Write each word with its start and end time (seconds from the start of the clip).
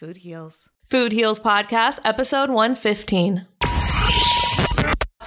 Food 0.00 0.16
Heals. 0.16 0.70
Food 0.86 1.12
Heals 1.12 1.40
Podcast, 1.40 1.98
episode 2.06 2.48
115. 2.48 3.46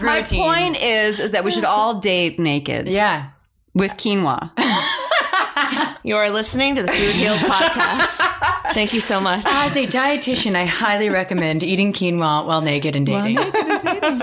My 0.02 0.24
point 0.24 0.81
is, 0.81 1.20
is 1.20 1.30
that 1.30 1.44
we 1.44 1.52
should 1.52 1.64
all 1.64 2.00
date 2.00 2.40
naked 2.40 2.90
Yeah. 2.90 3.30
with 3.75 3.92
quinoa. 3.92 4.50
You 6.04 6.16
are 6.16 6.31
listening 6.31 6.74
to 6.75 6.81
the 6.81 6.92
Food 6.92 7.12
Heals 7.16 7.42
Podcast. 7.44 8.18
Thank 8.74 8.94
you 8.96 9.00
so 9.00 9.22
much. 9.22 9.44
As 9.48 9.75
a 9.78 9.86
dietitian, 9.86 10.56
I 10.56 10.66
highly 10.66 11.10
recommend 11.10 11.62
eating 11.64 11.94
quinoa 11.94 12.44
while 12.48 12.62
naked 12.62 12.96
and 12.96 13.06
dating. 13.06 13.38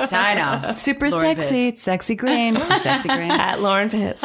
Sign 0.09 0.39
off. 0.41 0.77
Super 0.79 1.11
Lauren 1.11 1.37
sexy. 1.37 1.49
Pitts. 1.67 1.75
It's 1.77 1.83
sexy 1.83 2.17
grain. 2.17 2.57
It's 2.57 2.69
a 2.71 2.81
sexy 2.81 3.09
grain. 3.09 3.31
At 3.31 3.63
Lauren 3.63 3.89
Pitts. 3.89 4.25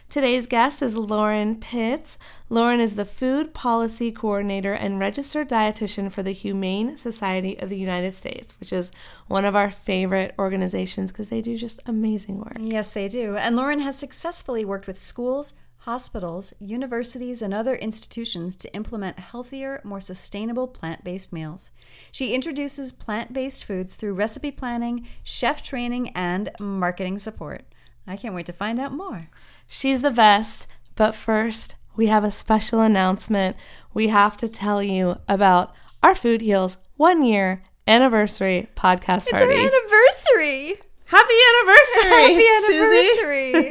Today's 0.11 0.45
guest 0.45 0.81
is 0.81 0.97
Lauren 0.97 1.55
Pitts. 1.55 2.17
Lauren 2.49 2.81
is 2.81 2.95
the 2.95 3.05
Food 3.05 3.53
Policy 3.53 4.11
Coordinator 4.11 4.73
and 4.73 4.99
Registered 4.99 5.47
Dietitian 5.47 6.11
for 6.11 6.21
the 6.21 6.33
Humane 6.33 6.97
Society 6.97 7.57
of 7.57 7.69
the 7.69 7.77
United 7.77 8.13
States, 8.13 8.53
which 8.59 8.73
is 8.73 8.91
one 9.29 9.45
of 9.45 9.55
our 9.55 9.71
favorite 9.71 10.35
organizations 10.37 11.11
because 11.11 11.27
they 11.27 11.41
do 11.41 11.55
just 11.55 11.79
amazing 11.85 12.39
work. 12.39 12.57
Yes, 12.59 12.91
they 12.91 13.07
do. 13.07 13.37
And 13.37 13.55
Lauren 13.55 13.79
has 13.79 13.97
successfully 13.97 14.65
worked 14.65 14.85
with 14.85 14.99
schools, 14.99 15.53
hospitals, 15.77 16.53
universities, 16.59 17.41
and 17.41 17.53
other 17.53 17.75
institutions 17.75 18.57
to 18.57 18.75
implement 18.75 19.17
healthier, 19.17 19.79
more 19.85 20.01
sustainable 20.01 20.67
plant 20.67 21.05
based 21.05 21.31
meals. 21.31 21.71
She 22.11 22.33
introduces 22.33 22.91
plant 22.91 23.31
based 23.31 23.63
foods 23.63 23.95
through 23.95 24.15
recipe 24.15 24.51
planning, 24.51 25.07
chef 25.23 25.63
training, 25.63 26.09
and 26.09 26.51
marketing 26.59 27.17
support. 27.17 27.63
I 28.05 28.17
can't 28.17 28.33
wait 28.33 28.47
to 28.47 28.53
find 28.53 28.77
out 28.77 28.91
more. 28.91 29.29
She's 29.73 30.01
the 30.01 30.11
best, 30.11 30.67
but 30.95 31.15
first, 31.15 31.75
we 31.95 32.07
have 32.07 32.25
a 32.25 32.31
special 32.31 32.81
announcement. 32.81 33.55
We 33.93 34.09
have 34.09 34.35
to 34.37 34.49
tell 34.49 34.83
you 34.83 35.15
about 35.29 35.73
our 36.03 36.13
Food 36.13 36.41
Heals 36.41 36.77
one 36.97 37.23
year 37.23 37.63
anniversary 37.87 38.67
podcast 38.75 39.23
It's 39.27 39.31
party. 39.31 39.45
our 39.45 39.51
anniversary. 39.51 40.79
Happy 41.11 41.33
anniversary! 41.51 42.35
Happy 42.35 43.63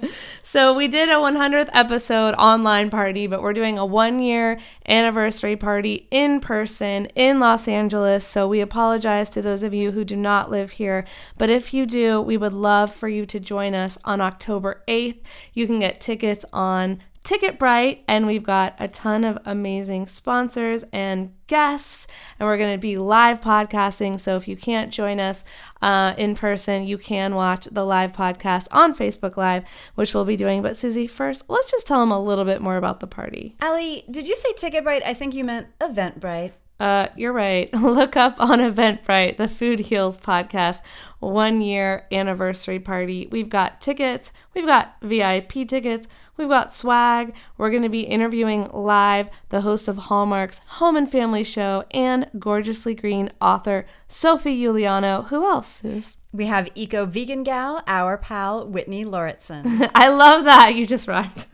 anniversary. 0.00 0.08
So 0.50 0.74
we 0.74 0.88
did 0.88 1.08
a 1.08 1.12
100th 1.12 1.68
episode 1.72 2.34
online 2.34 2.90
party, 2.90 3.28
but 3.28 3.40
we're 3.40 3.52
doing 3.52 3.78
a 3.78 3.86
one 3.86 4.18
year 4.18 4.58
anniversary 4.88 5.54
party 5.54 6.08
in 6.10 6.40
person 6.40 7.06
in 7.14 7.38
Los 7.38 7.68
Angeles. 7.68 8.26
So 8.26 8.48
we 8.48 8.60
apologize 8.60 9.30
to 9.30 9.42
those 9.42 9.62
of 9.62 9.72
you 9.72 9.92
who 9.92 10.04
do 10.04 10.16
not 10.16 10.50
live 10.50 10.72
here. 10.72 11.04
But 11.38 11.50
if 11.50 11.72
you 11.72 11.86
do, 11.86 12.20
we 12.20 12.36
would 12.36 12.52
love 12.52 12.92
for 12.92 13.08
you 13.08 13.26
to 13.26 13.38
join 13.38 13.76
us 13.76 13.96
on 14.04 14.20
October 14.20 14.82
8th. 14.88 15.20
You 15.54 15.68
can 15.68 15.78
get 15.78 16.00
tickets 16.00 16.44
on 16.52 17.00
Ticket 17.22 17.58
Bright, 17.58 18.02
and 18.08 18.26
we've 18.26 18.42
got 18.42 18.74
a 18.78 18.88
ton 18.88 19.24
of 19.24 19.38
amazing 19.44 20.06
sponsors 20.06 20.84
and 20.92 21.32
guests, 21.46 22.06
and 22.38 22.48
we're 22.48 22.56
going 22.56 22.74
to 22.74 22.80
be 22.80 22.96
live 22.96 23.40
podcasting. 23.40 24.18
So 24.18 24.36
if 24.36 24.48
you 24.48 24.56
can't 24.56 24.90
join 24.90 25.20
us 25.20 25.44
uh, 25.82 26.14
in 26.16 26.34
person, 26.34 26.86
you 26.86 26.98
can 26.98 27.34
watch 27.34 27.66
the 27.70 27.84
live 27.84 28.12
podcast 28.12 28.68
on 28.72 28.94
Facebook 28.94 29.36
Live, 29.36 29.64
which 29.94 30.14
we'll 30.14 30.24
be 30.24 30.36
doing. 30.36 30.62
But 30.62 30.76
Susie, 30.76 31.06
first, 31.06 31.44
let's 31.48 31.70
just 31.70 31.86
tell 31.86 32.00
them 32.00 32.10
a 32.10 32.22
little 32.22 32.44
bit 32.44 32.62
more 32.62 32.76
about 32.76 33.00
the 33.00 33.06
party. 33.06 33.54
Allie, 33.60 34.04
did 34.10 34.26
you 34.26 34.36
say 34.36 34.52
Ticket 34.54 34.84
Bright? 34.84 35.02
I 35.04 35.14
think 35.14 35.34
you 35.34 35.44
meant 35.44 35.66
Eventbrite. 35.78 36.52
Uh, 36.80 37.08
you're 37.14 37.34
right. 37.34 37.72
Look 37.74 38.16
up 38.16 38.40
on 38.40 38.58
Eventbrite, 38.58 39.36
the 39.36 39.48
Food 39.48 39.80
Heals 39.80 40.18
podcast 40.18 40.80
one 41.20 41.60
year 41.60 42.06
anniversary 42.10 42.80
party. 42.80 43.28
We've 43.30 43.50
got 43.50 43.80
tickets, 43.80 44.32
we've 44.54 44.66
got 44.66 44.96
VIP 45.02 45.68
tickets, 45.68 46.08
we've 46.40 46.48
got 46.48 46.74
swag. 46.74 47.34
We're 47.58 47.70
going 47.70 47.82
to 47.82 47.88
be 47.88 48.00
interviewing 48.00 48.68
live 48.72 49.28
the 49.50 49.60
host 49.60 49.86
of 49.86 49.96
Hallmark's 49.96 50.60
Home 50.66 50.96
and 50.96 51.10
Family 51.10 51.44
Show 51.44 51.84
and 51.90 52.28
Gorgeously 52.38 52.94
Green 52.94 53.30
author 53.40 53.86
Sophie 54.08 54.58
Uliano. 54.62 55.28
Who 55.28 55.44
else, 55.44 55.82
Sus? 55.82 56.16
We 56.32 56.46
have 56.46 56.68
Eco 56.74 57.06
Vegan 57.06 57.42
Gal, 57.42 57.82
our 57.86 58.16
pal 58.16 58.66
Whitney 58.66 59.04
Lauritsen. 59.04 59.88
I 59.94 60.08
love 60.08 60.44
that. 60.44 60.74
You 60.74 60.86
just 60.86 61.06
rhymed. 61.08 61.44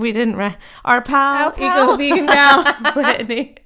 We 0.00 0.12
didn't 0.12 0.36
rhyme. 0.36 0.56
Our 0.84 1.02
pal, 1.02 1.50
pal. 1.50 1.94
Eco 1.94 1.96
Vegan 1.96 2.26
Gal, 2.26 2.64
Whitney. 2.94 3.56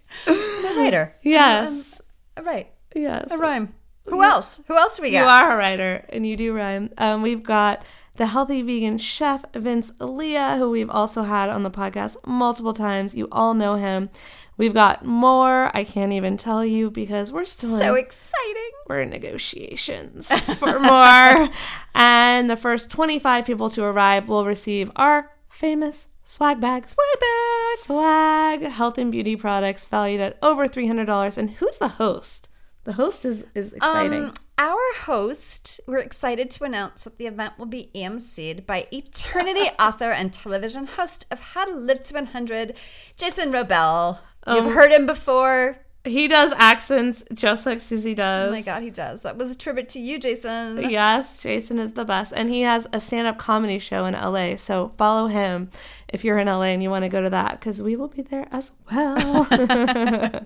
Later. 0.77 1.15
Yes. 1.23 2.01
Right. 2.41 2.73
Yes. 2.95 3.31
A 3.31 3.37
rhyme. 3.37 3.75
Who 4.07 4.23
else? 4.23 4.61
Who 4.69 4.77
else 4.77 4.97
do 4.97 5.03
we 5.03 5.11
You 5.11 5.23
are 5.23 5.53
a 5.53 5.57
writer, 5.57 6.05
and 6.09 6.27
you 6.27 6.37
do 6.37 6.55
rhyme. 6.55 6.91
Um, 6.99 7.23
we've 7.23 7.43
got 7.43 7.85
the 8.23 8.27
healthy 8.27 8.63
vegan 8.63 8.99
chef 8.99 9.45
Vince 9.53 9.91
Leah, 9.99 10.55
who 10.57 10.71
we've 10.71 10.89
also 10.89 11.23
had 11.23 11.49
on 11.51 11.65
the 11.65 11.71
podcast 11.73 12.17
multiple 12.25 12.73
times. 12.73 13.17
You 13.17 13.27
all 13.33 13.53
know 13.53 13.75
him. 13.75 14.11
We've 14.57 14.73
got 14.73 15.05
more. 15.05 15.77
I 15.77 15.83
can't 15.83 16.13
even 16.13 16.37
tell 16.37 16.65
you 16.65 16.89
because 16.89 17.33
we're 17.33 17.45
still 17.47 17.77
So 17.81 17.97
in, 17.97 18.05
exciting. 18.05 18.71
we're 18.87 19.01
in 19.01 19.11
negotiations 19.11 20.29
for 20.61 20.79
more. 20.79 21.49
and 21.97 22.49
the 22.49 22.55
first 22.55 22.91
25 22.91 23.45
people 23.45 23.69
to 23.71 23.83
arrive 23.83 24.29
will 24.29 24.45
receive 24.47 24.89
our 24.95 25.33
famous 25.49 26.07
swag 26.25 26.61
bags. 26.61 26.91
Swag 26.95 27.21
bags. 27.21 27.81
Swag, 27.87 28.71
health 28.71 28.99
and 28.99 29.11
beauty 29.11 29.35
products 29.35 29.85
valued 29.87 30.21
at 30.21 30.39
over 30.45 30.69
$300. 30.69 31.37
And 31.37 31.51
who's 31.51 31.79
the 31.79 31.89
host? 31.89 32.49
The 32.85 32.93
host 32.93 33.25
is, 33.25 33.47
is 33.57 33.73
exciting. 33.73 34.27
Um, 34.27 34.35
our 34.63 34.79
host, 35.07 35.81
we're 35.89 35.99
excited 35.99 36.49
to 36.49 36.63
announce 36.63 37.03
that 37.03 37.19
the 37.19 37.27
event 37.27 37.55
will 37.59 37.67
be 37.67 37.91
emceed 37.97 38.65
by 38.65 38.87
Eaternity 38.93 39.69
author 39.81 40.13
and 40.13 40.33
television 40.33 40.87
host 40.87 41.27
of 41.33 41.41
How 41.41 41.65
to 41.65 41.75
Live 41.75 42.03
to 42.05 42.15
100, 42.15 42.75
Jason 43.17 43.51
Wrobel. 43.51 44.21
You've 44.47 44.67
Um, 44.67 44.73
heard 44.75 44.93
him 44.93 45.05
before. 45.05 45.79
He 46.05 46.27
does 46.27 46.53
accents 46.57 47.23
just 47.33 47.65
like 47.65 47.81
Susie 47.81 48.15
does. 48.15 48.49
Oh 48.49 48.53
my 48.53 48.61
God, 48.61 48.83
he 48.83 48.91
does. 48.91 49.21
That 49.21 49.37
was 49.37 49.53
a 49.53 49.55
tribute 49.55 49.89
to 49.91 50.01
you, 50.01 50.19
Jason. 50.19 50.91
Yes, 50.91 51.41
Jason 51.41 51.79
is 51.79 51.93
the 51.93 52.05
best. 52.05 52.33
And 52.35 52.51
he 52.51 52.63
has 52.63 52.89
a 52.93 52.99
stand 52.99 53.29
up 53.29 53.39
comedy 53.39 53.79
show 53.79 54.05
in 54.07 54.15
LA. 54.15 54.57
So 54.57 54.93
follow 54.99 55.29
him 55.29 55.71
if 56.09 56.25
you're 56.25 56.39
in 56.39 56.49
LA 56.49 56.63
and 56.63 56.83
you 56.83 56.91
want 56.91 57.05
to 57.05 57.09
go 57.09 57.23
to 57.23 57.31
that 57.31 57.61
because 57.61 57.81
we 57.81 57.95
will 57.95 58.09
be 58.09 58.23
there 58.23 58.49
as 58.51 58.73
well. 58.91 59.47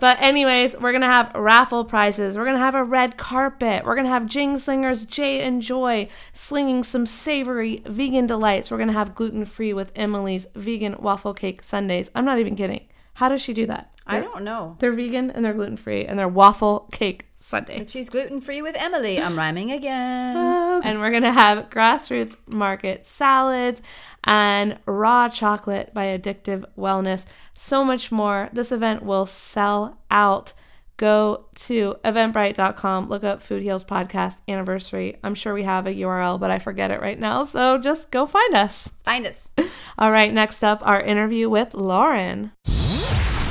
but, 0.00 0.20
anyways, 0.20 0.76
we're 0.80 0.90
going 0.90 1.02
to 1.02 1.06
have 1.06 1.32
raffle 1.36 1.84
prizes. 1.84 2.36
We're 2.36 2.44
going 2.44 2.56
to 2.56 2.60
have 2.60 2.74
a 2.74 2.82
red 2.82 3.16
carpet. 3.16 3.84
We're 3.84 3.94
going 3.94 4.06
to 4.06 4.12
have 4.12 4.26
Jing 4.26 4.58
Slingers, 4.58 5.04
Jay 5.04 5.40
and 5.40 5.62
Joy 5.62 6.08
slinging 6.32 6.82
some 6.82 7.06
savory 7.06 7.80
vegan 7.86 8.26
delights. 8.26 8.72
We're 8.72 8.78
going 8.78 8.88
to 8.88 8.92
have 8.94 9.14
gluten 9.14 9.44
free 9.44 9.72
with 9.72 9.92
Emily's 9.94 10.48
vegan 10.56 10.96
waffle 10.98 11.32
cake 11.32 11.62
sundaes. 11.62 12.10
I'm 12.12 12.24
not 12.24 12.40
even 12.40 12.56
kidding. 12.56 12.88
How 13.14 13.28
does 13.28 13.40
she 13.40 13.54
do 13.54 13.66
that? 13.66 13.92
I 14.06 14.20
don't 14.20 14.44
know. 14.44 14.76
They're 14.78 14.92
vegan 14.92 15.30
and 15.30 15.44
they're 15.44 15.54
gluten 15.54 15.76
free 15.76 16.04
and 16.04 16.18
they're 16.18 16.28
waffle 16.28 16.88
cake 16.92 17.26
sundae. 17.40 17.78
But 17.78 17.90
she's 17.90 18.08
gluten 18.08 18.40
free 18.40 18.62
with 18.62 18.76
Emily. 18.76 19.20
I'm 19.20 19.36
rhyming 19.36 19.72
again. 19.72 20.36
And 20.84 21.00
we're 21.00 21.10
going 21.10 21.22
to 21.22 21.32
have 21.32 21.70
grassroots 21.70 22.36
market 22.52 23.06
salads 23.06 23.80
and 24.24 24.78
raw 24.84 25.28
chocolate 25.28 25.94
by 25.94 26.06
Addictive 26.06 26.64
Wellness. 26.76 27.24
So 27.54 27.82
much 27.82 28.12
more. 28.12 28.50
This 28.52 28.70
event 28.70 29.02
will 29.02 29.24
sell 29.24 29.98
out. 30.10 30.52
Go 30.98 31.46
to 31.54 31.96
eventbrite.com, 32.04 33.08
look 33.08 33.24
up 33.24 33.42
Food 33.42 33.62
Heals 33.62 33.84
Podcast 33.84 34.36
Anniversary. 34.48 35.18
I'm 35.24 35.34
sure 35.34 35.52
we 35.54 35.62
have 35.64 35.86
a 35.86 35.94
URL, 35.94 36.38
but 36.38 36.50
I 36.50 36.58
forget 36.58 36.90
it 36.90 37.00
right 37.00 37.18
now. 37.18 37.44
So 37.44 37.78
just 37.78 38.10
go 38.10 38.26
find 38.26 38.54
us. 38.54 38.88
Find 39.02 39.26
us. 39.26 39.48
All 39.98 40.10
right, 40.10 40.32
next 40.32 40.62
up, 40.62 40.80
our 40.86 41.00
interview 41.00 41.48
with 41.48 41.74
Lauren. 41.74 42.52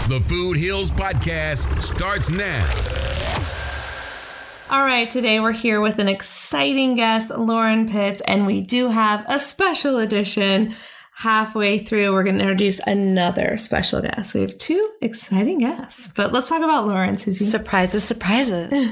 The 0.07 0.21
Food 0.21 0.57
Heals 0.57 0.91
Podcast 0.91 1.81
starts 1.81 2.29
now. 2.29 2.63
All 4.69 4.85
right, 4.85 5.09
today 5.09 5.39
we're 5.39 5.51
here 5.51 5.81
with 5.81 5.97
an 5.97 6.07
exciting 6.07 6.93
guest, 6.93 7.31
Lauren 7.31 7.89
Pitts, 7.89 8.21
and 8.27 8.45
we 8.45 8.62
do 8.62 8.89
have 8.89 9.25
a 9.27 9.39
special 9.39 9.97
edition. 9.97 10.75
Halfway 11.15 11.79
through, 11.79 12.13
we're 12.13 12.21
going 12.21 12.35
to 12.35 12.41
introduce 12.41 12.85
another 12.85 13.57
special 13.57 14.00
guest. 14.03 14.35
We 14.35 14.41
have 14.41 14.55
two 14.59 14.91
exciting 15.01 15.57
guests, 15.57 16.13
but 16.15 16.31
let's 16.31 16.50
talk 16.50 16.62
about 16.62 16.85
Lauren, 16.85 17.17
Susie. 17.17 17.43
Surprises, 17.43 18.03
surprises. 18.03 18.88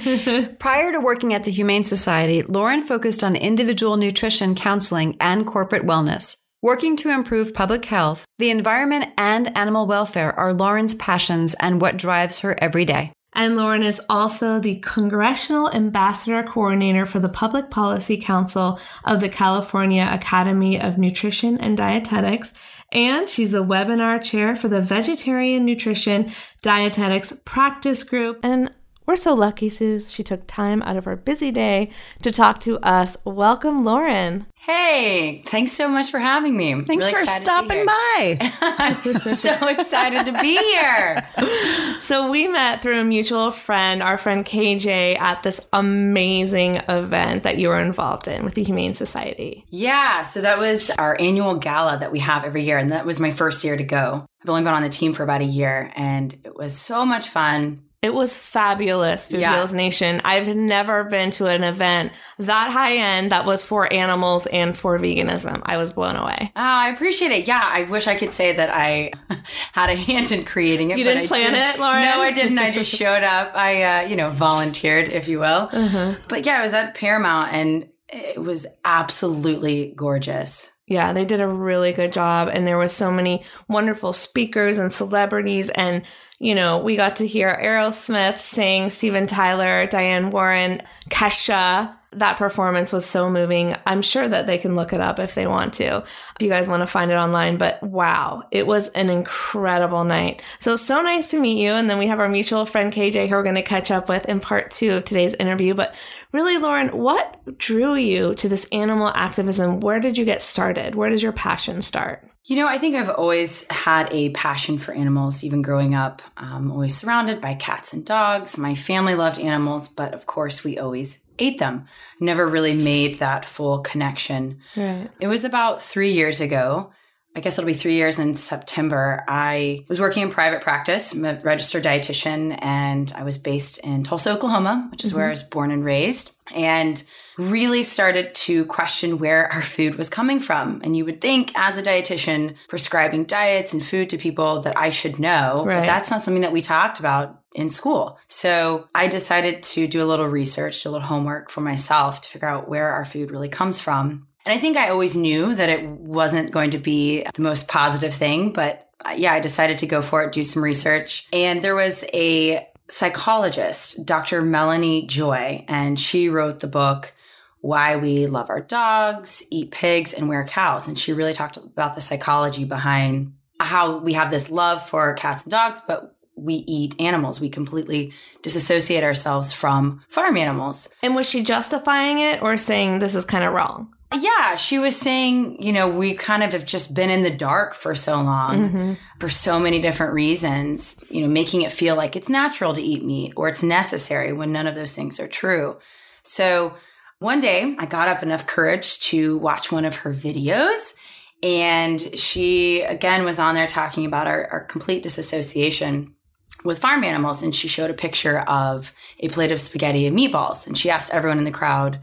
Prior 0.59 0.91
to 0.93 0.99
working 0.99 1.35
at 1.35 1.43
the 1.43 1.51
Humane 1.51 1.83
Society, 1.83 2.41
Lauren 2.41 2.81
focused 2.81 3.23
on 3.23 3.35
individual 3.35 3.97
nutrition 3.97 4.55
counseling 4.55 5.15
and 5.19 5.45
corporate 5.45 5.83
wellness. 5.83 6.42
Working 6.63 6.95
to 6.95 7.09
improve 7.09 7.53
public 7.53 7.83
health, 7.83 8.25
the 8.39 8.49
environment, 8.49 9.11
and 9.17 9.51
animal 9.57 9.85
welfare 9.85 10.31
are 10.39 10.53
Lauren's 10.53 10.95
passions 10.95 11.55
and 11.55 11.81
what 11.81 11.97
drives 11.97 12.39
her 12.39 12.55
every 12.57 12.85
day. 12.85 13.11
And 13.33 13.57
Lauren 13.57 13.83
is 13.83 13.99
also 14.07 14.61
the 14.61 14.77
Congressional 14.77 15.69
Ambassador 15.71 16.41
Coordinator 16.41 17.05
for 17.05 17.19
the 17.19 17.27
Public 17.27 17.69
Policy 17.69 18.15
Council 18.15 18.79
of 19.03 19.19
the 19.19 19.27
California 19.27 20.09
Academy 20.09 20.79
of 20.79 20.97
Nutrition 20.97 21.59
and 21.59 21.77
Dietetics. 21.77 22.53
And 22.93 23.27
she's 23.27 23.51
the 23.51 23.61
webinar 23.61 24.23
chair 24.23 24.55
for 24.55 24.69
the 24.69 24.79
Vegetarian 24.79 25.65
Nutrition 25.65 26.31
Dietetics 26.61 27.33
Practice 27.43 28.03
Group. 28.03 28.39
And 28.41 28.71
We're 29.05 29.17
so 29.17 29.33
lucky, 29.33 29.69
Suze. 29.69 30.11
She 30.11 30.23
took 30.23 30.47
time 30.47 30.81
out 30.83 30.95
of 30.95 31.05
her 31.05 31.15
busy 31.15 31.51
day 31.51 31.89
to 32.21 32.31
talk 32.31 32.59
to 32.61 32.79
us. 32.79 33.17
Welcome, 33.25 33.83
Lauren. 33.83 34.45
Hey, 34.55 35.43
thanks 35.47 35.73
so 35.73 35.89
much 35.89 36.09
for 36.09 36.19
having 36.19 36.55
me. 36.55 36.71
Thanks 36.85 37.05
Really 37.05 37.11
for 37.11 37.19
excited 37.19 37.45
to 37.45 37.61
be 37.61 37.67
stopping 37.67 37.85
by. 37.85 38.37
I'm 38.61 39.37
so 39.37 39.67
excited 39.67 40.25
to 40.25 40.41
be 40.41 40.57
here. 40.57 41.27
So, 41.99 42.29
we 42.29 42.47
met 42.47 42.81
through 42.81 42.99
a 42.99 43.03
mutual 43.03 43.51
friend, 43.51 44.03
our 44.03 44.17
friend 44.17 44.45
KJ, 44.45 45.17
at 45.19 45.41
this 45.43 45.65
amazing 45.71 46.77
event 46.89 47.43
that 47.43 47.57
you 47.57 47.69
were 47.69 47.79
involved 47.79 48.27
in 48.27 48.43
with 48.43 48.55
the 48.55 48.63
Humane 48.63 48.93
Society. 48.93 49.63
Yeah, 49.69 50.23
so 50.23 50.41
that 50.41 50.59
was 50.59 50.89
our 50.91 51.15
annual 51.19 51.55
gala 51.55 51.99
that 51.99 52.11
we 52.11 52.19
have 52.19 52.43
every 52.43 52.63
year, 52.63 52.77
and 52.77 52.91
that 52.91 53.05
was 53.05 53.21
my 53.21 53.31
first 53.31 53.63
year 53.63 53.77
to 53.77 53.83
go. 53.83 54.25
I've 54.41 54.49
only 54.49 54.63
been 54.63 54.73
on 54.73 54.83
the 54.83 54.89
team 54.89 55.13
for 55.13 55.23
about 55.23 55.41
a 55.41 55.45
year, 55.45 55.91
and 55.95 56.33
it 56.43 56.57
was 56.57 56.75
so 56.75 57.05
much 57.05 57.29
fun. 57.29 57.83
It 58.03 58.13
was 58.13 58.35
fabulous, 58.35 59.27
Food 59.27 59.39
Yeah. 59.39 59.55
Heals 59.55 59.73
Nation. 59.73 60.21
I've 60.25 60.53
never 60.55 61.05
been 61.05 61.31
to 61.31 61.47
an 61.47 61.63
event 61.63 62.11
that 62.37 62.69
high 62.69 62.97
end 62.97 63.31
that 63.31 63.45
was 63.45 63.63
for 63.63 63.91
animals 63.91 64.45
and 64.45 64.77
for 64.77 64.99
veganism. 64.99 65.61
I 65.65 65.77
was 65.77 65.93
blown 65.93 66.17
away. 66.17 66.51
Oh, 66.53 66.61
I 66.61 66.89
appreciate 66.89 67.31
it. 67.31 67.47
Yeah, 67.47 67.63
I 67.65 67.83
wish 67.83 68.05
I 68.05 68.15
could 68.15 68.33
say 68.33 68.57
that 68.57 68.69
I 68.69 69.11
had 69.71 69.89
a 69.89 69.95
hand 69.95 70.33
in 70.33 70.43
creating 70.43 70.91
it. 70.91 70.97
You 70.97 71.05
didn't 71.05 71.27
plan 71.27 71.53
didn't. 71.53 71.75
it, 71.75 71.79
Lauren? 71.79 72.03
No, 72.03 72.21
I 72.21 72.31
didn't. 72.31 72.59
I 72.59 72.71
just 72.71 72.93
showed 72.93 73.23
up. 73.23 73.55
I, 73.55 73.83
uh, 73.83 74.07
you 74.09 74.17
know, 74.17 74.29
volunteered, 74.31 75.07
if 75.07 75.29
you 75.29 75.39
will. 75.39 75.69
Uh-huh. 75.71 76.15
But 76.27 76.45
yeah, 76.45 76.59
I 76.59 76.61
was 76.61 76.73
at 76.73 76.95
Paramount, 76.95 77.53
and 77.53 77.87
it 78.09 78.37
was 78.41 78.67
absolutely 78.83 79.93
gorgeous. 79.95 80.71
Yeah, 80.85 81.13
they 81.13 81.23
did 81.23 81.39
a 81.39 81.47
really 81.47 81.93
good 81.93 82.11
job 82.11 82.49
and 82.51 82.67
there 82.67 82.77
was 82.77 82.91
so 82.91 83.09
many 83.09 83.43
wonderful 83.69 84.11
speakers 84.11 84.77
and 84.77 84.91
celebrities 84.91 85.69
and 85.69 86.03
you 86.43 86.55
know, 86.55 86.77
we 86.79 86.97
got 86.97 87.15
to 87.15 87.27
hear 87.27 87.57
Aerosmith 87.63 88.39
sing, 88.39 88.89
Steven 88.89 89.27
Tyler, 89.27 89.87
Diane 89.87 90.29
Warren, 90.29 90.81
Kesha. 91.09 91.95
That 92.11 92.37
performance 92.37 92.91
was 92.91 93.05
so 93.05 93.29
moving. 93.29 93.77
I'm 93.87 94.01
sure 94.01 94.27
that 94.27 94.45
they 94.45 94.57
can 94.57 94.75
look 94.75 94.91
it 94.91 94.99
up 94.99 95.19
if 95.19 95.35
they 95.35 95.47
want 95.47 95.73
to. 95.75 95.99
If 95.99 96.41
you 96.41 96.49
guys 96.49 96.67
want 96.67 96.81
to 96.81 96.87
find 96.87 97.11
it 97.11 97.15
online, 97.15 97.55
but 97.57 97.81
wow, 97.81 98.43
it 98.51 98.67
was 98.67 98.89
an 98.89 99.09
incredible 99.09 100.03
night. 100.03 100.41
So 100.59 100.75
so 100.75 101.01
nice 101.01 101.29
to 101.29 101.39
meet 101.39 101.63
you 101.63 101.71
and 101.71 101.89
then 101.89 101.97
we 101.97 102.07
have 102.07 102.19
our 102.19 102.29
mutual 102.29 102.65
friend 102.65 102.91
KJ 102.91 103.29
who 103.29 103.35
we're 103.35 103.43
going 103.43 103.55
to 103.55 103.61
catch 103.61 103.89
up 103.89 104.09
with 104.09 104.25
in 104.25 104.41
part 104.41 104.69
2 104.71 104.91
of 104.91 105.05
today's 105.05 105.33
interview, 105.35 105.73
but 105.73 105.95
Really, 106.33 106.57
Lauren, 106.57 106.89
what 106.89 107.57
drew 107.59 107.93
you 107.93 108.33
to 108.35 108.49
this 108.49 108.67
animal 108.71 109.09
activism? 109.09 109.81
Where 109.81 109.99
did 109.99 110.17
you 110.17 110.25
get 110.25 110.41
started? 110.41 110.95
Where 110.95 111.11
does 111.11 111.21
your 111.21 111.31
passion 111.31 111.83
start? 111.83 112.27
You 112.45 112.57
know, 112.57 112.67
I 112.67 112.77
think 112.77 112.95
I've 112.95 113.09
always 113.09 113.65
had 113.71 114.11
a 114.11 114.29
passion 114.31 114.77
for 114.77 114.93
animals, 114.93 115.45
even 115.45 115.61
growing 115.61 115.95
up. 115.95 116.21
I'm 116.35 116.71
always 116.71 116.95
surrounded 116.95 117.39
by 117.39 117.53
cats 117.53 117.93
and 117.93 118.05
dogs. 118.05 118.57
My 118.57 118.75
family 118.75 119.15
loved 119.15 119.39
animals, 119.39 119.87
but 119.87 120.13
of 120.13 120.25
course, 120.25 120.61
we 120.61 120.77
always 120.77 121.19
ate 121.39 121.57
them. 121.57 121.87
Never 122.19 122.45
really 122.45 122.73
made 122.73 123.19
that 123.19 123.45
full 123.45 123.79
connection. 123.79 124.59
Right. 124.75 125.09
It 125.21 125.27
was 125.27 125.45
about 125.45 125.81
three 125.81 126.11
years 126.11 126.41
ago. 126.41 126.91
I 127.35 127.39
guess 127.39 127.57
it'll 127.57 127.67
be 127.67 127.73
three 127.73 127.95
years 127.95 128.19
in 128.19 128.35
September. 128.35 129.23
I 129.27 129.85
was 129.87 129.99
working 129.99 130.21
in 130.21 130.29
private 130.29 130.61
practice. 130.61 131.13
I'm 131.13 131.25
a 131.25 131.39
registered 131.39 131.83
dietitian, 131.83 132.57
and 132.61 133.11
I 133.15 133.23
was 133.23 133.39
based 133.39 133.79
in 133.79 134.03
Tulsa, 134.03 134.31
Oklahoma, 134.31 134.87
which 134.91 135.03
is 135.03 135.13
where 135.13 135.23
mm-hmm. 135.23 135.29
I 135.29 135.31
was 135.31 135.43
born 135.43 135.71
and 135.71 135.83
raised, 135.83 136.31
and 136.53 137.03
really 137.37 137.81
started 137.81 138.35
to 138.35 138.65
question 138.65 139.17
where 139.17 139.47
our 139.53 139.63
food 139.63 139.95
was 139.95 140.09
coming 140.09 140.39
from. 140.39 140.81
And 140.83 140.95
you 140.95 141.05
would 141.05 141.21
think, 141.21 141.51
as 141.55 141.77
a 141.77 141.83
dietitian, 141.83 142.55
prescribing 142.67 143.25
diets 143.25 143.73
and 143.73 143.83
food 143.83 144.11
to 144.11 144.17
people, 144.17 144.61
that 144.61 144.77
I 144.77 144.91
should 144.91 145.17
know, 145.19 145.55
Right. 145.57 145.79
but 145.79 145.85
that's 145.85 146.11
not 146.11 146.21
something 146.21 146.41
that 146.41 146.53
we 146.53 146.61
talked 146.61 146.99
about 146.99 147.39
in 147.55 147.69
school. 147.69 148.17
So 148.27 148.87
I 148.93 149.07
decided 149.07 149.63
to 149.63 149.87
do 149.87 150.03
a 150.03 150.05
little 150.05 150.27
research, 150.27 150.81
do 150.83 150.89
a 150.89 150.91
little 150.91 151.07
homework 151.07 151.49
for 151.49 151.61
myself 151.61 152.21
to 152.21 152.29
figure 152.29 152.47
out 152.47 152.67
where 152.67 152.89
our 152.91 153.05
food 153.05 153.31
really 153.31 153.49
comes 153.49 153.79
from. 153.79 154.27
And 154.45 154.53
I 154.53 154.59
think 154.59 154.77
I 154.77 154.89
always 154.89 155.15
knew 155.15 155.55
that 155.55 155.69
it 155.69 155.87
wasn't 155.87 156.51
going 156.51 156.71
to 156.71 156.77
be 156.77 157.25
the 157.33 157.41
most 157.41 157.67
positive 157.67 158.13
thing, 158.13 158.51
but 158.51 158.89
uh, 159.05 159.13
yeah, 159.15 159.33
I 159.33 159.39
decided 159.39 159.77
to 159.79 159.87
go 159.87 160.01
for 160.01 160.23
it, 160.23 160.31
do 160.31 160.43
some 160.43 160.63
research. 160.63 161.27
And 161.31 161.61
there 161.61 161.75
was 161.75 162.03
a 162.13 162.67
psychologist, 162.89 164.05
Dr. 164.05 164.41
Melanie 164.41 165.05
Joy, 165.05 165.65
and 165.67 165.99
she 165.99 166.29
wrote 166.29 166.59
the 166.59 166.67
book 166.67 167.13
Why 167.61 167.95
We 167.95 168.27
Love 168.27 168.49
Our 168.49 168.61
Dogs, 168.61 169.43
Eat 169.49 169.71
Pigs, 169.71 170.13
and 170.13 170.27
Wear 170.27 170.45
Cows. 170.45 170.87
And 170.87 170.99
she 170.99 171.13
really 171.13 171.33
talked 171.33 171.57
about 171.57 171.95
the 171.95 172.01
psychology 172.01 172.65
behind 172.65 173.33
how 173.59 173.99
we 173.99 174.13
have 174.13 174.29
this 174.29 174.49
love 174.49 174.87
for 174.87 175.13
cats 175.13 175.43
and 175.43 175.51
dogs, 175.51 175.81
but 175.87 176.12
we 176.35 176.55
eat 176.55 176.95
animals. 176.99 177.39
We 177.39 177.49
completely 177.49 178.13
disassociate 178.41 179.03
ourselves 179.03 179.53
from 179.53 180.03
farm 180.07 180.37
animals. 180.37 180.89
And 181.01 181.15
was 181.15 181.29
she 181.29 181.43
justifying 181.43 182.19
it 182.19 182.41
or 182.41 182.57
saying 182.57 182.99
this 182.99 183.15
is 183.15 183.25
kind 183.25 183.43
of 183.43 183.53
wrong? 183.53 183.93
Yeah, 184.13 184.55
she 184.55 184.77
was 184.77 184.95
saying, 184.95 185.61
you 185.61 185.73
know, 185.73 185.89
we 185.89 186.13
kind 186.13 186.43
of 186.43 186.51
have 186.51 186.65
just 186.65 186.93
been 186.93 187.09
in 187.09 187.23
the 187.23 187.31
dark 187.31 187.73
for 187.73 187.95
so 187.95 188.21
long 188.21 188.69
mm-hmm. 188.69 188.93
for 189.19 189.27
so 189.27 189.59
many 189.59 189.81
different 189.81 190.13
reasons, 190.13 190.95
you 191.09 191.21
know, 191.21 191.27
making 191.27 191.63
it 191.63 191.71
feel 191.71 191.95
like 191.95 192.15
it's 192.15 192.29
natural 192.29 192.73
to 192.73 192.81
eat 192.81 193.03
meat 193.03 193.33
or 193.35 193.47
it's 193.47 193.63
necessary 193.63 194.31
when 194.31 194.51
none 194.51 194.67
of 194.67 194.75
those 194.75 194.95
things 194.95 195.19
are 195.19 195.27
true. 195.27 195.77
So 196.21 196.75
one 197.17 197.39
day 197.39 197.75
I 197.79 197.85
got 197.87 198.07
up 198.07 198.21
enough 198.21 198.45
courage 198.45 198.99
to 199.01 199.37
watch 199.39 199.71
one 199.71 199.85
of 199.85 199.97
her 199.97 200.13
videos. 200.13 200.93
And 201.41 202.17
she, 202.17 202.81
again, 202.81 203.25
was 203.25 203.39
on 203.39 203.55
there 203.55 203.67
talking 203.67 204.05
about 204.05 204.27
our, 204.27 204.47
our 204.51 204.63
complete 204.63 205.03
disassociation 205.03 206.15
with 206.63 206.79
farm 206.79 207.03
animals. 207.03 207.41
And 207.43 207.53
she 207.53 207.67
showed 207.67 207.89
a 207.89 207.93
picture 207.95 208.39
of 208.39 208.93
a 209.19 209.29
plate 209.29 209.51
of 209.51 209.59
spaghetti 209.61 210.05
and 210.07 210.17
meatballs. 210.17 210.67
And 210.67 210.77
she 210.77 210.89
asked 210.89 211.11
everyone 211.13 211.37
in 211.37 211.43
the 211.43 211.51
crowd, 211.51 211.99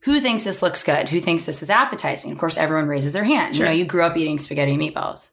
who 0.00 0.20
thinks 0.20 0.44
this 0.44 0.62
looks 0.62 0.84
good? 0.84 1.08
Who 1.08 1.20
thinks 1.20 1.46
this 1.46 1.62
is 1.62 1.70
appetizing? 1.70 2.30
Of 2.30 2.38
course, 2.38 2.56
everyone 2.56 2.86
raises 2.86 3.12
their 3.12 3.24
hand. 3.24 3.56
You 3.56 3.64
know, 3.64 3.70
you 3.72 3.84
grew 3.84 4.02
up 4.02 4.16
eating 4.16 4.38
spaghetti 4.38 4.72
and 4.74 4.80
meatballs. 4.80 5.30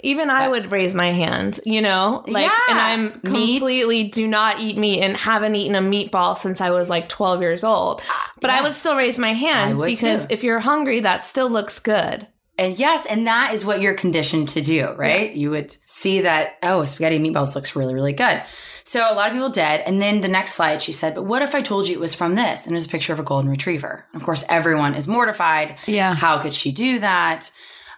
Even 0.00 0.30
I 0.30 0.48
would 0.48 0.70
raise 0.70 0.94
my 0.94 1.10
hand, 1.10 1.58
you 1.64 1.82
know? 1.82 2.22
Like 2.28 2.48
and 2.68 2.78
I'm 2.78 3.04
Meat. 3.06 3.22
completely 3.24 4.04
do 4.04 4.28
not 4.28 4.60
eat 4.60 4.76
meat 4.78 5.00
and 5.02 5.16
haven't 5.16 5.56
eaten 5.56 5.74
a 5.74 5.80
meatball 5.80 6.36
since 6.38 6.60
I 6.60 6.70
was 6.70 6.88
like 6.88 7.08
12 7.08 7.40
years 7.40 7.64
old. 7.64 8.00
Ah, 8.08 8.32
but 8.40 8.50
I 8.50 8.62
would 8.62 8.74
still 8.76 8.94
raise 8.96 9.18
my 9.18 9.32
hand 9.32 9.80
because 9.80 10.26
too. 10.28 10.34
if 10.34 10.44
you're 10.44 10.60
hungry 10.60 11.00
that 11.00 11.24
still 11.26 11.50
looks 11.50 11.80
good. 11.80 12.28
And 12.58 12.76
yes, 12.76 13.06
and 13.06 13.26
that 13.28 13.54
is 13.54 13.64
what 13.64 13.80
you're 13.80 13.94
conditioned 13.94 14.48
to 14.48 14.60
do, 14.60 14.90
right? 14.94 15.32
You 15.32 15.50
would 15.50 15.76
see 15.84 16.22
that, 16.22 16.56
oh, 16.62 16.84
spaghetti 16.84 17.16
and 17.16 17.24
meatballs 17.24 17.54
looks 17.54 17.76
really, 17.76 17.94
really 17.94 18.12
good. 18.12 18.42
So 18.82 19.00
a 19.00 19.14
lot 19.14 19.28
of 19.28 19.34
people 19.34 19.50
did. 19.50 19.62
And 19.62 20.02
then 20.02 20.22
the 20.22 20.28
next 20.28 20.54
slide, 20.54 20.82
she 20.82 20.92
said, 20.92 21.14
but 21.14 21.22
what 21.22 21.42
if 21.42 21.54
I 21.54 21.60
told 21.60 21.86
you 21.86 21.94
it 21.94 22.00
was 22.00 22.14
from 22.14 22.34
this? 22.34 22.64
And 22.64 22.74
it 22.74 22.76
was 22.76 22.86
a 22.86 22.88
picture 22.88 23.12
of 23.12 23.20
a 23.20 23.22
golden 23.22 23.50
retriever. 23.50 24.06
Of 24.14 24.24
course, 24.24 24.44
everyone 24.48 24.94
is 24.94 25.06
mortified. 25.06 25.76
Yeah. 25.86 26.14
How 26.14 26.40
could 26.40 26.54
she 26.54 26.72
do 26.72 26.98
that? 26.98 27.50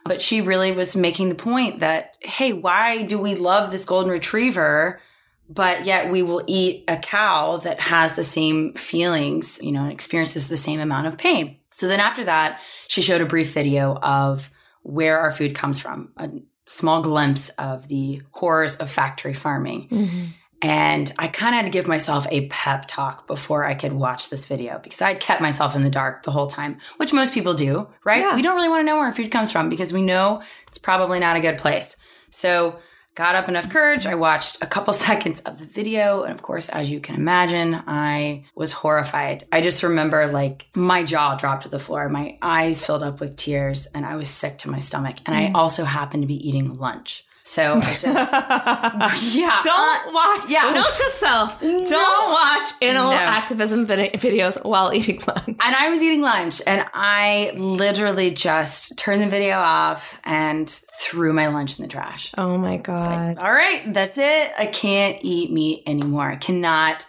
But 0.05 0.21
she 0.21 0.41
really 0.41 0.73
was 0.73 0.97
making 0.97 1.29
the 1.29 1.35
point 1.37 1.79
that, 1.81 2.17
hey, 2.21 2.53
why 2.53 3.05
do 3.05 3.19
we 3.19 3.37
love 3.37 3.71
this 3.71 3.85
golden 3.85 4.11
retriever? 4.11 5.01
But 5.49 5.85
yet 5.85 6.11
we 6.11 6.23
will 6.23 6.43
eat 6.47 6.85
a 6.87 6.97
cow 6.97 7.59
that 7.59 7.81
has 7.81 8.15
the 8.17 8.25
same 8.25 8.75
feelings, 8.75 9.59
you 9.63 9.73
know, 9.73 9.83
and 9.83 9.93
experiences 9.93 10.49
the 10.49 10.57
same 10.57 10.81
amount 10.81 11.07
of 11.07 11.17
pain. 11.17 11.60
So 11.81 11.89
then 11.89 11.99
after 11.99 12.25
that, 12.25 12.61
she 12.89 13.01
showed 13.01 13.23
a 13.23 13.27
brief 13.27 13.55
video 13.55 13.95
of 13.97 14.51
where 14.83 15.19
our 15.19 15.31
food 15.31 15.55
comes 15.55 15.81
from, 15.81 16.13
a 16.19 16.29
small 16.67 17.01
glimpse 17.01 17.49
of 17.51 17.89
the 17.89 18.21
horrors 18.33 18.77
of 18.77 18.91
factory 18.91 19.33
farming. 19.33 19.89
Mm-hmm. 19.89 20.25
And 20.61 21.11
I 21.19 21.29
kind 21.29 21.55
of 21.55 21.63
had 21.63 21.65
to 21.65 21.71
give 21.71 21.89
myself 21.89 22.27
a 22.31 22.49
pep 22.49 22.85
talk 22.87 23.27
before 23.27 23.65
I 23.65 23.73
could 23.73 23.95
watch 23.95 24.29
this 24.29 24.47
video 24.47 24.79
because 24.79 25.01
I'd 25.01 25.21
kept 25.21 25.41
myself 25.41 25.75
in 25.75 25.83
the 25.83 25.89
dark 25.89 26.23
the 26.23 26.33
whole 26.33 26.49
time, 26.49 26.77
which 26.99 27.15
most 27.15 27.33
people 27.33 27.55
do, 27.55 27.89
right? 28.05 28.21
Yeah. 28.21 28.35
We 28.35 28.43
don't 28.43 28.57
really 28.57 28.69
want 28.69 28.81
to 28.81 28.85
know 28.85 28.97
where 28.97 29.07
our 29.07 29.15
food 29.15 29.31
comes 29.31 29.51
from 29.51 29.71
because 29.71 29.91
we 29.91 30.03
know 30.03 30.43
it's 30.69 30.77
probably 30.77 31.19
not 31.19 31.39
a 31.39 31.41
good 31.41 31.57
place. 31.57 31.97
So, 32.29 32.79
got 33.15 33.35
up 33.35 33.49
enough 33.49 33.71
courage. 33.71 34.07
I 34.07 34.15
watched 34.15 34.63
a 34.63 34.67
couple 34.67 34.93
seconds 35.09 35.41
of 35.41 35.59
the 35.59 35.67
video. 35.67 36.23
And 36.23 36.33
of 36.33 36.43
course, 36.43 36.69
as 36.69 36.91
you 36.91 37.01
can 37.01 37.17
imagine, 37.17 37.83
I 37.87 38.45
was 38.55 38.73
horrified. 38.73 39.47
I 39.53 39.61
just 39.61 39.83
remember 39.83 40.27
like 40.27 40.69
my 40.75 41.05
jaw 41.05 41.37
dropped 41.37 41.65
to 41.65 41.69
the 41.69 41.79
floor, 41.79 42.09
my 42.09 42.39
eyes 42.43 42.85
filled 42.85 43.03
up 43.03 43.21
with 43.21 43.37
tears, 43.37 43.87
and 43.87 44.07
I 44.07 44.17
was 44.17 44.29
sick 44.29 44.59
to 44.59 44.71
my 44.71 44.79
stomach. 44.79 45.17
And 45.27 45.37
I 45.37 45.49
mm. 45.49 45.53
also 45.55 45.85
happened 45.85 46.23
to 46.23 46.29
be 46.29 46.49
eating 46.49 46.73
lunch. 46.75 47.25
So 47.51 47.81
I 47.83 47.97
just, 49.11 49.35
yeah. 49.35 49.59
Don't 49.65 50.07
uh, 50.09 50.13
watch. 50.13 50.49
yeah. 50.49 50.71
Note 50.73 50.85
to 50.85 51.11
self. 51.11 51.61
Don't 51.61 52.31
watch 52.33 52.73
animal 52.81 53.11
No. 53.11 53.17
activism 53.17 53.87
vid- 53.87 54.13
videos 54.15 54.65
while 54.65 54.95
eating 54.95 55.21
lunch. 55.27 55.47
And 55.49 55.59
I 55.61 55.91
was 55.91 56.01
eating 56.01 56.21
lunch 56.23 56.63
and 56.65 56.87
I 56.95 57.51
literally 57.57 58.31
just 58.31 58.97
turned 58.99 59.21
the 59.21 59.27
video 59.29 59.57
off 59.59 60.21
and 60.25 60.69
threw 61.01 61.33
my 61.33 61.49
lunch 61.49 61.77
in 61.79 61.83
the 61.83 61.89
trash. 61.89 62.33
oh 62.39 62.57
my 62.57 62.77
god. 62.77 63.37
like, 63.37 63.45
all 63.45 63.53
right, 63.53 63.93
that's 63.93 64.17
it. 64.17 64.53
I 64.57 64.67
can't 64.67 65.19
eat 65.23 65.51
meat 65.51 65.83
anymore. 65.87 66.31
I 66.31 66.37
cannot 66.37 67.05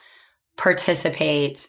participate 0.57 1.67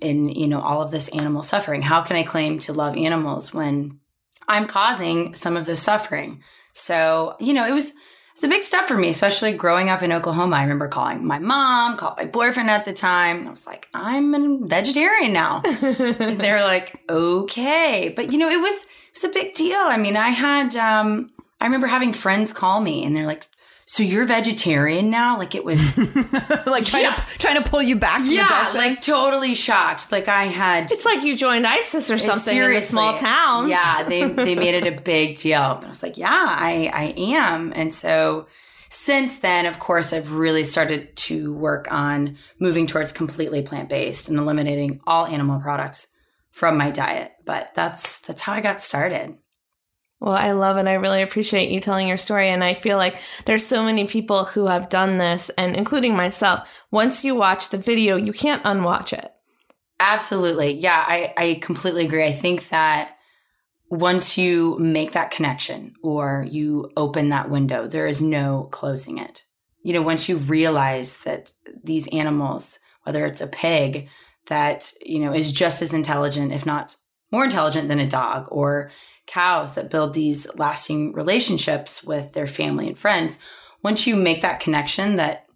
in, 0.00 0.28
you 0.28 0.46
know, 0.48 0.60
all 0.60 0.80
of 0.82 0.90
this 0.90 1.08
animal 1.08 1.42
suffering. 1.42 1.82
How 1.82 2.02
can 2.02 2.16
I 2.16 2.22
claim 2.22 2.58
to 2.60 2.72
love 2.72 2.96
animals 2.96 3.52
when 3.54 4.00
I'm 4.48 4.66
causing 4.66 5.34
some 5.34 5.56
of 5.56 5.66
this 5.66 5.82
suffering? 5.82 6.42
So, 6.72 7.36
you 7.40 7.52
know, 7.52 7.66
it 7.66 7.72
was 7.72 7.92
it's 8.38 8.44
a 8.44 8.48
big 8.48 8.62
step 8.62 8.86
for 8.86 8.96
me, 8.96 9.08
especially 9.08 9.52
growing 9.52 9.88
up 9.88 10.00
in 10.00 10.12
Oklahoma. 10.12 10.54
I 10.54 10.62
remember 10.62 10.86
calling 10.86 11.26
my 11.26 11.40
mom, 11.40 11.96
called 11.96 12.18
my 12.18 12.24
boyfriend 12.24 12.70
at 12.70 12.84
the 12.84 12.92
time. 12.92 13.48
I 13.48 13.50
was 13.50 13.66
like, 13.66 13.88
I'm 13.92 14.32
a 14.32 14.64
vegetarian 14.64 15.32
now. 15.32 15.60
they're 15.80 16.62
like, 16.62 17.02
okay. 17.10 18.12
But 18.14 18.32
you 18.32 18.38
know, 18.38 18.48
it 18.48 18.60
was 18.60 18.74
it 18.74 18.88
was 19.12 19.24
a 19.24 19.30
big 19.30 19.54
deal. 19.54 19.80
I 19.80 19.96
mean, 19.96 20.16
I 20.16 20.28
had 20.28 20.76
um 20.76 21.32
I 21.60 21.64
remember 21.64 21.88
having 21.88 22.12
friends 22.12 22.52
call 22.52 22.80
me 22.80 23.04
and 23.04 23.16
they're 23.16 23.26
like, 23.26 23.44
so 23.90 24.02
you're 24.02 24.26
vegetarian 24.26 25.08
now? 25.08 25.38
Like 25.38 25.54
it 25.54 25.64
was 25.64 25.80
like 26.66 26.84
trying 26.84 27.04
Yeah. 27.04 27.24
to 27.32 27.38
trying 27.38 27.62
to 27.62 27.68
pull 27.68 27.80
you 27.82 27.96
back. 27.96 28.20
From 28.20 28.30
Yeah, 28.34 28.70
like 28.74 29.00
totally 29.00 29.54
shocked. 29.54 30.12
Like 30.12 30.28
I 30.28 30.44
had 30.44 30.92
It's 30.92 31.06
like 31.06 31.22
you 31.24 31.36
joined 31.38 31.66
ISIS 31.66 32.10
or 32.10 32.18
something 32.18 32.54
in 32.54 32.70
the 32.74 32.80
small 32.82 33.12
Seriously. 33.16 33.26
towns. 33.28 33.70
Yeah, 33.70 34.02
they 34.02 34.24
they 34.28 34.54
made 34.54 34.74
it 34.74 34.86
a 34.86 35.00
big 35.14 35.38
deal. 35.38 35.76
But 35.80 35.86
I 35.86 35.88
was 35.88 36.02
like, 36.02 36.18
yeah, 36.18 36.28
I 36.30 36.90
I 36.92 37.04
am. 37.16 37.72
And 37.74 37.94
so 37.94 38.46
since 38.90 39.38
then, 39.38 39.64
of 39.66 39.78
course, 39.78 40.12
I've 40.12 40.32
really 40.32 40.64
started 40.64 41.14
to 41.16 41.54
work 41.54 41.90
on 41.90 42.36
moving 42.58 42.86
towards 42.86 43.12
completely 43.12 43.62
plant 43.62 43.88
based 43.88 44.28
and 44.28 44.38
eliminating 44.38 45.00
all 45.06 45.26
animal 45.26 45.60
products 45.60 46.08
from 46.50 46.76
my 46.76 46.90
diet. 46.90 47.32
But 47.46 47.70
that's 47.74 48.18
that's 48.20 48.42
how 48.42 48.52
I 48.52 48.60
got 48.60 48.82
started. 48.82 49.36
Well, 50.20 50.34
I 50.34 50.50
love 50.50 50.76
it. 50.78 50.88
I 50.88 50.94
really 50.94 51.22
appreciate 51.22 51.70
you 51.70 51.78
telling 51.78 52.08
your 52.08 52.16
story. 52.16 52.48
And 52.48 52.64
I 52.64 52.74
feel 52.74 52.96
like 52.96 53.18
there's 53.44 53.64
so 53.64 53.84
many 53.84 54.06
people 54.06 54.44
who 54.44 54.66
have 54.66 54.88
done 54.88 55.18
this, 55.18 55.48
and 55.56 55.76
including 55.76 56.16
myself. 56.16 56.68
Once 56.90 57.24
you 57.24 57.34
watch 57.34 57.68
the 57.68 57.78
video, 57.78 58.16
you 58.16 58.32
can't 58.32 58.62
unwatch 58.64 59.12
it. 59.12 59.32
Absolutely. 60.00 60.72
Yeah, 60.72 61.04
I, 61.06 61.34
I 61.36 61.58
completely 61.62 62.04
agree. 62.06 62.24
I 62.24 62.32
think 62.32 62.68
that 62.70 63.16
once 63.90 64.36
you 64.36 64.76
make 64.78 65.12
that 65.12 65.30
connection 65.30 65.94
or 66.02 66.46
you 66.48 66.90
open 66.96 67.30
that 67.30 67.50
window, 67.50 67.86
there 67.86 68.06
is 68.06 68.20
no 68.20 68.68
closing 68.70 69.18
it. 69.18 69.44
You 69.82 69.92
know, 69.94 70.02
once 70.02 70.28
you 70.28 70.36
realize 70.36 71.18
that 71.22 71.52
these 71.82 72.06
animals, 72.08 72.80
whether 73.04 73.24
it's 73.24 73.40
a 73.40 73.46
pig 73.46 74.08
that, 74.46 74.92
you 75.00 75.20
know, 75.20 75.32
is 75.32 75.52
just 75.52 75.80
as 75.80 75.94
intelligent, 75.94 76.52
if 76.52 76.66
not 76.66 76.96
more 77.30 77.44
intelligent 77.44 77.88
than 77.88 77.98
a 77.98 78.08
dog, 78.08 78.46
or 78.50 78.90
cows 79.28 79.76
that 79.76 79.90
build 79.90 80.14
these 80.14 80.48
lasting 80.56 81.12
relationships 81.12 82.02
with 82.02 82.32
their 82.32 82.48
family 82.48 82.88
and 82.88 82.98
friends, 82.98 83.38
once 83.84 84.06
you 84.08 84.16
make 84.16 84.42
that 84.42 84.58
connection 84.58 85.16
that 85.16 85.46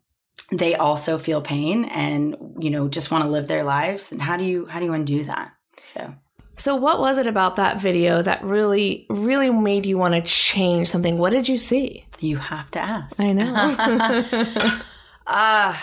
they 0.52 0.76
also 0.76 1.19
feel 1.19 1.41
pain 1.41 1.87
and 1.87 2.37
you 2.61 2.71
know 2.71 2.87
just 2.87 3.11
want 3.11 3.25
to 3.25 3.31
live 3.31 3.49
their 3.49 3.64
lives 3.64 4.12
and 4.12 4.21
how 4.21 4.37
do 4.37 4.45
you 4.45 4.67
how 4.67 4.79
do 4.79 4.85
you 4.85 4.93
undo 4.93 5.25
that 5.25 5.50
so 5.79 6.14
So, 6.59 6.76
what 6.76 7.00
was 7.00 7.17
it 7.17 7.26
about 7.26 7.57
that 7.57 7.81
video 7.81 8.21
that 8.23 8.45
really, 8.45 9.07
really 9.09 9.49
made 9.50 9.87
you 9.87 9.97
want 9.97 10.14
to 10.14 10.21
change 10.21 10.88
something? 10.88 11.17
What 11.17 11.31
did 11.31 11.49
you 11.49 11.57
see? 11.59 12.05
you 12.21 12.37
have 12.37 12.71
to 12.71 12.79
ask 12.79 13.19
I 13.19 13.33
know. 13.33 14.81
uh 15.26 15.76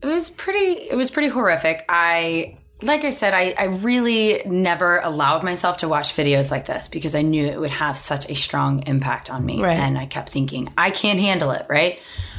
it 0.00 0.06
was 0.06 0.30
pretty 0.30 0.88
it 0.88 0.94
was 0.96 1.10
pretty 1.10 1.28
horrific 1.28 1.84
i 1.88 2.56
like 2.82 3.04
i 3.04 3.10
said 3.10 3.34
I, 3.34 3.54
I 3.58 3.64
really 3.64 4.42
never 4.46 4.98
allowed 4.98 5.42
myself 5.42 5.78
to 5.78 5.88
watch 5.88 6.14
videos 6.14 6.50
like 6.50 6.66
this 6.66 6.88
because 6.88 7.14
i 7.14 7.22
knew 7.22 7.46
it 7.46 7.58
would 7.58 7.70
have 7.70 7.96
such 7.96 8.28
a 8.30 8.34
strong 8.34 8.86
impact 8.86 9.30
on 9.30 9.44
me. 9.44 9.60
Right. 9.60 9.76
and 9.78 9.98
i 9.98 10.06
kept 10.06 10.28
thinking 10.28 10.72
i 10.78 10.90
can't 10.90 11.18
handle 11.18 11.50
it 11.50 11.66
right? 11.68 11.98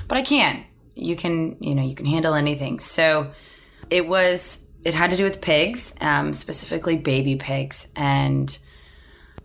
But 0.10 0.18
i 0.18 0.22
can. 0.24 0.66
You 0.96 1.16
can 1.16 1.56
you 1.62 1.76
know 1.76 1.84
you 1.84 1.96
can 1.96 2.06
handle 2.06 2.34
anything. 2.34 2.80
So 2.80 3.32
it 3.90 4.06
was 4.06 4.66
it 4.84 4.94
had 4.94 5.12
to 5.12 5.18
do 5.18 5.24
with 5.24 5.40
pigs 5.40 5.96
um, 6.02 6.34
specifically 6.34 6.98
baby 6.98 7.36
pigs. 7.36 7.88
And 7.96 8.58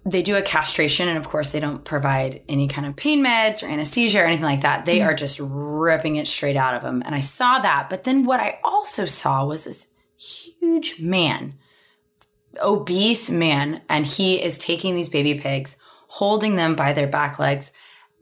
they 0.06 0.22
do 0.22 0.36
a 0.36 0.42
castration 0.42 1.08
and 1.08 1.16
of 1.16 1.28
course 1.28 1.52
they 1.52 1.60
don't 1.60 1.84
provide 1.84 2.42
any 2.48 2.66
kind 2.68 2.86
of 2.86 2.96
pain 2.96 3.24
meds 3.24 3.62
or 3.62 3.66
anesthesia 3.66 4.20
or 4.20 4.24
anything 4.24 4.44
like 4.44 4.62
that. 4.62 4.84
They 4.84 5.00
are 5.02 5.14
just 5.14 5.38
ripping 5.40 6.16
it 6.16 6.26
straight 6.26 6.56
out 6.56 6.74
of 6.74 6.82
them. 6.82 7.02
And 7.04 7.14
i 7.14 7.20
saw 7.20 7.58
that. 7.58 7.88
But 7.88 8.04
then 8.04 8.24
what 8.24 8.40
i 8.40 8.58
also 8.64 9.06
saw 9.06 9.44
was 9.46 9.64
this 9.64 9.88
huge 10.24 11.00
man 11.00 11.54
obese 12.62 13.30
man 13.30 13.82
and 13.88 14.06
he 14.06 14.40
is 14.42 14.58
taking 14.58 14.94
these 14.94 15.08
baby 15.08 15.34
pigs 15.38 15.76
holding 16.06 16.54
them 16.56 16.74
by 16.76 16.92
their 16.92 17.08
back 17.08 17.38
legs 17.38 17.72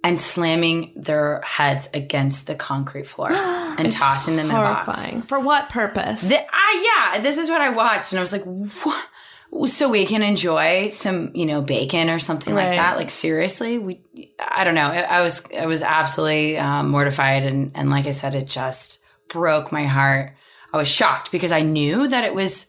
and 0.03 0.19
slamming 0.19 0.93
their 0.97 1.41
heads 1.45 1.89
against 1.95 2.47
the 2.47 2.55
concrete 2.55 3.07
floor 3.07 3.31
and 3.33 3.93
tossing 3.93 4.37
them 4.37 4.51
in 4.51 4.57
a 4.57 4.59
box 4.59 4.85
Horrifying. 4.87 5.23
For 5.23 5.39
what 5.39 5.69
purpose? 5.69 6.23
the, 6.23 6.39
I, 6.53 7.13
yeah, 7.15 7.21
this 7.21 7.39
is 7.39 7.49
what 7.49 7.61
I 7.61 7.69
watched, 7.69 8.13
and 8.13 8.19
I 8.19 8.23
was 8.23 8.33
like, 8.33 8.43
"What?" 8.43 9.71
So 9.71 9.89
we 9.91 10.07
can 10.07 10.23
enjoy 10.23 10.89
some, 10.89 11.31
you 11.37 11.47
know, 11.47 11.61
bacon 11.63 12.11
or 12.11 12.19
something 12.19 12.53
Right. 12.53 12.69
like 12.71 12.79
that. 12.79 12.97
Like 12.97 13.11
seriously, 13.11 13.79
we. 13.79 14.01
I 14.41 14.65
don't 14.65 14.75
know. 14.75 14.89
I, 14.89 15.03
I 15.03 15.21
was, 15.23 15.47
I 15.53 15.67
was 15.67 15.83
absolutely 15.83 16.59
um, 16.59 16.89
mortified, 16.89 17.45
and 17.45 17.71
and 17.75 17.89
like 17.91 18.07
I 18.07 18.13
said, 18.13 18.35
it 18.35 18.47
just 18.49 18.99
broke 19.29 19.71
my 19.71 19.85
heart. 19.85 20.33
I 20.73 20.77
was 20.79 20.89
shocked 20.89 21.31
because 21.33 21.53
I 21.53 21.63
knew 21.63 22.09
that 22.09 22.25
it 22.25 22.35
was 22.35 22.67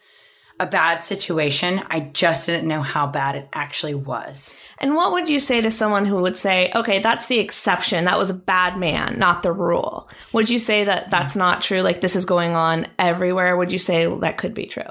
a 0.59 0.67
bad 0.67 1.03
situation. 1.03 1.81
I 1.87 1.99
just 2.01 2.45
didn't 2.45 2.67
know 2.67 2.81
how 2.81 3.07
bad 3.07 3.35
it 3.35 3.49
actually 3.53 3.95
was. 3.95 4.55
And 4.77 4.95
what 4.95 5.11
would 5.11 5.27
you 5.27 5.39
say 5.39 5.61
to 5.61 5.71
someone 5.71 6.05
who 6.05 6.17
would 6.17 6.37
say, 6.37 6.71
okay, 6.75 6.99
that's 6.99 7.25
the 7.27 7.39
exception. 7.39 8.05
That 8.05 8.19
was 8.19 8.29
a 8.29 8.35
bad 8.35 8.77
man, 8.77 9.17
not 9.17 9.41
the 9.41 9.51
rule? 9.51 10.09
Would 10.31 10.49
you 10.49 10.59
say 10.59 10.83
that 10.83 11.09
that's 11.09 11.35
not 11.35 11.61
true? 11.61 11.81
Like 11.81 12.01
this 12.01 12.15
is 12.15 12.25
going 12.25 12.55
on 12.55 12.87
everywhere? 12.99 13.57
Would 13.57 13.71
you 13.71 13.79
say 13.79 14.05
that 14.19 14.37
could 14.37 14.53
be 14.53 14.67
true? 14.67 14.83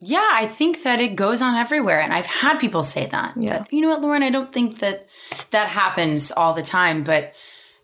Yeah, 0.00 0.28
I 0.32 0.46
think 0.46 0.82
that 0.82 1.00
it 1.00 1.16
goes 1.16 1.42
on 1.42 1.54
everywhere. 1.54 2.00
And 2.00 2.12
I've 2.12 2.26
had 2.26 2.58
people 2.58 2.82
say 2.82 3.06
that. 3.06 3.34
Yeah. 3.36 3.58
That, 3.58 3.72
you 3.72 3.80
know 3.80 3.88
what, 3.90 4.02
Lauren, 4.02 4.22
I 4.22 4.30
don't 4.30 4.52
think 4.52 4.78
that 4.78 5.06
that 5.50 5.68
happens 5.68 6.30
all 6.30 6.54
the 6.54 6.62
time, 6.62 7.04
but 7.04 7.32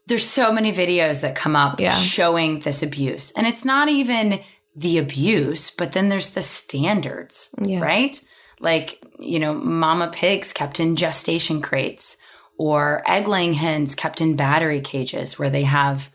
there's 0.06 0.26
so 0.26 0.52
many 0.52 0.72
videos 0.72 1.20
that 1.20 1.35
come 1.35 1.54
up 1.54 1.80
Yeah. 1.80 1.92
showing 1.92 2.61
this 2.61 2.83
abuse. 2.83 3.30
And 3.33 3.46
it's 3.46 3.64
not 3.64 3.88
even 3.88 4.40
the 4.76 4.98
abuse, 4.98 5.70
but 5.70 5.92
then 5.92 6.09
there's 6.09 6.30
the 6.30 6.42
standards, 6.42 7.50
Yeah. 7.62 7.80
right? 7.80 8.20
Like, 8.61 9.02
you 9.18 9.38
know, 9.38 9.54
mama 9.54 10.11
pigs 10.12 10.52
kept 10.52 10.80
in 10.80 10.96
gestation 10.96 11.61
crates 11.62 12.16
or 12.59 13.02
egg 13.06 13.26
laying 13.26 13.54
hens 13.54 13.94
kept 13.94 14.20
in 14.20 14.37
battery 14.37 14.80
cages 14.80 15.38
where 15.38 15.50
they 15.50 15.64
have 15.64 16.11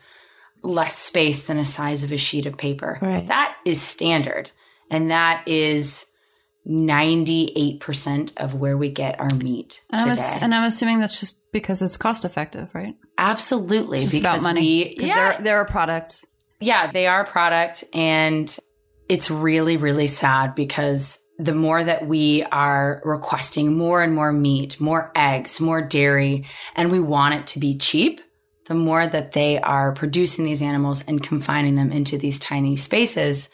less 0.62 0.96
space 0.96 1.46
than 1.46 1.58
a 1.58 1.64
size 1.64 2.02
of 2.04 2.12
a 2.12 2.16
sheet 2.16 2.46
of 2.46 2.56
paper. 2.56 2.98
Right. 3.02 3.26
That 3.26 3.56
is 3.66 3.80
standard. 3.80 4.50
And 4.90 5.10
that 5.10 5.46
is 5.46 6.06
98% 6.68 8.36
of 8.36 8.54
where 8.54 8.76
we 8.76 8.90
get 8.90 9.18
our 9.20 9.30
meat 9.34 9.80
And 9.90 10.02
I'm, 10.02 10.08
today. 10.08 10.20
ass- 10.20 10.42
and 10.42 10.54
I'm 10.54 10.64
assuming 10.64 11.00
that's 11.00 11.20
just 11.20 11.50
because 11.52 11.82
it's 11.82 11.96
cost 11.96 12.24
effective, 12.24 12.68
right? 12.74 12.94
Absolutely. 13.18 14.04
Because 14.10 14.42
money. 14.42 14.94
we, 14.98 15.06
yeah, 15.06 15.32
they're, 15.32 15.42
they're 15.42 15.60
a 15.60 15.66
product. 15.66 16.24
Yeah, 16.60 16.90
they 16.90 17.06
are 17.06 17.22
a 17.22 17.26
product. 17.26 17.84
And 17.92 18.54
it's 19.08 19.30
really, 19.30 19.76
really 19.76 20.06
sad 20.06 20.54
because 20.54 21.18
the 21.38 21.54
more 21.54 21.82
that 21.82 22.06
we 22.06 22.42
are 22.44 23.00
requesting 23.04 23.76
more 23.76 24.02
and 24.02 24.14
more 24.14 24.32
meat, 24.32 24.80
more 24.80 25.12
eggs, 25.14 25.60
more 25.60 25.82
dairy, 25.82 26.46
and 26.74 26.90
we 26.90 27.00
want 27.00 27.34
it 27.34 27.46
to 27.48 27.58
be 27.58 27.76
cheap, 27.76 28.20
the 28.66 28.74
more 28.74 29.06
that 29.06 29.32
they 29.32 29.60
are 29.60 29.92
producing 29.92 30.44
these 30.44 30.62
animals 30.62 31.04
and 31.06 31.22
confining 31.22 31.74
them 31.74 31.92
into 31.92 32.18
these 32.18 32.38
tiny 32.38 32.76
spaces. 32.76 33.50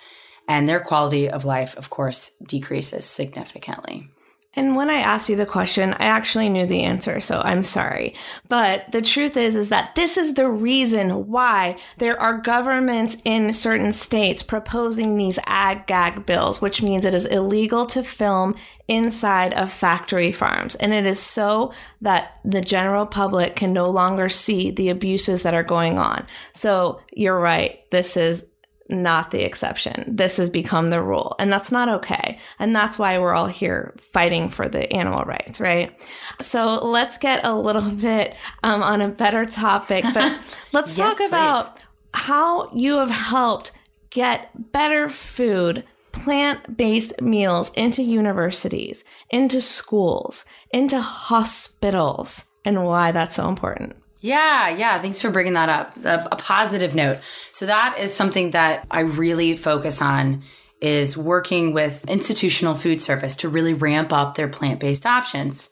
And 0.48 0.68
their 0.68 0.80
quality 0.80 1.28
of 1.28 1.44
life, 1.44 1.76
of 1.76 1.90
course, 1.90 2.32
decreases 2.46 3.04
significantly. 3.04 4.08
And 4.54 4.76
when 4.76 4.90
I 4.90 4.96
asked 4.96 5.30
you 5.30 5.36
the 5.36 5.46
question, 5.46 5.94
I 5.94 6.04
actually 6.04 6.50
knew 6.50 6.66
the 6.66 6.82
answer, 6.82 7.22
so 7.22 7.40
I'm 7.42 7.64
sorry. 7.64 8.14
But 8.48 8.92
the 8.92 9.00
truth 9.00 9.34
is 9.36 9.54
is 9.54 9.70
that 9.70 9.94
this 9.94 10.18
is 10.18 10.34
the 10.34 10.48
reason 10.48 11.28
why 11.28 11.78
there 11.96 12.20
are 12.20 12.36
governments 12.36 13.16
in 13.24 13.54
certain 13.54 13.94
states 13.94 14.42
proposing 14.42 15.16
these 15.16 15.38
ag 15.46 15.86
gag 15.86 16.26
bills, 16.26 16.60
which 16.60 16.82
means 16.82 17.06
it 17.06 17.14
is 17.14 17.24
illegal 17.24 17.86
to 17.86 18.02
film 18.02 18.54
inside 18.88 19.54
of 19.54 19.72
factory 19.72 20.32
farms. 20.32 20.74
And 20.74 20.92
it 20.92 21.06
is 21.06 21.18
so 21.18 21.72
that 22.02 22.38
the 22.44 22.60
general 22.60 23.06
public 23.06 23.56
can 23.56 23.72
no 23.72 23.88
longer 23.88 24.28
see 24.28 24.70
the 24.70 24.90
abuses 24.90 25.44
that 25.44 25.54
are 25.54 25.62
going 25.62 25.98
on. 25.98 26.26
So 26.52 27.00
you're 27.10 27.40
right. 27.40 27.90
This 27.90 28.18
is 28.18 28.44
not 28.88 29.30
the 29.30 29.42
exception. 29.42 30.04
This 30.16 30.36
has 30.36 30.50
become 30.50 30.88
the 30.88 31.02
rule, 31.02 31.34
and 31.38 31.52
that's 31.52 31.70
not 31.72 31.88
okay. 31.88 32.38
And 32.58 32.74
that's 32.74 32.98
why 32.98 33.18
we're 33.18 33.32
all 33.34 33.46
here 33.46 33.94
fighting 33.98 34.48
for 34.48 34.68
the 34.68 34.92
animal 34.92 35.24
rights, 35.24 35.60
right? 35.60 35.98
So 36.40 36.84
let's 36.84 37.18
get 37.18 37.44
a 37.44 37.54
little 37.54 37.82
bit 37.90 38.34
um, 38.62 38.82
on 38.82 39.00
a 39.00 39.08
better 39.08 39.46
topic, 39.46 40.04
but 40.12 40.38
let's 40.72 40.96
Yes, 40.98 41.10
talk 41.10 41.18
please. 41.18 41.28
about 41.28 41.78
how 42.14 42.70
you 42.74 42.96
have 42.98 43.10
helped 43.10 43.72
get 44.10 44.50
better 44.72 45.08
food. 45.08 45.84
Plant 46.12 46.76
based 46.76 47.20
meals 47.22 47.72
into 47.72 48.02
universities, 48.02 49.02
into 49.30 49.60
schools, 49.62 50.44
into 50.70 51.00
hospitals, 51.00 52.44
and 52.64 52.84
why 52.84 53.12
that's 53.12 53.36
so 53.36 53.48
important. 53.48 53.96
Yeah, 54.22 54.68
yeah. 54.70 54.98
Thanks 54.98 55.20
for 55.20 55.30
bringing 55.30 55.54
that 55.54 55.68
up. 55.68 55.96
A, 56.04 56.28
a 56.32 56.36
positive 56.36 56.94
note. 56.94 57.18
So 57.50 57.66
that 57.66 57.98
is 57.98 58.14
something 58.14 58.52
that 58.52 58.86
I 58.90 59.00
really 59.00 59.56
focus 59.56 60.00
on 60.00 60.44
is 60.80 61.16
working 61.16 61.74
with 61.74 62.08
institutional 62.08 62.74
food 62.74 63.00
service 63.00 63.36
to 63.36 63.48
really 63.48 63.74
ramp 63.74 64.12
up 64.12 64.36
their 64.36 64.48
plant-based 64.48 65.06
options. 65.06 65.70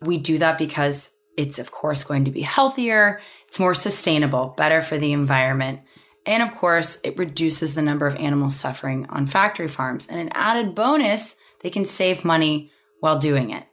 We 0.00 0.18
do 0.18 0.38
that 0.38 0.58
because 0.58 1.16
It's, 1.36 1.58
of 1.58 1.70
course, 1.70 2.02
going 2.02 2.24
to 2.24 2.30
be 2.30 2.42
healthier. 2.42 3.20
It's 3.46 3.58
more 3.58 3.74
sustainable, 3.74 4.54
better 4.56 4.80
for 4.80 4.98
the 4.98 5.12
environment. 5.12 5.80
And 6.24 6.42
of 6.42 6.54
course, 6.54 6.98
it 7.04 7.18
reduces 7.18 7.74
the 7.74 7.82
number 7.82 8.06
of 8.06 8.16
animals 8.16 8.56
suffering 8.56 9.06
on 9.10 9.26
factory 9.26 9.68
farms. 9.68 10.08
And 10.08 10.18
an 10.18 10.30
added 10.32 10.74
bonus, 10.74 11.36
they 11.60 11.70
can 11.70 11.84
save 11.84 12.24
money 12.24 12.72
while 13.00 13.18
doing 13.18 13.50
it. 13.50 13.64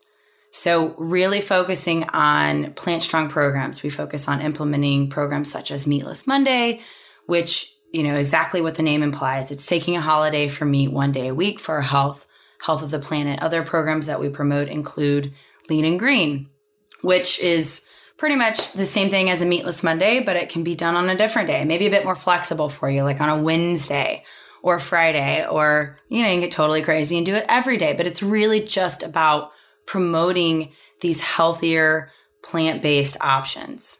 So, 0.55 0.93
really 0.99 1.41
focusing 1.41 2.03
on 2.03 2.73
plant 2.73 3.01
strong 3.01 3.27
programs. 3.27 3.81
We 3.81 3.89
focus 3.89 4.27
on 4.27 4.39
implementing 4.39 5.09
programs 5.09 5.51
such 5.51 5.71
as 5.71 5.87
Meatless 5.87 6.27
Monday, 6.27 6.81
which, 7.25 7.75
you 7.91 8.03
know, 8.03 8.13
exactly 8.13 8.61
what 8.61 8.75
the 8.75 8.83
name 8.83 9.01
implies. 9.01 9.49
It's 9.49 9.65
taking 9.65 9.97
a 9.97 10.01
holiday 10.01 10.47
for 10.47 10.65
meat 10.65 10.89
one 10.89 11.11
day 11.11 11.29
a 11.29 11.33
week 11.33 11.59
for 11.59 11.73
our 11.73 11.81
health, 11.81 12.27
health 12.59 12.83
of 12.83 12.91
the 12.91 12.99
planet. 12.99 13.41
Other 13.41 13.63
programs 13.63 14.05
that 14.05 14.19
we 14.19 14.29
promote 14.29 14.67
include 14.67 15.33
Lean 15.71 15.85
and 15.85 15.97
Green, 15.97 16.51
which 17.01 17.39
is 17.39 17.83
pretty 18.17 18.35
much 18.35 18.73
the 18.73 18.85
same 18.85 19.09
thing 19.09 19.31
as 19.31 19.41
a 19.41 19.47
meatless 19.47 19.81
Monday, 19.81 20.19
but 20.19 20.35
it 20.35 20.49
can 20.49 20.63
be 20.63 20.75
done 20.75 20.95
on 20.95 21.09
a 21.09 21.17
different 21.17 21.47
day, 21.47 21.65
maybe 21.65 21.87
a 21.87 21.91
bit 21.91 22.05
more 22.05 22.15
flexible 22.15 22.69
for 22.69 22.87
you, 22.87 23.01
like 23.01 23.21
on 23.21 23.29
a 23.29 23.41
Wednesday 23.41 24.23
or 24.61 24.77
Friday, 24.77 25.47
or, 25.47 25.97
you 26.09 26.21
know, 26.21 26.27
you 26.27 26.35
can 26.35 26.41
get 26.41 26.51
totally 26.51 26.83
crazy 26.83 27.17
and 27.17 27.25
do 27.25 27.33
it 27.33 27.45
every 27.49 27.77
day. 27.77 27.93
But 27.93 28.05
it's 28.05 28.21
really 28.21 28.63
just 28.63 29.01
about 29.01 29.49
promoting 29.85 30.71
these 31.01 31.21
healthier 31.21 32.11
plant 32.43 32.81
based 32.81 33.17
options. 33.21 33.97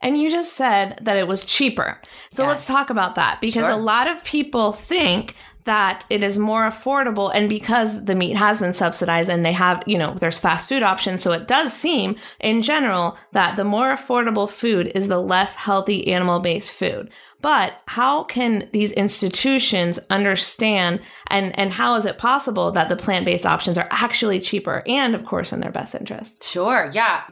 And 0.00 0.18
you 0.18 0.30
just 0.30 0.54
said 0.54 0.98
that 1.02 1.16
it 1.16 1.28
was 1.28 1.44
cheaper. 1.44 2.00
So 2.32 2.42
Yes. 2.44 2.48
let's 2.50 2.66
talk 2.66 2.90
about 2.90 3.14
that 3.16 3.40
because 3.40 3.62
Sure. 3.64 3.70
a 3.70 3.76
lot 3.76 4.06
of 4.06 4.24
people 4.24 4.72
think 4.72 5.34
that 5.64 6.04
it 6.10 6.22
is 6.22 6.38
more 6.38 6.68
affordable 6.68 7.30
and 7.34 7.48
because 7.48 8.04
the 8.04 8.14
meat 8.14 8.36
has 8.36 8.60
been 8.60 8.72
subsidized 8.72 9.30
and 9.30 9.44
they 9.44 9.52
have, 9.52 9.82
you 9.86 9.96
know, 9.96 10.14
there's 10.14 10.38
fast 10.38 10.68
food 10.68 10.82
options. 10.82 11.22
So 11.22 11.32
it 11.32 11.48
does 11.48 11.72
seem 11.72 12.16
in 12.40 12.62
general 12.62 13.16
that 13.32 13.56
the 13.56 13.64
more 13.64 13.94
affordable 13.94 14.48
food 14.48 14.92
is 14.94 15.08
the 15.08 15.20
less 15.20 15.54
healthy 15.54 16.12
animal 16.12 16.40
based 16.40 16.74
food. 16.74 17.10
But 17.40 17.80
how 17.86 18.24
can 18.24 18.68
these 18.72 18.90
institutions 18.92 19.98
understand 20.10 21.00
and, 21.26 21.58
and 21.58 21.72
how 21.72 21.94
is 21.96 22.06
it 22.06 22.16
possible 22.16 22.70
that 22.72 22.88
the 22.88 22.96
plant 22.96 23.26
based 23.26 23.44
options 23.44 23.76
are 23.76 23.88
actually 23.90 24.40
cheaper 24.40 24.82
and, 24.86 25.14
of 25.14 25.24
course, 25.24 25.52
in 25.52 25.60
their 25.60 25.70
best 25.70 25.94
interest? 25.94 26.42
Sure, 26.44 26.90
yeah. 26.94 27.24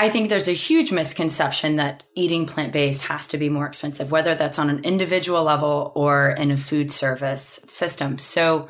I 0.00 0.08
think 0.08 0.28
there's 0.28 0.46
a 0.46 0.52
huge 0.52 0.92
misconception 0.92 1.74
that 1.76 2.04
eating 2.14 2.46
plant 2.46 2.72
based 2.72 3.02
has 3.02 3.26
to 3.28 3.36
be 3.36 3.48
more 3.48 3.66
expensive, 3.66 4.12
whether 4.12 4.36
that's 4.36 4.58
on 4.58 4.70
an 4.70 4.84
individual 4.84 5.42
level 5.42 5.90
or 5.96 6.30
in 6.30 6.52
a 6.52 6.56
food 6.56 6.92
service 6.92 7.64
system. 7.66 8.18
So, 8.18 8.68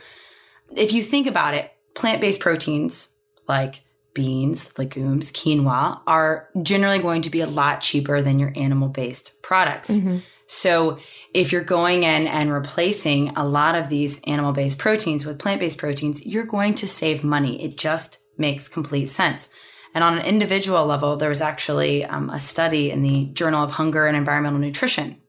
if 0.75 0.91
you 0.93 1.03
think 1.03 1.27
about 1.27 1.53
it, 1.53 1.71
plant 1.95 2.23
based 2.23 2.41
proteins 2.41 3.09
like 3.47 3.83
beans, 4.15 4.79
legumes, 4.79 5.31
quinoa 5.31 6.01
are 6.07 6.49
generally 6.63 6.99
going 6.99 7.23
to 7.23 7.31
be 7.31 7.43
a 7.43 7.47
lot 7.47 7.83
cheaper 7.83 8.23
than 8.23 8.39
your 8.39 8.53
animal 8.57 8.89
based 8.89 9.41
products. 9.43 9.91
Mm-hmm. 9.91 10.19
So, 10.47 10.99
if 11.35 11.53
you're 11.53 11.63
going 11.63 12.05
in 12.05 12.27
and 12.27 12.51
replacing 12.51 13.37
a 13.37 13.47
lot 13.47 13.75
of 13.75 13.91
these 13.91 14.23
animal 14.23 14.53
based 14.53 14.79
proteins 14.79 15.27
with 15.27 15.39
plant 15.39 15.61
based 15.61 15.77
proteins, 15.77 16.25
you're 16.25 16.47
going 16.47 16.75
to 16.77 16.89
save 16.89 17.23
money. 17.23 17.63
It 17.63 17.77
just 17.77 18.19
makes 18.39 18.67
complete 18.67 19.11
sense. 19.11 19.51
And 19.95 20.05
on 20.05 20.19
an 20.19 20.27
individual 20.27 20.87
level, 20.87 21.17
there 21.17 21.29
was 21.29 21.41
actually 21.41 22.05
um, 22.05 22.31
a 22.31 22.39
study 22.39 22.91
in 22.91 23.03
the 23.03 23.27
Journal 23.27 23.65
of 23.65 23.73
Hunger 23.73 24.07
and 24.07 24.17
Environmental 24.17 24.59
Nutrition. 24.59 25.21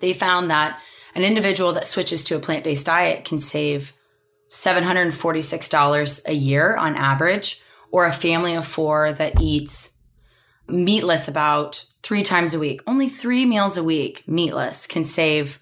They 0.00 0.12
found 0.12 0.50
that 0.50 0.80
an 1.14 1.24
individual 1.24 1.72
that 1.72 1.86
switches 1.86 2.24
to 2.24 2.36
a 2.36 2.40
plant 2.40 2.64
based 2.64 2.86
diet 2.86 3.24
can 3.24 3.38
save 3.38 3.92
$746 4.50 6.28
a 6.28 6.34
year 6.34 6.76
on 6.76 6.94
average, 6.94 7.62
or 7.90 8.06
a 8.06 8.12
family 8.12 8.54
of 8.54 8.66
four 8.66 9.12
that 9.12 9.40
eats 9.40 9.96
meatless 10.68 11.28
about 11.28 11.84
three 12.02 12.22
times 12.22 12.54
a 12.54 12.58
week, 12.58 12.82
only 12.86 13.08
three 13.08 13.44
meals 13.44 13.76
a 13.76 13.84
week, 13.84 14.26
meatless, 14.26 14.86
can 14.86 15.04
save 15.04 15.58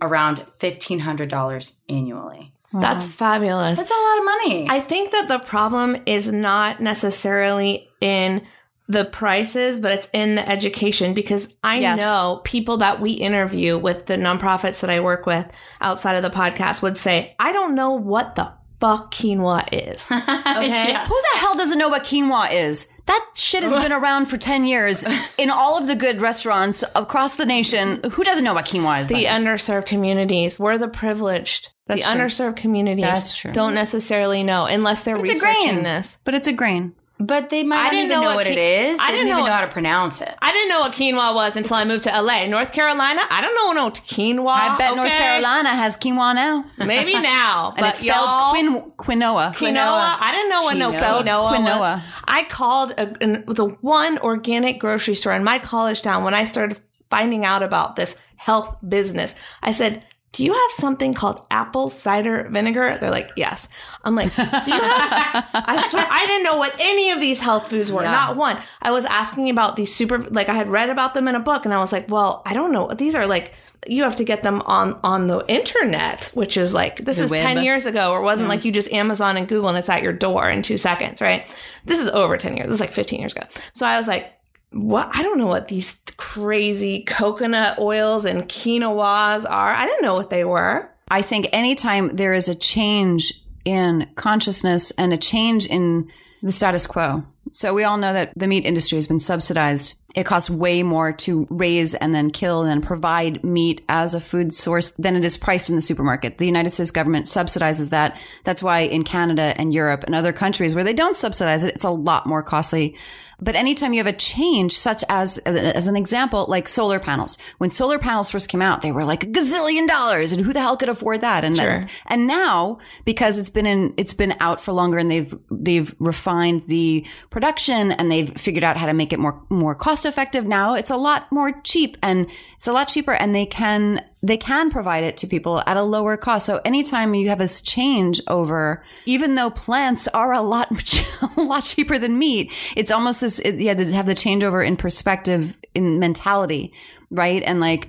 around 0.00 0.38
$1,500 0.60 1.76
annually. 1.88 2.52
That's 2.72 3.06
fabulous. 3.06 3.78
That's 3.78 3.90
a 3.90 3.94
lot 3.94 4.18
of 4.18 4.24
money. 4.24 4.68
I 4.70 4.80
think 4.80 5.10
that 5.10 5.28
the 5.28 5.40
problem 5.40 5.96
is 6.06 6.32
not 6.32 6.80
necessarily 6.80 7.89
in 8.00 8.42
the 8.88 9.04
prices, 9.04 9.78
but 9.78 9.92
it's 9.92 10.08
in 10.12 10.34
the 10.34 10.48
education 10.48 11.14
because 11.14 11.54
I 11.62 11.78
Yes. 11.78 11.98
know 11.98 12.40
people 12.44 12.78
that 12.78 13.00
we 13.00 13.12
interview 13.12 13.78
with 13.78 14.06
the 14.06 14.16
nonprofits 14.16 14.80
that 14.80 14.90
I 14.90 14.98
work 15.00 15.26
with 15.26 15.46
outside 15.80 16.16
of 16.16 16.22
the 16.24 16.30
podcast 16.30 16.82
would 16.82 16.98
say, 16.98 17.36
I 17.38 17.52
don't 17.52 17.76
know 17.76 17.92
what 17.92 18.34
the 18.34 18.50
fuck 18.80 19.14
quinoa 19.14 19.68
is. 19.72 20.06
Okay. 20.10 20.94
Who 21.06 21.22
the 21.32 21.38
hell 21.38 21.54
doesn't 21.56 21.78
know 21.78 21.88
what 21.88 22.02
quinoa 22.04 22.52
is? 22.52 22.90
That 23.06 23.24
shit 23.34 23.62
has 23.62 23.72
been 23.74 23.92
around 23.92 24.26
for 24.26 24.36
10 24.38 24.64
years 24.64 25.04
in 25.38 25.50
all 25.50 25.78
of 25.78 25.86
the 25.86 25.94
good 25.94 26.20
restaurants 26.20 26.82
across 26.96 27.36
the 27.36 27.46
nation. 27.46 28.00
Who 28.12 28.24
doesn't 28.24 28.44
know 28.44 28.54
what 28.54 28.66
quinoa 28.66 29.02
is? 29.02 29.08
by 29.08 29.18
The 29.18 29.24
now? 29.24 29.38
underserved 29.38 29.86
communities, 29.86 30.58
we're 30.58 30.78
the 30.78 30.88
privileged. 30.88 31.70
That's 31.86 32.04
the 32.06 32.12
true. 32.12 32.20
underserved 32.22 32.56
communities 32.56 33.04
That's 33.04 33.36
true. 33.36 33.52
don't 33.52 33.74
necessarily 33.74 34.42
know 34.42 34.66
unless 34.66 35.02
they're 35.04 35.16
it's 35.16 35.28
a 35.28 35.32
researching 35.34 35.64
grain. 35.74 35.82
this. 35.84 36.18
But 36.24 36.34
it's 36.34 36.46
a 36.46 36.52
grain. 36.52 36.94
But 37.20 37.50
they 37.50 37.62
might 37.62 37.76
I 37.78 37.82
not 37.84 37.90
didn't 37.90 38.04
even 38.06 38.08
know 38.16 38.20
know, 38.22 38.26
what 38.28 38.36
what 38.36 38.46
it 38.46 38.56
is. 38.58 38.96
They 38.98 39.04
I 39.04 39.08
didn't, 39.08 39.26
didn't 39.26 39.28
even 39.28 39.40
know 39.40 39.46
know 39.46 39.52
how 39.52 39.60
to 39.66 39.70
pronounce 39.70 40.20
it. 40.22 40.34
I 40.40 40.52
didn't 40.52 40.70
know 40.70 40.80
what 40.80 40.92
quinoa 40.92 41.34
was 41.34 41.54
until 41.54 41.76
I 41.76 41.84
moved 41.84 42.04
to 42.04 42.10
LA. 42.22 42.46
North 42.46 42.72
Carolina, 42.72 43.20
I 43.30 43.40
don't 43.42 43.54
know 43.54 43.84
no 43.84 43.90
quinoa. 43.90 44.48
I 44.48 44.78
bet 44.78 44.96
North? 44.96 45.10
Carolina 45.10 45.68
has 45.68 45.96
quinoa 45.98 46.34
now. 46.34 46.64
Maybe 46.78 47.12
now, 47.20 47.68
and 47.76 47.80
but 47.80 47.90
it's 47.90 48.00
spelled 48.00 48.50
quin- 48.52 48.90
quinoa. 48.92 49.54
quinoa. 49.54 50.16
I 50.20 50.32
didn't 50.34 50.50
know 50.50 50.62
what 50.62 50.76
no 50.78 50.88
Spelled 50.88 51.26
quinoa, 51.26 51.56
quinoa. 51.56 51.78
was. 51.80 52.02
I 52.24 52.44
called 52.44 52.92
a, 52.92 53.22
an, 53.22 53.44
the 53.46 53.66
one 53.82 54.18
organic 54.20 54.78
grocery 54.80 55.14
store 55.14 55.34
in 55.34 55.44
my 55.44 55.58
college 55.58 56.00
town 56.02 56.24
when 56.24 56.32
I 56.34 56.44
started 56.46 56.80
finding 57.10 57.44
out 57.44 57.62
about 57.62 57.96
this 57.96 58.18
health 58.36 58.76
business. 58.88 59.34
I 59.62 59.72
said, 59.72 60.02
"Do 60.32 60.44
you 60.44 60.52
have 60.52 60.70
something 60.70 61.14
called 61.14 61.42
apple 61.50 61.90
cider 61.90 62.48
vinegar?" 62.50 62.96
They're 63.00 63.10
like, 63.10 63.30
"Yes." 63.36 63.68
I'm 64.04 64.14
like, 64.14 64.34
"Do 64.36 64.42
you 64.42 64.80
have?" 64.80 65.46
I 65.52 65.86
swear, 65.88 66.06
I 66.08 66.26
didn't 66.26 66.44
know 66.44 66.56
what 66.56 66.74
any 66.80 67.10
of 67.10 67.20
these 67.20 67.40
health 67.40 67.68
foods 67.68 67.90
were. 67.92 68.02
Yeah. 68.02 68.12
Not 68.12 68.36
one. 68.36 68.58
I 68.82 68.90
was 68.90 69.04
asking 69.04 69.50
about 69.50 69.76
these 69.76 69.94
super, 69.94 70.18
like 70.18 70.48
I 70.48 70.54
had 70.54 70.68
read 70.68 70.90
about 70.90 71.14
them 71.14 71.28
in 71.28 71.34
a 71.34 71.40
book, 71.40 71.64
and 71.64 71.74
I 71.74 71.78
was 71.78 71.92
like, 71.92 72.08
"Well, 72.08 72.42
I 72.46 72.54
don't 72.54 72.72
know. 72.72 72.92
These 72.92 73.14
are 73.14 73.26
like." 73.26 73.52
You 73.88 74.02
have 74.02 74.16
to 74.16 74.24
get 74.24 74.42
them 74.42 74.60
on 74.66 75.00
on 75.02 75.26
the 75.26 75.42
internet, 75.48 76.30
which 76.34 76.58
is 76.58 76.74
like 76.74 76.98
this 76.98 77.16
The 77.16 77.24
is 77.24 77.30
web. 77.30 77.40
ten 77.40 77.64
years 77.64 77.86
ago, 77.86 78.12
or 78.12 78.20
wasn't 78.20 78.50
mm-hmm. 78.50 78.58
like 78.58 78.64
you 78.66 78.72
just 78.72 78.92
Amazon 78.92 79.38
and 79.38 79.48
Google 79.48 79.70
and 79.70 79.78
it's 79.78 79.88
at 79.88 80.02
your 80.02 80.12
door 80.12 80.50
in 80.50 80.60
two 80.60 80.76
seconds, 80.76 81.22
right? 81.22 81.46
This 81.86 81.98
is 81.98 82.10
over 82.10 82.36
ten 82.36 82.58
years. 82.58 82.68
This 82.68 82.74
is 82.74 82.80
like 82.82 82.92
fifteen 82.92 83.20
years 83.20 83.34
ago. 83.34 83.46
So 83.72 83.86
I 83.86 83.96
was 83.96 84.06
like, 84.06 84.34
what? 84.72 85.10
I 85.12 85.22
don't 85.22 85.38
know 85.38 85.46
what 85.46 85.68
these 85.68 86.02
crazy 86.16 87.02
coconut 87.02 87.78
oils 87.78 88.24
and 88.24 88.48
quinoas 88.48 89.48
are. 89.48 89.72
I 89.72 89.86
didn't 89.86 90.02
know 90.02 90.14
what 90.14 90.30
they 90.30 90.44
were. 90.44 90.90
I 91.08 91.22
think 91.22 91.48
anytime 91.52 92.16
there 92.16 92.32
is 92.32 92.48
a 92.48 92.54
change 92.54 93.32
in 93.64 94.08
consciousness 94.14 94.90
and 94.92 95.12
a 95.12 95.16
change 95.16 95.66
in 95.66 96.10
the 96.42 96.52
status 96.52 96.86
quo. 96.86 97.24
So 97.52 97.74
we 97.74 97.84
all 97.84 97.98
know 97.98 98.12
that 98.12 98.32
the 98.36 98.46
meat 98.46 98.64
industry 98.64 98.96
has 98.96 99.06
been 99.06 99.20
subsidized. 99.20 100.00
It 100.14 100.24
costs 100.24 100.50
way 100.50 100.82
more 100.82 101.12
to 101.12 101.46
raise 101.50 101.94
and 101.94 102.14
then 102.14 102.30
kill 102.30 102.62
and 102.62 102.70
then 102.70 102.80
provide 102.82 103.44
meat 103.44 103.84
as 103.88 104.14
a 104.14 104.20
food 104.20 104.52
source 104.52 104.90
than 104.92 105.14
it 105.16 105.24
is 105.24 105.36
priced 105.36 105.70
in 105.70 105.76
the 105.76 105.82
supermarket. 105.82 106.38
The 106.38 106.46
United 106.46 106.70
States 106.70 106.90
government 106.90 107.26
subsidizes 107.26 107.90
that. 107.90 108.16
That's 108.44 108.62
why 108.62 108.80
in 108.80 109.04
Canada 109.04 109.54
and 109.56 109.72
Europe 109.72 110.04
and 110.04 110.14
other 110.14 110.32
countries 110.32 110.74
where 110.74 110.84
they 110.84 110.94
don't 110.94 111.14
subsidize 111.16 111.62
it, 111.64 111.74
it's 111.76 111.84
a 111.84 111.90
lot 111.90 112.26
more 112.26 112.42
costly. 112.42 112.96
But 113.42 113.54
anytime 113.54 113.94
you 113.94 114.00
have 114.00 114.06
a 114.06 114.12
change, 114.18 114.76
such 114.76 115.02
as, 115.08 115.38
as, 115.38 115.56
an- 115.56 115.64
as 115.64 115.86
an 115.86 115.96
example, 115.96 116.44
like 116.46 116.68
solar 116.68 116.98
panels, 117.00 117.38
when 117.56 117.70
solar 117.70 117.98
panels 117.98 118.28
first 118.28 118.50
came 118.50 118.60
out, 118.60 118.82
they 118.82 118.92
were 118.92 119.04
like 119.04 119.24
a 119.24 119.26
gazillion 119.28 119.86
dollars 119.88 120.32
and 120.32 120.44
who 120.44 120.52
the 120.52 120.60
hell 120.60 120.76
could 120.76 120.90
afford 120.90 121.22
that? 121.22 121.42
And 121.42 121.56
Sure. 121.56 121.82
and 122.04 122.26
now 122.26 122.80
because 123.06 123.38
it's 123.38 123.48
been 123.48 123.64
in, 123.64 123.94
it's 123.96 124.12
been 124.12 124.34
out 124.40 124.60
for 124.60 124.72
longer 124.72 124.98
and 124.98 125.10
they've, 125.10 125.34
they've 125.50 125.94
refined 125.98 126.64
the 126.64 127.06
production 127.30 127.92
and 127.92 128.12
they've 128.12 128.28
figured 128.38 128.62
out 128.62 128.76
how 128.76 128.84
to 128.84 128.92
make 128.92 129.10
it 129.10 129.18
more, 129.18 129.40
more 129.48 129.74
cost 130.00 130.06
effective. 130.06 130.46
Now 130.46 130.74
it's 130.74 130.90
a 130.90 130.96
lot 130.96 131.30
more 131.30 131.52
cheap 131.62 131.98
and 132.02 132.26
it's 132.56 132.66
a 132.66 132.72
lot 132.72 132.88
cheaper 132.88 133.12
and 133.12 133.34
they 133.34 133.44
can, 133.44 134.02
they 134.22 134.38
can 134.38 134.70
provide 134.70 135.04
it 135.04 135.16
to 135.18 135.26
people 135.26 135.62
at 135.66 135.76
a 135.76 135.82
lower 135.82 136.16
cost. 136.16 136.46
So 136.46 136.60
anytime 136.64 137.14
you 137.14 137.28
have 137.28 137.38
this 137.38 137.60
change 137.60 138.20
over, 138.26 138.82
even 139.04 139.34
though 139.34 139.50
plants 139.50 140.08
are 140.08 140.32
a 140.32 140.40
lot, 140.40 140.70
a 141.36 141.42
lot 141.42 141.64
cheaper 141.64 141.98
than 141.98 142.18
meat, 142.18 142.50
it's 142.76 142.90
almost 142.90 143.20
this, 143.20 143.38
it, 143.40 143.56
yeah, 143.60 143.74
to 143.74 143.92
have 143.92 144.06
the 144.06 144.14
changeover 144.14 144.66
in 144.66 144.76
perspective, 144.76 145.58
in 145.74 145.98
mentality, 145.98 146.72
right? 147.10 147.42
And 147.42 147.60
like, 147.60 147.88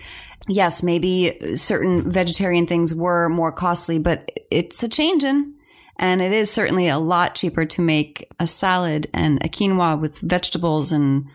yes, 0.49 0.83
maybe 0.83 1.55
certain 1.55 2.11
vegetarian 2.11 2.67
things 2.67 2.93
were 2.93 3.29
more 3.29 3.53
costly, 3.53 3.99
but 3.99 4.29
it's 4.49 4.83
a 4.83 4.89
change 4.89 5.23
in. 5.23 5.53
And 5.97 6.21
it 6.21 6.33
is 6.33 6.49
certainly 6.49 6.87
a 6.87 6.97
lot 6.97 7.35
cheaper 7.35 7.63
to 7.63 7.81
make 7.81 8.27
a 8.39 8.47
salad 8.47 9.07
and 9.13 9.43
a 9.45 9.47
quinoa 9.47 9.99
with 9.99 10.19
vegetables 10.19 10.91
and 10.91 11.27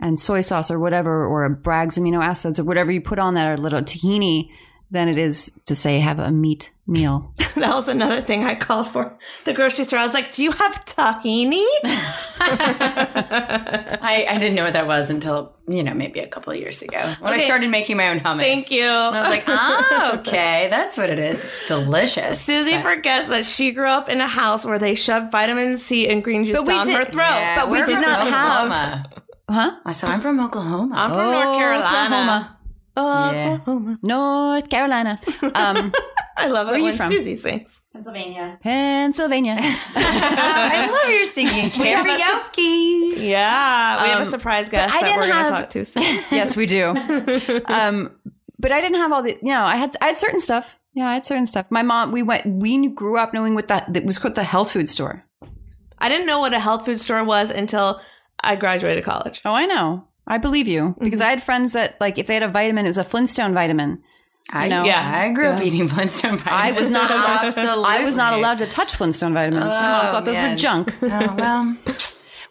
and 0.00 0.18
soy 0.18 0.40
sauce 0.40 0.70
or 0.70 0.78
whatever, 0.78 1.24
or 1.24 1.44
a 1.44 1.50
Bragg's 1.50 1.98
amino 1.98 2.22
acids 2.22 2.58
or 2.60 2.64
whatever 2.64 2.90
you 2.92 3.00
put 3.00 3.18
on 3.18 3.34
that, 3.34 3.46
or 3.46 3.52
a 3.52 3.56
little 3.56 3.80
tahini 3.80 4.50
than 4.90 5.08
it 5.08 5.18
is 5.18 5.60
to 5.66 5.74
say 5.74 5.98
have 6.00 6.18
a 6.18 6.30
meat 6.30 6.70
meal. 6.86 7.32
That 7.54 7.72
was 7.76 7.86
another 7.86 8.20
thing 8.20 8.42
I 8.44 8.56
called 8.56 8.88
for 8.88 9.16
the 9.44 9.54
grocery 9.54 9.84
store. 9.84 10.00
I 10.00 10.02
was 10.02 10.12
like, 10.12 10.32
"Do 10.34 10.42
you 10.42 10.50
have 10.50 10.84
tahini?" 10.84 11.62
I, 13.00 14.26
I 14.28 14.38
didn't 14.38 14.54
know 14.56 14.64
what 14.64 14.72
that 14.72 14.86
was 14.86 15.08
until, 15.10 15.54
you 15.68 15.82
know, 15.82 15.94
maybe 15.94 16.20
a 16.20 16.26
couple 16.26 16.52
of 16.52 16.58
years 16.58 16.82
ago 16.82 16.98
when 17.20 17.32
I 17.32 17.44
started 17.44 17.70
making 17.70 17.96
my 17.96 18.08
own 18.08 18.18
hummus. 18.20 18.40
Thank 18.40 18.70
you. 18.70 18.82
And 18.82 19.16
I 19.16 19.20
was 19.20 19.28
like, 19.30 19.44
ah, 19.46 20.18
okay, 20.18 20.66
that's 20.68 20.96
what 20.96 21.10
it 21.10 21.18
is. 21.18 21.42
It's 21.42 21.68
delicious. 21.68 22.40
Susie 22.40 22.72
But- 22.72 22.82
forgets 22.82 23.28
that 23.28 23.46
she 23.46 23.70
grew 23.70 23.86
up 23.88 24.08
in 24.08 24.20
a 24.20 24.26
house 24.28 24.66
where 24.66 24.78
they 24.78 24.94
shoved 24.94 25.30
vitamin 25.30 25.78
C 25.78 26.08
and 26.08 26.22
green 26.24 26.44
juice 26.44 26.56
But 26.56 26.66
we 26.66 26.74
down 26.74 26.86
did- 26.88 26.96
her 26.96 27.04
throat. 27.04 27.22
Yeah, 27.22 27.60
but 27.60 27.70
we 27.70 27.78
did 27.78 27.90
from 27.90 28.02
not 28.02 28.26
have- 28.26 28.64
Oklahoma. 28.66 29.04
Huh? 29.48 29.76
I 29.84 29.92
said, 29.92 30.10
I'm 30.10 30.20
from 30.20 30.40
Oklahoma. 30.40 30.94
I'm 30.96 31.10
from 31.10 31.30
North 31.30 31.58
Carolina. 31.58 32.58
Oklahoma. 32.96 33.34
Yeah. 33.34 33.54
Oklahoma. 33.60 33.98
North 34.02 34.68
Carolina. 34.70 35.20
Um, 35.54 35.92
I 36.36 36.48
love 36.48 36.66
it 36.68 36.70
Where 36.70 36.74
are 36.74 36.78
you 36.78 36.84
when 36.84 36.96
from? 36.96 37.10
Susie 37.10 37.36
sings. 37.36 37.80
Pennsylvania. 37.92 38.58
Pennsylvania. 38.62 39.56
I 39.60 40.90
love 40.90 41.10
your 41.14 41.24
singing. 41.32 41.70
have 41.70 42.06
a 42.06 42.10
su- 42.10 42.18
Karaoke. 42.24 43.28
Yeah, 43.28 44.02
we 44.02 44.08
have 44.10 44.16
Um, 44.20 44.22
a 44.22 44.26
surprise 44.26 44.68
guest 44.68 44.94
I 44.94 45.00
that 45.02 45.16
we're 45.16 45.22
didn't 45.26 45.34
going 45.34 45.44
to 45.44 45.50
have- 45.52 45.60
talk 45.62 45.70
to 45.70 45.84
soon. 45.84 46.02
yes, 46.30 46.56
we 46.56 46.66
do. 46.66 46.88
Um, 47.66 48.10
but 48.58 48.72
I 48.72 48.80
didn't 48.80 48.96
have 48.98 49.12
all 49.12 49.22
the. 49.22 49.38
You 49.42 49.52
know, 49.52 49.62
I 49.64 49.76
had 49.76 49.96
I 50.00 50.06
had 50.06 50.16
certain 50.16 50.40
stuff. 50.40 50.78
Yeah, 50.94 51.08
I 51.08 51.14
had 51.14 51.26
certain 51.26 51.46
stuff. 51.46 51.66
My 51.70 51.82
mom, 51.82 52.12
we 52.12 52.22
went. 52.22 52.46
We 52.46 52.88
grew 52.88 53.18
up 53.18 53.32
knowing 53.34 53.54
what 53.54 53.68
that 53.68 53.92
that 53.92 54.04
was 54.04 54.18
called 54.18 54.34
the 54.34 54.44
health 54.44 54.72
food 54.72 54.88
store. 54.90 55.24
I 55.98 56.08
didn't 56.08 56.26
know 56.26 56.40
what 56.40 56.52
a 56.54 56.58
health 56.60 56.84
food 56.86 56.98
store 56.98 57.22
was 57.24 57.50
until 57.50 58.00
I 58.44 58.56
graduated 58.56 59.04
college. 59.04 59.40
Oh, 59.44 59.52
I 59.54 59.66
know. 59.66 60.06
I 60.26 60.38
believe 60.38 60.66
you 60.68 60.94
because 61.00 61.20
mm-hmm. 61.20 61.26
I 61.26 61.30
had 61.30 61.42
friends 61.42 61.72
that 61.74 62.00
like 62.00 62.18
if 62.18 62.26
they 62.26 62.34
had 62.34 62.42
a 62.42 62.48
vitamin, 62.48 62.86
it 62.86 62.88
was 62.88 62.98
a 62.98 63.04
Flintstone 63.04 63.52
vitamin. 63.54 64.02
I, 64.50 64.68
know. 64.68 64.84
yeah, 64.84 65.22
I 65.24 65.32
grew 65.32 65.48
up 65.48 65.58
Yeah. 65.58 65.64
eating 65.66 65.88
Flintstone 65.94 66.36
vitamins. 66.38 66.76
I 66.76 66.78
was 66.78 66.90
not 66.90 67.10
allowed. 67.10 67.44
Absolutely. 67.46 67.84
I 67.86 68.04
was 68.04 68.14
not 68.16 68.34
allowed 68.34 68.58
to 68.58 68.66
touch 68.66 68.94
Flintstone 68.94 69.32
vitamins. 69.34 69.64
My 69.74 69.80
mom 69.80 70.06
Oh, 70.06 70.10
thought 70.12 70.24
those 70.26 70.36
were 70.36 70.48
oh, 70.48 70.54
junk. 70.54 70.94
Oh, 71.02 71.34
well. 71.38 71.76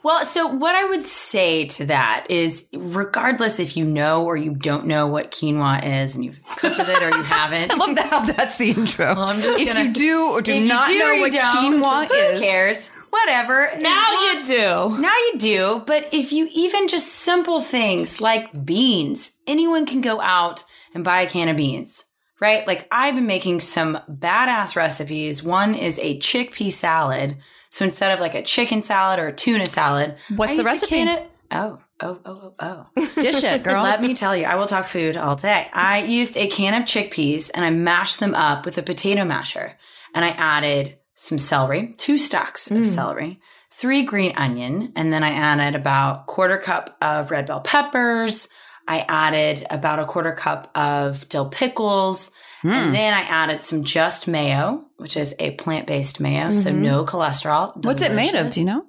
Well, 0.04 0.26
so 0.26 0.48
what 0.48 0.76
I 0.76 0.84
would 0.84 1.06
say 1.06 1.66
to 1.68 1.86
that 1.86 2.26
is 2.30 2.68
regardless 2.74 3.60
if 3.60 3.78
you 3.78 3.86
know 3.86 4.26
or 4.26 4.36
you 4.36 4.54
don't 4.54 4.86
know 4.86 5.08
what 5.08 5.32
quinoa 5.32 6.02
is 6.04 6.16
and 6.16 6.26
you've 6.26 6.44
cooked 6.58 6.78
with 6.78 6.90
it 6.90 7.02
or 7.02 7.16
you 7.16 7.24
haven't. 7.38 7.72
I 7.72 7.76
love 7.76 7.96
that. 7.96 8.34
That's 8.36 8.58
the 8.58 8.72
intro. 8.72 9.06
I'm 9.16 9.42
just 9.42 9.60
if 9.62 9.70
gonna- 9.74 9.86
you 9.86 9.94
do 9.94 10.30
or 10.32 10.42
do 10.42 10.52
if 10.52 10.62
you 10.64 10.68
not 10.68 10.88
do 10.90 11.00
know 11.00 11.12
you 11.12 11.22
what 11.22 11.32
don't, 11.32 11.82
quinoa 11.82 12.08
who 12.08 12.14
is, 12.14 12.42
cares? 12.42 12.92
Whatever. 13.14 13.70
Now 13.78 14.34
you 14.34 14.44
do. 14.44 14.98
Now 15.00 15.16
you 15.16 15.34
do, 15.38 15.84
but 15.86 16.10
if 16.12 16.32
you 16.32 16.50
even 16.52 16.88
just 16.88 17.08
simple 17.08 17.62
things 17.62 18.20
like 18.20 18.66
beans, 18.66 19.40
anyone 19.46 19.86
can 19.86 20.02
go 20.02 20.20
out 20.20 20.64
and 20.96 21.04
buy 21.04 21.22
a 21.22 21.30
can 21.30 21.48
of 21.48 21.56
beans, 21.56 22.06
right? 22.42 22.66
Like 22.66 22.88
I've 22.92 23.14
been 23.14 23.28
making 23.28 23.60
some 23.60 24.00
badass 24.10 24.76
recipes. 24.76 25.44
One 25.44 25.76
is 25.76 26.00
a 26.00 26.18
chickpea 26.18 26.72
salad. 26.72 27.38
So 27.70 27.86
instead 27.86 28.12
of 28.12 28.20
like 28.20 28.34
a 28.34 28.42
chicken 28.42 28.82
salad 28.82 29.20
or 29.20 29.28
a 29.28 29.34
tuna 29.34 29.68
salad, 29.68 30.16
What's 30.36 30.54
I 30.54 30.58
the 30.58 30.64
recipe? 30.64 31.02
of- 31.04 31.20
oh, 31.52 31.80
oh, 32.02 32.20
oh, 32.26 32.54
oh, 32.60 32.88
oh. 32.98 33.10
dish 33.22 33.44
it, 33.44 33.62
girl. 33.64 33.84
Let 33.84 34.02
me 34.02 34.16
tell 34.16 34.36
you, 34.36 34.46
I 34.46 34.56
will 34.56 34.66
talk 34.66 34.86
food 34.88 35.18
all 35.18 35.36
day. 35.36 35.70
I 35.72 36.00
used 36.00 36.36
a 36.36 36.48
can 36.48 36.74
of 36.74 36.88
chickpeas 36.88 37.52
and 37.54 37.64
I 37.64 37.70
mashed 37.70 38.20
them 38.20 38.34
up 38.34 38.66
with 38.66 38.80
a 38.80 38.84
potato 38.84 39.24
masher. 39.24 39.78
And 40.16 40.26
I 40.26 40.30
added 40.30 40.98
some 41.16 41.38
celery, 41.38 41.94
two 41.98 42.18
stalks 42.18 42.72
of 42.72 42.80
mm. 42.80 42.86
celery, 42.86 43.40
three 43.72 44.04
green 44.04 44.34
onion, 44.36 44.94
and 44.96 45.12
then 45.12 45.24
I 45.24 45.30
added 45.30 45.76
about 45.76 46.28
quarter 46.28 46.58
cup 46.58 46.96
of 47.02 47.32
red 47.32 47.46
bell 47.46 47.62
peppers. 47.62 48.48
I 48.88 49.00
added 49.08 49.66
about 49.70 50.00
a 50.00 50.06
quarter 50.06 50.34
cup 50.34 50.70
of 50.76 51.28
dill 51.30 51.50
pickles. 51.50 52.32
And 52.64 52.92
mm. 52.92 52.94
then 52.94 53.14
I 53.14 53.22
added 53.22 53.62
some 53.62 53.84
just 53.84 54.28
mayo, 54.28 54.86
which 54.96 55.18
is 55.18 55.36
a 55.38 55.52
plant 55.52 55.86
based 55.86 56.22
mayo, 56.22 56.52
so 56.52 56.72
mm-hmm. 56.72 56.82
no 56.82 57.06
cholesterol. 57.06 57.76
What's 57.84 58.02
it 58.02 58.14
made 58.14 58.36
of? 58.36 58.52
Do 58.52 58.62
you 58.62 58.66
know? 58.66 58.86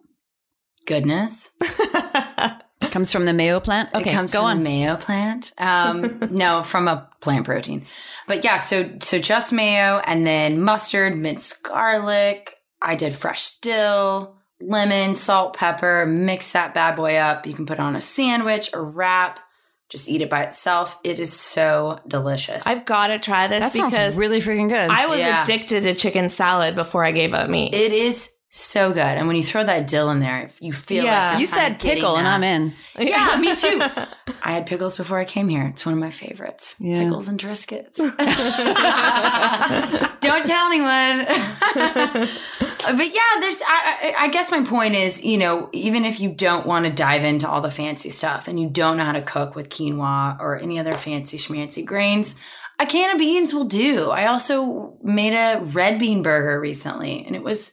Goodness. 0.87 1.51
It 2.95 2.97
comes 2.97 3.11
from 3.11 3.25
the 3.25 3.33
Mayo 3.33 3.59
plant. 3.59 3.93
Okay, 3.93 4.11
it 4.11 4.15
comes 4.15 4.33
go 4.33 4.39
from 4.43 4.47
on. 4.51 4.57
the 4.59 4.63
mayo 4.63 4.95
plant. 4.95 5.53
Um, 5.59 6.21
no, 6.31 6.63
from 6.63 6.87
a 6.87 7.09
plant 7.21 7.45
protein. 7.45 7.85
But 8.29 8.45
yeah, 8.45 8.57
so 8.57 8.89
so 9.01 9.19
just 9.19 9.53
mayo 9.53 10.01
and 10.07 10.25
then 10.25 10.61
mustard, 10.61 11.17
minced 11.19 11.65
garlic. 11.65 12.57
I 12.81 12.95
did 12.95 13.13
fresh 13.13 13.59
dill, 13.59 14.37
lemon, 14.61 15.17
salt, 15.17 15.57
pepper. 15.57 16.07
Mix 16.07 16.53
that 16.53 16.73
bad 16.73 16.95
boy 16.95 17.17
up. 17.17 17.49
You 17.49 17.55
can 17.55 17.67
put 17.67 17.79
it 17.79 17.81
on 17.81 17.97
a 17.97 18.01
sandwich 18.01 18.71
or 18.73 18.85
wrap. 18.85 19.41
Just 19.89 20.09
eat 20.09 20.23
it 20.23 20.31
by 20.31 20.45
itself. 20.45 20.97
It 21.03 21.19
is 21.19 21.33
so 21.33 21.99
delicious. 22.07 22.65
I've 22.65 22.85
got 22.85 23.09
to 23.09 23.19
try 23.19 23.49
this 23.49 23.59
That 23.61 23.73
sounds 23.73 23.93
because 23.93 24.17
really 24.17 24.41
freaking 24.41 24.69
good. 24.69 24.89
I 24.89 25.07
was 25.07 25.19
Yeah. 25.19 25.43
addicted 25.43 25.83
to 25.83 25.95
chicken 25.95 26.31
salad 26.31 26.77
before 26.77 27.05
I 27.05 27.11
gave 27.11 27.35
up 27.35 27.51
meat. 27.51 27.75
it 27.75 27.91
is 27.93 28.31
so 28.57 28.93
good, 28.93 28.99
and 29.01 29.27
when 29.27 29.35
you 29.37 29.43
throw 29.43 29.65
that 29.65 29.89
dill 29.89 30.11
in 30.11 30.21
there, 30.21 30.49
you 30.61 30.73
feel 30.73 31.05
Yeah. 31.05 31.23
like 31.25 31.31
you're 31.33 31.41
you 31.41 31.47
said 31.47 31.79
getting 31.81 32.03
pickle, 32.03 32.17
and 32.17 32.27
that. 32.27 32.35
I'm 32.35 32.45
in. 32.45 32.73
Yeah, 32.99 33.37
me 33.41 33.57
too. 33.65 33.81
I 34.43 34.53
had 34.53 34.67
pickles 34.67 34.97
before 34.97 35.19
I 35.19 35.25
came 35.25 35.49
here. 35.49 35.67
It's 35.73 35.85
one 35.85 35.95
of 35.95 35.99
my 35.99 36.11
favorites. 36.13 36.77
Yeah. 36.79 37.03
Pickles 37.03 37.27
and 37.29 37.41
Triscuits. 37.41 37.97
Don't 40.21 40.47
tell 40.47 40.67
anyone. 40.71 41.27
but 41.75 43.15
yeah, 43.15 43.41
there's. 43.41 43.61
I, 43.63 43.99
I, 44.03 44.15
I 44.19 44.29
guess 44.29 44.51
my 44.51 44.63
point 44.65 44.95
is, 44.95 45.25
you 45.25 45.39
know, 45.39 45.69
even 45.73 46.05
if 46.05 46.21
you 46.21 46.33
don't 46.33 46.67
want 46.67 46.87
to 46.87 46.93
dive 46.93 47.25
into 47.25 47.49
all 47.49 47.61
the 47.61 47.71
fancy 47.71 48.11
stuff 48.11 48.49
and 48.49 48.59
you 48.61 48.69
don't 48.69 48.97
know 48.97 49.05
how 49.05 49.13
to 49.13 49.23
cook 49.23 49.55
with 49.55 49.69
quinoa 49.69 50.39
or 50.41 50.57
any 50.59 50.79
other 50.79 50.93
fancy 50.93 51.39
schmancy 51.39 51.85
grains, 51.85 52.35
a 52.79 52.87
can 52.87 53.11
of 53.11 53.19
beans 53.19 53.53
will 53.53 53.65
do. 53.65 54.11
I 54.11 54.27
also 54.27 54.97
made 55.03 55.35
a 55.35 55.61
red 55.61 55.99
bean 55.99 56.23
burger 56.23 56.61
recently, 56.61 57.25
and 57.27 57.37
it 57.37 57.43
was 57.43 57.73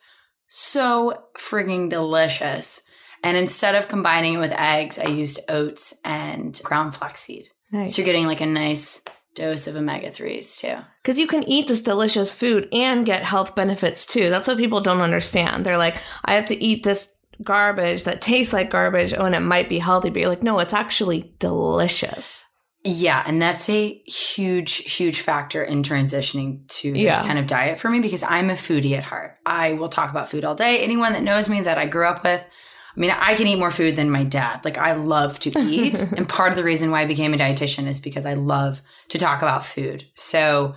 so 0.54 1.24
frigging 1.38 1.90
delicious. 1.90 2.82
And 3.24 3.38
instead 3.38 3.74
of 3.74 3.88
combining 3.88 4.34
it 4.34 4.40
with 4.40 4.52
eggs, 4.52 5.00
I 5.00 5.08
used 5.08 5.40
oats 5.48 5.94
and 6.04 6.60
ground 6.64 6.94
flaxseed. 6.94 7.48
Nice. 7.72 7.96
So 7.96 8.02
you're 8.02 8.06
getting 8.06 8.28
like 8.28 8.42
a 8.42 8.46
nice 8.46 9.02
dose 9.34 9.68
of 9.68 9.78
omega 9.78 10.10
3s 10.10 10.58
too. 10.58 10.76
Because 11.02 11.18
you 11.18 11.28
can 11.28 11.48
eat 11.48 11.70
this 11.70 11.82
delicious 11.82 12.34
food 12.34 12.68
and 12.74 13.06
get 13.06 13.24
health 13.24 13.56
benefits 13.56 14.06
too. 14.06 14.30
That's 14.30 14.48
what 14.48 14.58
people 14.58 14.82
don't 14.82 15.00
understand. 15.00 15.66
They're 15.66 15.78
like, 15.78 15.96
I 16.26 16.34
have 16.34 16.48
to 16.48 16.62
eat 16.62 16.84
this 16.84 17.16
garbage 17.42 18.04
that 18.04 18.22
tastes 18.22 18.52
like 18.52 18.70
garbage 18.70 19.14
oh, 19.18 19.24
and 19.24 19.36
it 19.36 19.40
might 19.40 19.70
be 19.70 19.80
healthy, 19.80 20.10
but 20.10 20.20
you're 20.20 20.30
like, 20.30 20.44
no, 20.44 20.60
it's 20.60 20.74
actually 20.74 21.34
delicious. 21.40 22.44
Yeah, 22.84 23.24
and 23.26 23.42
that's 23.42 23.70
a 23.70 24.02
huge, 24.06 24.76
huge 24.96 25.22
factor 25.22 25.64
in 25.64 25.84
transitioning 25.84 26.68
to 26.80 26.92
this 26.94 27.02
Yeah. 27.02 27.22
kind 27.22 27.38
of 27.38 27.46
diet 27.46 27.78
for 27.80 27.90
me 27.90 28.00
because 28.00 28.24
I'm 28.24 28.50
a 28.50 28.54
foodie 28.54 28.98
at 28.98 29.04
heart. 29.04 29.38
I 29.46 29.74
will 29.74 29.90
talk 29.90 30.10
about 30.10 30.30
food 30.30 30.44
all 30.44 30.56
day. 30.56 30.80
Anyone 30.80 31.14
that 31.14 31.22
knows 31.22 31.48
me 31.48 31.62
that 31.62 31.78
I 31.78 31.86
grew 31.86 32.06
up 32.08 32.24
with, 32.24 32.44
I 32.44 33.00
mean, 33.00 33.12
I 33.12 33.36
can 33.36 33.46
eat 33.48 33.60
more 33.60 33.72
food 33.72 33.96
than 33.96 34.10
my 34.10 34.24
dad. 34.24 34.66
Like, 34.66 34.78
I 34.80 34.94
love 34.94 35.40
to 35.42 35.60
eat. 35.60 36.00
and 36.18 36.28
part 36.28 36.52
of 36.52 36.56
the 36.56 36.64
reason 36.64 36.90
why 36.92 37.02
I 37.02 37.06
became 37.06 37.34
a 37.34 37.38
dietitian 37.38 37.88
is 37.88 38.00
because 38.00 38.26
I 38.26 38.34
love 38.34 38.82
to 39.10 39.18
talk 39.20 39.42
about 39.44 39.64
food. 39.66 40.08
So, 40.16 40.76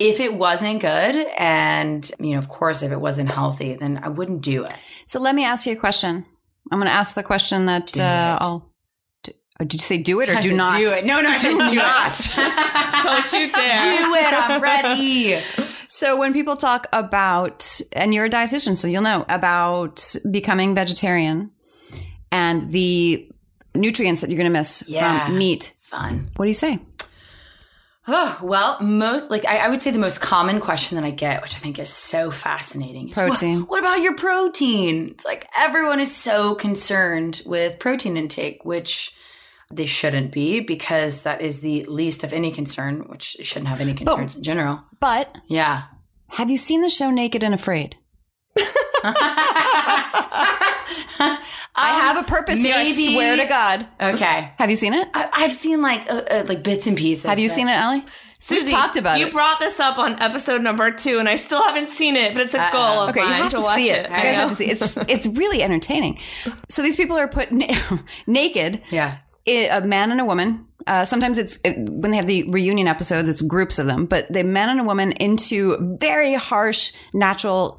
if 0.00 0.18
it 0.18 0.34
wasn't 0.34 0.80
good, 0.80 1.14
and, 1.38 2.10
you 2.18 2.32
know, 2.32 2.38
of 2.38 2.48
course, 2.48 2.82
if 2.82 2.90
it 2.90 3.00
wasn't 3.00 3.30
healthy, 3.30 3.74
then 3.74 4.00
I 4.02 4.08
wouldn't 4.08 4.40
do 4.42 4.64
it. 4.64 4.74
So 5.06 5.20
let 5.20 5.36
me 5.36 5.44
ask 5.44 5.66
you 5.66 5.72
a 5.74 5.76
question. 5.76 6.26
I'm 6.72 6.78
going 6.78 6.88
to 6.88 6.92
ask 6.92 7.14
the 7.14 7.22
question 7.22 7.66
that 7.66 7.96
uh, 7.96 8.38
it. 8.40 8.62
Or 9.60 9.64
did 9.66 9.74
you 9.74 9.84
say 9.84 9.98
do 9.98 10.20
it 10.20 10.28
or 10.28 10.40
do 10.40 10.52
not? 10.54 10.78
Do 10.78 10.88
it. 10.90 11.04
No, 11.04 11.20
no, 11.20 11.38
do 11.38 11.56
not. 11.56 12.30
Don't 13.04 13.32
you 13.32 13.52
dare. 13.52 13.98
do 13.98 14.14
it. 14.14 14.32
I'm 14.32 14.60
ready. 14.60 15.40
So 15.86 16.16
when 16.16 16.32
people 16.32 16.56
talk 16.56 16.88
about, 16.92 17.80
and 17.92 18.12
you're 18.12 18.24
a 18.24 18.30
dietitian, 18.30 18.76
so 18.76 18.88
you'll 18.88 19.02
know 19.02 19.24
about 19.28 20.04
becoming 20.30 20.74
vegetarian 20.74 21.52
and 22.32 22.72
the 22.72 23.28
nutrients 23.76 24.20
that 24.22 24.30
you're 24.30 24.38
going 24.38 24.52
to 24.52 24.58
miss 24.58 24.82
Yeah. 24.88 25.26
from 25.26 25.38
meat, 25.38 25.72
Fun. 25.82 26.30
what 26.36 26.46
do 26.46 26.48
you 26.50 26.54
say? 26.54 26.80
Oh, 28.06 28.38
well, 28.42 28.78
most 28.82 29.30
like 29.30 29.46
I, 29.46 29.58
I 29.58 29.68
would 29.70 29.80
say 29.80 29.90
the 29.90 29.98
most 29.98 30.20
common 30.20 30.60
question 30.60 30.96
that 30.96 31.04
I 31.04 31.10
get, 31.10 31.40
which 31.40 31.54
I 31.54 31.58
think 31.58 31.78
is 31.78 31.88
so 31.88 32.30
fascinating, 32.30 33.08
is 33.08 33.14
Protein. 33.14 33.60
What, 33.60 33.68
what 33.70 33.78
about 33.78 34.02
your 34.02 34.14
protein? 34.16 35.08
It's 35.12 35.24
like 35.24 35.48
everyone 35.56 36.00
is 36.00 36.14
so 36.14 36.54
concerned 36.56 37.40
with 37.46 37.78
protein 37.78 38.16
intake, 38.18 38.62
which 38.64 39.16
they 39.72 39.86
shouldn't 39.86 40.32
be 40.32 40.60
because 40.60 41.22
that 41.22 41.40
is 41.40 41.60
the 41.60 41.84
least 41.84 42.22
of 42.24 42.32
any 42.32 42.50
concern, 42.50 43.00
which 43.08 43.36
shouldn't 43.42 43.68
have 43.68 43.80
any 43.80 43.94
concerns 43.94 44.36
in 44.36 44.42
general. 44.42 44.82
But 45.00 45.34
Yeah. 45.48 45.84
have 46.30 46.50
you 46.50 46.56
seen 46.56 46.82
the 46.82 46.90
show 46.90 47.10
Naked 47.10 47.42
and 47.42 47.54
Afraid? 47.54 47.96
I 51.76 52.00
have 52.00 52.16
a 52.18 52.22
purpose 52.22 52.60
here. 52.62 52.74
I 52.76 52.90
swear 52.92 53.36
to 53.36 53.44
God. 53.46 53.86
Okay. 54.00 54.52
Have 54.58 54.70
you 54.70 54.76
seen 54.76 54.94
it? 54.94 55.08
I, 55.14 55.28
I've 55.32 55.52
seen 55.54 55.82
like 55.82 56.08
uh, 56.10 56.22
uh, 56.30 56.44
like 56.48 56.62
bits 56.62 56.86
and 56.86 56.96
pieces. 56.96 57.24
Have 57.24 57.38
you 57.38 57.48
but- 57.48 57.54
seen 57.54 57.68
it, 57.68 57.72
Allie? 57.72 58.04
Susie, 58.40 58.66
we 58.66 58.72
talked 58.72 58.98
about 58.98 59.16
it? 59.16 59.20
you 59.20 59.26
it. 59.28 59.32
brought 59.32 59.58
this 59.58 59.80
up 59.80 59.96
on 59.96 60.20
episode 60.20 60.60
number 60.60 60.90
two, 60.92 61.18
and 61.18 61.26
I 61.30 61.36
still 61.36 61.62
haven't 61.62 61.88
seen 61.88 62.14
it, 62.14 62.34
but 62.34 62.42
it's 62.42 62.52
a 62.54 62.68
goal 62.72 63.00
of 63.04 63.10
Okay, 63.10 63.20
you 63.20 63.26
mine 63.26 63.42
have 63.42 63.52
to, 63.52 63.60
watch 63.60 63.76
see 63.76 63.88
it. 63.88 64.00
it. 64.04 64.10
You 64.10 64.16
guys 64.16 64.36
have 64.36 64.48
to 64.50 64.54
see 64.54 64.66
it. 64.66 64.72
It's 64.72 64.96
it's 65.08 65.26
really 65.26 65.62
entertaining. 65.62 66.20
So 66.68 66.82
these 66.82 66.94
people 66.94 67.16
are 67.16 67.26
put 67.26 67.50
na- 67.52 67.74
naked. 68.26 68.82
Yeah. 68.90 69.16
A 69.46 69.80
man 69.82 70.10
and 70.10 70.20
a 70.20 70.24
woman 70.24 70.66
Uh, 70.86 71.04
sometimes 71.04 71.38
it's 71.38 71.58
it, 71.64 71.78
when 71.78 72.10
they 72.10 72.16
have 72.18 72.26
the 72.26 72.42
reunion 72.50 72.86
episodes, 72.88 73.28
it's 73.28 73.42
groups 73.42 73.78
of 73.78 73.86
them, 73.86 74.04
but 74.06 74.30
the 74.30 74.44
man 74.44 74.68
and 74.68 74.80
a 74.80 74.84
woman 74.84 75.12
into 75.12 75.76
very 75.98 76.34
harsh 76.34 76.92
natural 77.12 77.78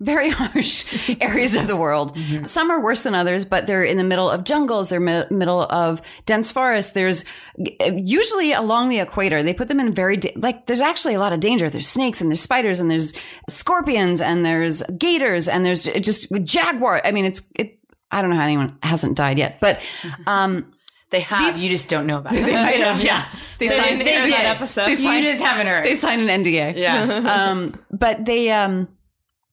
very 0.00 0.28
harsh 0.40 1.16
areas 1.20 1.54
of 1.56 1.66
the 1.66 1.76
world. 1.76 2.18
Some 2.44 2.70
are 2.70 2.80
worse 2.80 3.04
than 3.04 3.14
others, 3.14 3.44
but 3.44 3.66
they're 3.66 3.84
in 3.84 3.96
the 3.96 4.04
middle 4.04 4.28
of 4.28 4.42
jungles. 4.44 4.90
They're 4.90 5.00
mi- 5.00 5.24
middle 5.30 5.62
of 5.62 6.02
dense 6.26 6.50
forests. 6.50 6.92
There's 6.92 7.24
usually 7.56 8.52
along 8.52 8.88
the 8.88 8.98
equator. 8.98 9.42
They 9.42 9.54
put 9.54 9.68
them 9.68 9.80
in 9.80 9.94
very 9.94 10.16
da- 10.16 10.34
like. 10.36 10.66
There's 10.66 10.80
actually 10.82 11.14
a 11.14 11.20
lot 11.20 11.32
of 11.32 11.40
danger. 11.40 11.70
There's 11.70 11.88
snakes 11.88 12.20
and 12.20 12.28
there's 12.28 12.40
spiders 12.42 12.80
and 12.80 12.90
there's 12.90 13.14
scorpions 13.48 14.20
and 14.20 14.44
there's 14.44 14.82
gators 14.98 15.48
and 15.48 15.64
there's 15.64 15.84
just 15.84 16.32
jaguar. 16.42 17.00
I 17.04 17.12
mean, 17.12 17.24
it's 17.24 17.52
it. 17.54 17.78
I 18.14 18.20
don't 18.22 18.30
know 18.30 18.36
how 18.36 18.44
anyone 18.44 18.78
hasn't 18.82 19.16
died 19.16 19.38
yet, 19.38 19.58
but 19.60 19.80
um, 20.26 20.72
They 21.10 21.20
have. 21.20 21.58
you 21.58 21.68
just 21.68 21.88
don't 21.90 22.06
know 22.06 22.18
about 22.18 22.32
it. 22.36 22.42
might 22.42 22.80
have, 22.80 23.02
yeah. 23.02 23.26
They, 23.58 23.68
signed, 23.68 23.98
didn't 24.00 24.04
they, 24.06 24.30
that 24.30 24.42
did. 24.42 24.56
episode. 24.56 24.84
They 24.86 24.90
you 24.90 24.96
signed, 24.96 25.24
just 25.24 25.42
haven't 25.42 25.66
heard. 25.68 25.84
they 25.84 25.94
signed 25.96 26.28
an 26.28 26.42
NDA. 26.44 26.76
yeah. 26.76 27.02
um, 27.50 27.74
but 27.90 28.24
they 28.24 28.50
um, 28.50 28.88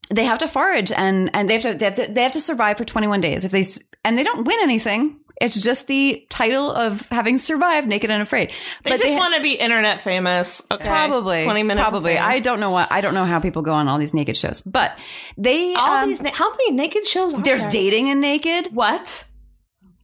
they 0.10 0.24
have 0.26 0.40
to 0.40 0.48
forage 0.48 0.92
and 0.92 1.30
and 1.34 1.50
they 1.50 1.54
have 1.60 1.62
to 1.64 1.74
they 1.78 1.86
have 1.86 1.96
to 1.96 2.08
they 2.12 2.24
have 2.24 2.32
to 2.34 2.42
survive 2.42 2.78
for 2.78 2.84
21 2.86 3.22
days. 3.22 3.46
If 3.46 3.52
they 3.52 3.64
and 4.04 4.18
they 4.18 4.24
don't 4.24 4.44
win 4.46 4.58
anything, 4.62 5.20
it's 5.42 5.60
just 5.60 5.88
the 5.88 6.26
title 6.30 6.72
of 6.72 7.02
having 7.10 7.38
survived 7.38 7.88
naked 7.88 8.10
and 8.12 8.22
afraid. 8.22 8.52
They 8.84 8.92
But 8.92 9.00
just 9.02 9.14
ha- 9.14 9.20
want 9.20 9.36
to 9.36 9.42
be 9.42 9.54
internet 9.54 10.00
famous. 10.02 10.62
Okay, 10.72 10.88
probably 10.88 11.44
twenty 11.44 11.64
minutes. 11.64 11.90
Probably. 11.90 12.18
I 12.18 12.40
don't 12.40 12.60
know 12.60 12.72
what 12.72 12.92
I 12.92 13.02
don't 13.02 13.14
know 13.14 13.26
how 13.26 13.40
people 13.40 13.62
go 13.62 13.74
on 13.74 13.88
all 13.88 13.98
these 13.98 14.14
naked 14.14 14.38
shows, 14.38 14.62
but 14.62 14.98
they 15.38 15.74
all 15.76 16.04
um, 16.04 16.10
these. 16.10 16.22
Na- 16.22 16.32
how 16.32 16.50
many 16.52 16.72
naked 16.72 17.06
shows 17.06 17.34
are 17.34 17.42
there's 17.42 17.64
there? 17.64 17.72
dating 17.72 18.10
and 18.10 18.22
naked. 18.22 18.74
What? 18.74 19.26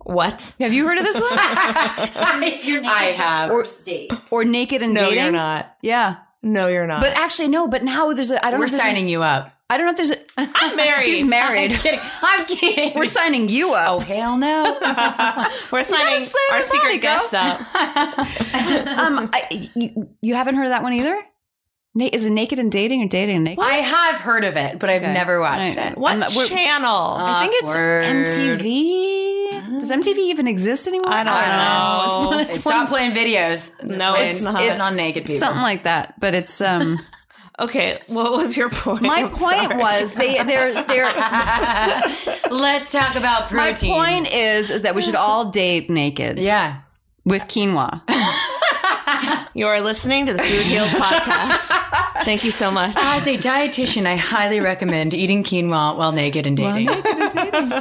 What? 0.04 0.54
Have 0.60 0.74
you 0.74 0.88
heard 0.88 0.98
of 0.98 1.04
this 1.04 1.20
one? 1.20 1.30
I 1.32 3.14
have. 3.18 3.52
or 3.52 3.66
or 4.32 4.46
naked 4.46 4.82
and 4.82 4.94
No, 4.94 5.02
dating? 5.10 5.24
you're 5.24 5.32
not. 5.32 5.76
Yeah. 5.82 6.18
No, 6.44 6.68
you're 6.68 6.88
not. 6.88 7.02
But 7.02 7.14
actually, 7.14 7.50
no. 7.50 7.68
But 7.68 7.84
now 7.84 8.14
there's 8.14 8.32
a. 8.32 8.46
I 8.46 8.52
don't. 8.52 8.60
We're 8.60 8.66
know 8.66 8.66
if 8.66 8.72
there's 8.72 8.82
a- 8.82 8.86
signing 8.86 9.10
you 9.10 9.24
up. 9.24 9.52
I 9.70 9.78
don't 9.78 9.86
know 9.86 9.92
if 9.92 9.98
there's. 9.98 10.12
A, 10.12 10.18
I'm 10.56 10.76
married. 10.78 11.02
She's 11.04 11.24
married. 11.26 11.74
I'm 11.74 11.78
kidding. 11.80 12.00
I'm 12.22 12.46
kidding. 12.46 12.94
We're 12.96 13.06
signing 13.06 13.50
you 13.50 13.74
up. 13.74 13.98
oh 13.98 14.00
hell 14.00 14.38
no. 14.38 14.80
We're 15.72 15.84
signing 15.84 16.28
our 16.54 16.62
secret 16.62 17.02
guest 17.02 17.34
up. 17.34 17.60
Um, 18.68 19.30
I, 19.32 19.70
you, 19.76 20.10
you 20.22 20.36
haven't 20.36 20.56
heard 20.56 20.66
of 20.66 20.70
that 20.72 20.84
one 20.84 20.94
either? 20.94 21.18
Na- 21.96 22.10
is 22.12 22.26
it 22.26 22.32
naked 22.32 22.60
and 22.60 22.72
dating 22.72 23.02
or 23.02 23.08
dating 23.08 23.36
and 23.38 23.46
naked? 23.46 23.64
I 23.64 23.76
have 23.78 24.20
heard 24.20 24.44
of 24.44 24.58
it, 24.58 24.78
but 24.80 24.90
I've 24.90 25.02
Okay. 25.04 25.14
never 25.14 25.40
watched 25.40 25.78
it. 25.78 25.98
What 25.98 26.16
not- 26.18 26.32
channel? 26.32 27.14
I 27.18 27.42
think 27.48 27.54
it's 27.64 27.70
Awkward. 27.70 28.04
MTV. 28.62 29.80
Does 29.80 29.92
MTV 29.92 30.18
even 30.18 30.48
exist 30.48 30.88
anymore? 30.88 31.12
I 31.12 31.24
don't 31.24 32.30
know. 32.30 32.38
It's, 32.42 32.50
They 32.50 32.56
it's 32.56 32.62
stop 32.62 32.90
playing 32.90 33.12
videos. 33.14 33.72
No, 33.84 34.14
Playing 34.14 34.30
it's 34.32 34.42
not. 34.44 34.60
Hitting 34.62 34.82
on 34.82 34.96
naked 34.96 35.24
people. 35.26 35.40
something 35.40 35.62
like 35.62 35.84
that. 35.84 36.20
But 36.20 36.34
it's 36.36 36.60
um. 36.62 37.00
Okay, 37.60 38.00
what 38.08 38.32
was 38.34 38.56
your 38.58 38.70
point? 38.70 39.02
My 39.02 39.20
I'm 39.24 39.30
point 39.30 39.40
sorry. 39.72 39.78
was 39.78 40.14
they 40.16 40.44
they're 40.44 40.74
they're. 40.74 41.12
Let's 42.52 42.92
talk 42.92 43.16
about 43.16 43.50
protein. 43.50 43.92
my 43.92 44.06
point 44.22 44.34
is 44.34 44.70
is 44.70 44.82
that 44.84 44.96
we 44.96 45.02
should 45.02 45.16
all 45.26 45.46
date 45.52 45.90
naked 45.90 46.40
Yeah. 46.40 46.82
with 47.26 47.44
quinoa. 47.44 48.02
You're 49.54 49.82
listening 49.82 50.26
to 50.28 50.34
the 50.34 50.40
Food 50.40 50.62
Heals 50.64 50.92
podcast. 50.92 52.24
Thank 52.24 52.44
you 52.44 52.52
so 52.52 52.72
much. 52.72 52.94
As 52.98 53.26
a 53.28 53.38
dietitian, 53.38 54.06
I 54.06 54.16
highly 54.16 54.60
recommend 54.60 55.14
eating 55.14 55.44
quinoa 55.44 55.96
while 55.98 56.12
naked 56.12 56.46
and 56.46 56.58
dating. 56.58 56.88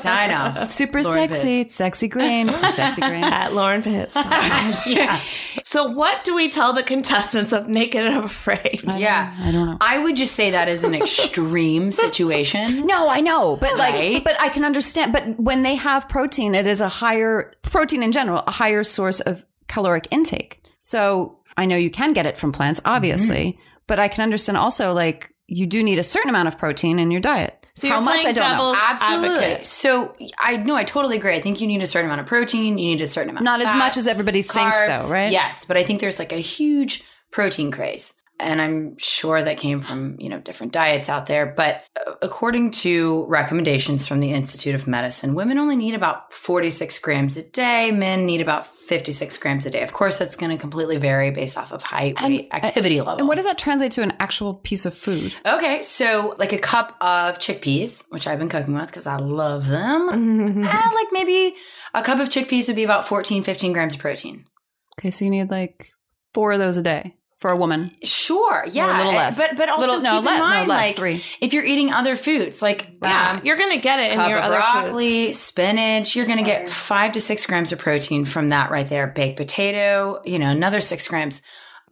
Sign 0.00 0.30
off. 0.30 0.70
Super 0.70 1.02
Lauren 1.02 1.28
sexy, 1.32 1.60
it's 1.60 1.74
sexy 1.74 2.08
grain. 2.08 2.48
Sexy 2.48 3.00
grain. 3.00 3.24
At 3.24 3.54
Lauren 3.54 3.82
Pitts. 3.82 4.14
yeah. 4.86 5.20
so, 5.64 5.88
what 5.88 6.24
do 6.24 6.34
we 6.34 6.48
tell 6.50 6.72
the 6.72 6.82
contestants 6.82 7.52
of 7.52 7.68
Naked 7.68 8.06
and 8.06 8.24
Afraid? 8.24 8.82
Yeah. 8.96 9.34
I 9.38 9.52
don't 9.52 9.66
know. 9.66 9.76
I 9.80 9.98
would 9.98 10.16
just 10.16 10.34
say 10.34 10.50
that 10.52 10.68
is 10.68 10.84
an 10.84 10.94
extreme 10.94 11.92
situation. 11.92 12.86
No, 12.86 13.08
I 13.08 13.20
know, 13.20 13.56
but 13.60 13.76
like, 13.76 13.94
Right. 13.94 14.24
but 14.24 14.40
I 14.40 14.48
can 14.48 14.64
understand. 14.64 15.12
But 15.12 15.38
when 15.40 15.62
they 15.62 15.74
have 15.74 16.08
protein, 16.08 16.54
it 16.54 16.66
is 16.66 16.80
a 16.80 16.88
higher 16.88 17.52
protein 17.62 18.02
in 18.02 18.12
general, 18.12 18.42
a 18.46 18.50
higher 18.50 18.84
source 18.84 19.20
of 19.20 19.44
caloric 19.68 20.06
intake. 20.10 20.62
So 20.90 21.40
I 21.56 21.66
know 21.66 21.76
you 21.76 21.90
can 21.90 22.12
get 22.12 22.26
it 22.26 22.36
from 22.36 22.52
plants, 22.52 22.80
obviously, 22.84 23.44
Mm-hmm. 23.52 23.60
but 23.88 23.98
I 23.98 24.08
can 24.08 24.22
understand 24.22 24.56
also 24.56 24.92
like 24.92 25.32
you 25.48 25.66
do 25.66 25.82
need 25.82 25.98
a 25.98 26.02
certain 26.04 26.30
amount 26.30 26.48
of 26.48 26.58
protein 26.58 26.98
in 26.98 27.10
your 27.10 27.20
diet. 27.20 27.66
So 27.74 27.88
you're 27.88 27.96
How 27.96 28.02
much 28.02 28.24
I 28.24 28.32
don't 28.32 28.56
know. 28.56 28.74
Absolutely. 28.76 29.28
advocate. 29.44 29.66
So 29.66 30.14
I 30.38 30.56
no, 30.58 30.76
I 30.76 30.84
totally 30.84 31.16
agree. 31.16 31.34
I 31.34 31.40
think 31.40 31.60
you 31.60 31.66
need 31.66 31.82
a 31.82 31.86
certain 31.86 32.06
amount 32.06 32.20
of 32.20 32.26
protein. 32.26 32.78
You 32.78 32.86
need 32.86 33.00
a 33.00 33.06
certain 33.06 33.30
amount. 33.30 33.44
Not 33.44 33.60
of 33.60 33.66
as 33.66 33.74
much 33.74 33.96
as 33.96 34.06
everybody 34.06 34.42
thinks, 34.42 34.76
though, 34.78 35.08
right? 35.10 35.30
Yes, 35.30 35.64
but 35.66 35.76
I 35.76 35.82
think 35.82 36.00
there's 36.00 36.18
like 36.18 36.32
a 36.32 36.36
huge 36.56 37.02
protein 37.32 37.70
craze. 37.70 38.14
And 38.38 38.60
I'm 38.60 38.98
sure 38.98 39.42
that 39.42 39.56
came 39.56 39.80
from, 39.80 40.16
you 40.18 40.28
know, 40.28 40.38
different 40.38 40.72
diets 40.72 41.08
out 41.08 41.26
there. 41.26 41.46
But 41.46 41.82
uh, 42.06 42.12
according 42.20 42.72
to 42.72 43.24
recommendations 43.28 44.06
from 44.06 44.20
the 44.20 44.32
Institute 44.32 44.74
of 44.74 44.86
Medicine, 44.86 45.34
women 45.34 45.56
only 45.58 45.76
need 45.76 45.94
about 45.94 46.32
46 46.34 46.98
grams 46.98 47.36
a 47.38 47.42
day. 47.42 47.90
Men 47.92 48.26
need 48.26 48.42
about 48.42 48.66
56 48.66 49.38
grams 49.38 49.64
a 49.64 49.70
day. 49.70 49.82
Of 49.82 49.94
course, 49.94 50.18
that's 50.18 50.36
going 50.36 50.50
to 50.50 50.58
completely 50.58 50.98
vary 50.98 51.30
based 51.30 51.56
off 51.56 51.72
of 51.72 51.82
height, 51.82 52.20
weight, 52.22 52.48
activity 52.52 53.00
level. 53.00 53.18
And 53.18 53.28
what 53.28 53.36
does 53.36 53.46
that 53.46 53.58
translate 53.58 53.92
to 53.92 54.02
an 54.02 54.12
actual 54.20 54.54
piece 54.54 54.84
of 54.84 54.96
food? 54.96 55.34
Okay, 55.46 55.82
so 55.82 56.36
like 56.38 56.52
a 56.52 56.58
cup 56.58 56.96
of 57.00 57.38
chickpeas, 57.38 58.04
which 58.10 58.26
I've 58.26 58.38
been 58.38 58.48
cooking 58.50 58.74
with 58.74 58.86
because 58.86 59.06
I 59.06 59.16
love 59.16 59.66
them. 59.66 60.10
Mm-hmm. 60.10 60.64
and 60.64 60.94
like 60.94 61.08
maybe 61.10 61.56
a 61.94 62.02
cup 62.02 62.20
of 62.20 62.28
chickpeas 62.28 62.68
would 62.68 62.76
be 62.76 62.84
about 62.84 63.08
14, 63.08 63.42
15 63.42 63.72
grams 63.72 63.94
of 63.94 64.00
protein. 64.00 64.44
Okay, 64.98 65.10
so 65.10 65.24
you 65.24 65.30
need 65.30 65.50
like 65.50 65.92
four 66.32 66.52
of 66.52 66.58
those 66.58 66.76
a 66.76 66.82
day 66.82 67.15
for 67.38 67.50
a 67.50 67.56
woman. 67.56 67.90
Sure, 68.02 68.64
yeah, 68.70 68.86
Or 68.86 68.94
a 68.94 68.96
little 68.98 69.12
less. 69.12 69.36
But 69.36 69.56
but 69.58 69.68
also 69.68 69.80
Little- 69.86 70.00
no, 70.02 70.16
keep 70.20 70.24
le- 70.24 70.32
in 70.32 70.38
no, 70.38 70.44
mind, 70.44 70.68
less, 70.68 70.78
like 70.86 70.96
three. 70.96 71.22
if 71.40 71.52
you're 71.52 71.64
eating 71.64 71.92
other 71.92 72.16
foods, 72.16 72.62
like 72.62 72.86
Yeah, 73.02 73.32
um, 73.32 73.40
you're 73.44 73.56
going 73.58 73.72
to 73.72 73.80
get 73.80 73.98
it 74.00 74.12
in 74.12 74.20
your 74.28 74.38
of 74.38 74.44
other 74.44 74.56
foods. 74.56 74.72
broccoli, 74.90 75.32
spinach, 75.32 76.16
you're 76.16 76.24
going 76.26 76.38
to 76.38 76.44
get 76.44 76.70
five 76.70 77.12
to 77.12 77.20
six 77.20 77.44
grams 77.46 77.72
of 77.72 77.78
protein 77.78 78.24
from 78.24 78.48
that 78.48 78.70
right 78.70 78.88
there. 78.88 79.06
Baked 79.06 79.36
potato, 79.36 80.20
you 80.24 80.38
know, 80.38 80.48
another 80.50 80.80
six 80.80 81.06
grams. 81.08 81.42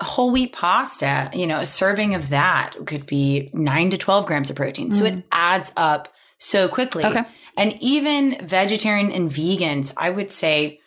Whole 0.01 0.31
wheat 0.33 0.53
pasta, 0.53 1.31
you 1.35 1.47
know, 1.47 1.59
a 1.61 1.67
serving 1.67 2.15
of 2.15 2.31
that 2.31 2.75
could 2.87 3.07
be 3.07 3.51
nine 3.53 3.91
to 3.91 3.97
12 3.99 4.27
grams 4.27 4.51
of 4.51 4.57
protein. 4.57 4.91
So 4.91 5.05
it 5.05 5.23
adds 5.31 5.73
up 5.77 6.13
so 6.39 6.69
quickly. 6.69 7.05
Mm. 7.05 7.11
Okay. 7.11 7.29
And 7.57 7.75
even 7.81 8.39
vegetarian 8.45 9.13
and 9.13 9.31
vegans, 9.31 9.93
I 9.97 10.11
would 10.11 10.33
say, 10.33 10.81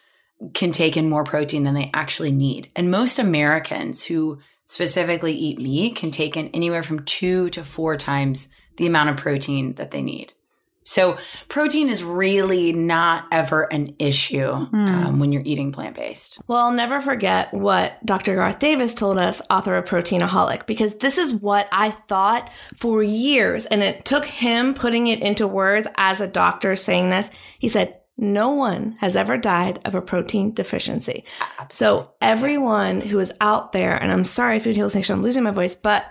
can 0.54 0.72
take 0.72 0.98
in 0.98 1.10
more 1.10 1.24
protein 1.24 1.64
than 1.64 1.74
they 1.74 1.90
actually 1.94 2.32
need. 2.32 2.70
And 2.76 2.92
most 2.92 3.20
Americans 3.20 4.06
who 4.06 4.40
specifically 4.66 5.34
eat 5.34 5.60
meat 5.60 5.96
can 5.96 6.12
take 6.12 6.38
in 6.38 6.50
anywhere 6.50 6.84
from 6.84 7.04
two 7.06 7.50
to 7.50 7.64
four 7.64 7.98
times 7.98 8.50
the 8.78 8.86
amount 8.86 9.10
of 9.10 9.18
protein 9.18 9.74
that 9.74 9.92
they 9.92 10.02
need. 10.02 10.34
So 10.88 11.18
protein 11.50 11.90
is 11.90 12.02
really 12.02 12.72
not 12.72 13.26
ever 13.30 13.64
an 13.64 13.96
issue 14.00 14.48
um, 14.50 15.20
when 15.20 15.34
you're 15.34 15.44
eating 15.44 15.74
plant 15.74 15.98
based. 15.98 16.40
Well, 16.48 16.60
I'll 16.60 16.72
never 16.72 17.02
forget 17.02 17.54
what 17.54 17.98
Dr. 18.06 18.36
Garth 18.36 18.60
Davis 18.60 18.94
told 18.94 19.18
us, 19.18 19.42
author 19.50 19.76
of 19.76 19.84
Proteinaholic, 19.84 20.66
because 20.66 20.96
this 20.96 21.18
is 21.18 21.34
what 21.34 21.68
I 21.74 21.92
thought 21.92 22.50
for 22.78 23.04
years. 23.04 23.66
And 23.66 23.84
it 23.84 24.06
took 24.06 24.24
him 24.24 24.74
putting 24.74 25.08
it 25.08 25.20
into 25.20 25.46
words 25.46 25.90
as 25.98 26.22
a 26.22 26.28
doctor 26.28 26.78
saying 26.78 27.10
this. 27.10 27.30
He 27.60 27.68
said, 27.68 27.98
no 28.18 28.50
one 28.50 28.98
has 29.00 29.16
ever 29.16 29.38
died 29.38 29.80
of 29.86 29.94
a 29.94 30.02
protein 30.02 30.52
deficiency. 30.52 31.24
So 31.70 32.12
everyone 32.20 33.02
who 33.02 33.20
is 33.20 33.34
out 33.42 33.74
there, 33.74 33.96
and 33.96 34.12
I'm 34.12 34.26
sorry, 34.26 34.60
Food 34.60 34.76
Heals 34.76 34.96
Nation, 34.96 35.14
I'm 35.14 35.24
losing 35.24 35.44
my 35.44 35.52
voice, 35.52 35.76
but 35.76 36.06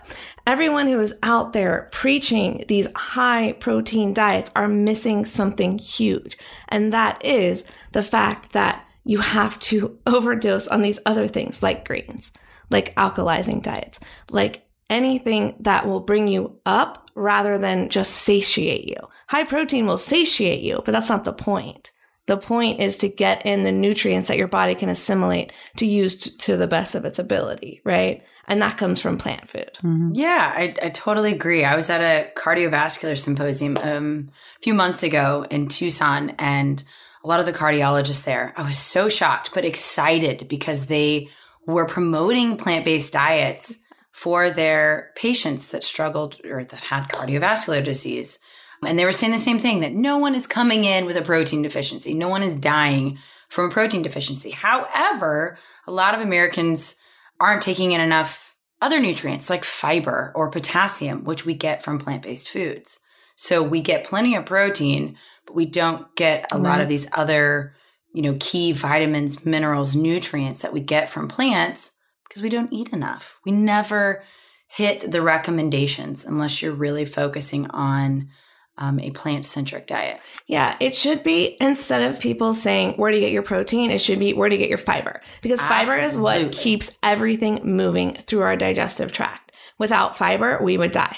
everyone 0.45 0.87
who 0.87 0.99
is 1.01 1.17
out 1.21 1.51
there 1.51 1.89
preaching 1.91 2.63
these 2.69 2.87
high 2.95 3.53
protein 3.59 4.13
diets 4.13 4.51
are 4.55 4.69
missing 4.69 5.25
something 5.25 5.77
huge. 5.77 6.37
And 6.69 6.93
that 6.93 7.23
is 7.25 7.65
the 7.91 8.03
fact 8.03 8.53
that 8.53 8.85
you 9.03 9.19
have 9.19 9.59
to 9.59 9.99
overdose 10.07 10.67
on 10.69 10.81
these 10.81 10.99
other 11.05 11.27
things 11.27 11.61
like 11.61 11.85
greens, 11.85 12.31
like 12.69 12.95
alkalizing 12.95 13.61
diets, 13.61 13.99
like 14.29 14.65
anything 14.89 15.55
that 15.59 15.85
will 15.85 15.99
bring 15.99 16.29
you 16.29 16.57
up 16.65 17.09
rather 17.15 17.57
than 17.57 17.89
just 17.89 18.13
satiate 18.13 18.87
you. 18.87 18.95
High 19.27 19.43
protein 19.43 19.85
will 19.85 19.97
satiate 19.97 20.61
you, 20.61 20.81
but 20.85 20.93
that's 20.93 21.09
not 21.09 21.25
the 21.25 21.33
point. 21.33 21.91
The 22.27 22.37
point 22.37 22.81
is 22.81 22.97
to 22.97 23.07
get 23.09 23.45
in 23.45 23.63
the 23.63 23.71
nutrients 23.71 24.27
that 24.27 24.37
your 24.37 24.49
body 24.49 24.75
can 24.75 24.89
assimilate 24.89 25.51
to 25.77 25.85
use 25.85 26.17
t- 26.17 26.31
to 26.39 26.57
the 26.57 26.67
best 26.67 26.93
of 26.93 27.05
its 27.05 27.19
ability, 27.19 27.81
right? 27.83 28.23
And 28.47 28.61
that 28.61 28.77
comes 28.77 29.01
from 29.01 29.17
plant 29.17 29.49
food. 29.49 29.71
Yeah, 30.13 30.53
I, 30.55 30.75
I 30.81 30.89
totally 30.89 31.33
agree. 31.33 31.63
I 31.63 31.75
was 31.75 31.89
at 31.89 32.01
a 32.01 32.29
cardiovascular 32.35 33.17
symposium 33.17 33.77
um, 33.81 34.29
a 34.57 34.61
few 34.61 34.73
months 34.73 35.03
ago 35.03 35.45
in 35.49 35.67
Tucson, 35.67 36.31
and 36.37 36.83
a 37.23 37.27
lot 37.27 37.39
of 37.39 37.45
the 37.45 37.53
cardiologists 37.53 38.23
there. 38.23 38.53
I 38.55 38.63
was 38.63 38.77
so 38.77 39.09
shocked, 39.09 39.51
but 39.53 39.65
excited 39.65 40.47
because 40.47 40.85
they 40.85 41.29
were 41.65 41.85
promoting 41.85 42.57
plant 42.57 42.85
based 42.85 43.13
diets 43.13 43.79
for 44.11 44.49
their 44.49 45.11
patients 45.15 45.71
that 45.71 45.83
struggled 45.83 46.39
or 46.45 46.63
that 46.63 46.81
had 46.81 47.07
cardiovascular 47.09 47.83
disease. 47.83 48.39
And 48.85 48.97
they 48.97 49.05
were 49.05 49.11
saying 49.11 49.31
the 49.31 49.39
same 49.39 49.59
thing 49.59 49.79
that 49.79 49.93
no 49.93 50.17
one 50.17 50.35
is 50.35 50.47
coming 50.47 50.83
in 50.83 51.05
with 51.05 51.17
a 51.17 51.21
protein 51.21 51.61
deficiency. 51.61 52.13
No 52.13 52.29
one 52.29 52.43
is 52.43 52.55
dying 52.55 53.17
from 53.49 53.65
a 53.65 53.73
protein 53.73 54.01
deficiency. 54.01 54.51
However, 54.51 55.57
a 55.87 55.91
lot 55.91 56.13
of 56.13 56.21
Americans 56.21 56.95
aren't 57.39 57.61
taking 57.61 57.91
in 57.91 58.01
enough 58.01 58.55
other 58.81 58.99
nutrients 58.99 59.49
like 59.49 59.63
fiber 59.63 60.31
or 60.35 60.51
potassium, 60.51 61.23
which 61.23 61.45
we 61.45 61.53
get 61.53 61.83
from 61.83 61.97
plant 61.97 62.23
based 62.23 62.49
foods. 62.49 62.99
So 63.35 63.63
we 63.63 63.81
get 63.81 64.03
plenty 64.03 64.35
of 64.35 64.45
protein, 64.45 65.17
but 65.45 65.55
we 65.55 65.65
don't 65.65 66.13
get 66.15 66.51
a 66.51 66.57
lot 66.57 66.81
of 66.81 66.87
these 66.87 67.07
other, 67.13 67.75
you 68.13 68.21
know, 68.21 68.35
key 68.39 68.71
vitamins, 68.71 69.45
minerals, 69.45 69.95
nutrients 69.95 70.61
that 70.61 70.73
we 70.73 70.79
get 70.79 71.09
from 71.09 71.27
plants 71.27 71.91
because 72.27 72.41
we 72.41 72.49
don't 72.49 72.73
eat 72.73 72.89
enough. 72.89 73.37
We 73.45 73.51
never 73.51 74.23
hit 74.67 75.11
the 75.11 75.21
recommendations 75.21 76.25
unless 76.25 76.61
you're 76.61 76.73
really 76.73 77.05
focusing 77.05 77.67
on 77.67 78.29
um, 78.77 78.99
a 78.99 79.11
plant 79.11 79.45
centric 79.45 79.87
diet. 79.87 80.19
Yeah, 80.45 80.75
it 80.79 80.95
should 80.95 81.23
be 81.23 81.57
instead 81.59 82.03
of 82.03 82.19
people 82.19 82.53
saying 82.53 82.93
where 82.93 83.11
do 83.11 83.17
you 83.17 83.23
get 83.23 83.31
your 83.31 83.43
protein, 83.43 83.91
it 83.91 83.99
should 83.99 84.19
be 84.19 84.33
where 84.33 84.49
do 84.49 84.55
you 84.55 84.61
get 84.61 84.69
your 84.69 84.77
fiber 84.77 85.21
because 85.41 85.61
fiber 85.61 85.95
is 85.95 86.17
what 86.17 86.51
keeps 86.51 86.97
everything 87.03 87.61
moving 87.63 88.15
through 88.15 88.41
our 88.41 88.55
digestive 88.55 89.11
tract. 89.11 89.51
Without 89.77 90.17
fiber, 90.17 90.59
we 90.61 90.77
would 90.77 90.91
die. 90.91 91.17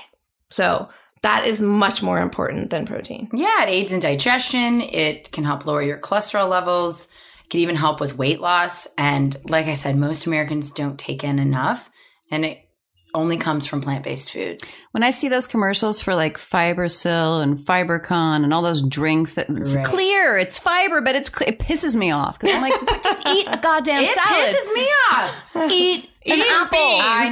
So 0.49 0.89
that 1.21 1.45
is 1.45 1.61
much 1.61 2.01
more 2.01 2.19
important 2.19 2.69
than 2.69 2.85
protein. 2.85 3.29
Yeah, 3.33 3.63
it 3.63 3.69
aids 3.69 3.91
in 3.91 3.99
digestion. 3.99 4.81
It 4.81 5.31
can 5.31 5.43
help 5.43 5.65
lower 5.65 5.81
your 5.81 5.97
cholesterol 5.97 6.49
levels. 6.49 7.07
It 7.43 7.49
can 7.49 7.59
even 7.59 7.75
help 7.75 7.99
with 7.99 8.17
weight 8.17 8.39
loss. 8.39 8.87
And 8.97 9.35
like 9.45 9.67
I 9.67 9.73
said, 9.73 9.97
most 9.97 10.25
Americans 10.25 10.71
don't 10.71 10.99
take 10.99 11.23
in 11.23 11.39
enough, 11.39 11.89
and 12.31 12.45
it 12.45 12.68
only 13.13 13.37
comes 13.37 13.65
from 13.65 13.81
plant 13.81 14.03
based 14.03 14.31
foods. 14.31 14.77
When 14.91 15.03
I 15.03 15.11
see 15.11 15.27
those 15.29 15.47
commercials 15.47 16.01
for 16.01 16.13
like 16.15 16.37
FiberSil 16.37 17.41
and 17.41 17.57
FiberCon 17.57 18.43
and 18.43 18.53
all 18.53 18.61
those 18.61 18.81
drinks 18.81 19.33
that 19.35 19.49
it's 19.49 19.75
Right. 19.75 19.85
clear, 19.85 20.37
it's 20.37 20.59
fiber, 20.59 21.01
but 21.01 21.15
it's 21.15 21.29
clear. 21.29 21.49
It 21.49 21.59
pisses 21.59 21.95
me 21.95 22.11
off 22.11 22.39
because 22.39 22.55
I'm 22.55 22.61
like, 22.61 23.03
just 23.03 23.27
eat 23.33 23.47
a 23.47 23.57
goddamn 23.57 24.03
It 24.03 24.09
salad. 24.09 24.49
It 24.49 24.55
pisses 24.55 24.73
me 24.73 24.87
off. 25.11 25.71
Eat 25.71 26.09
an 26.25 26.41
apple. 26.41 26.77
I 26.79 27.29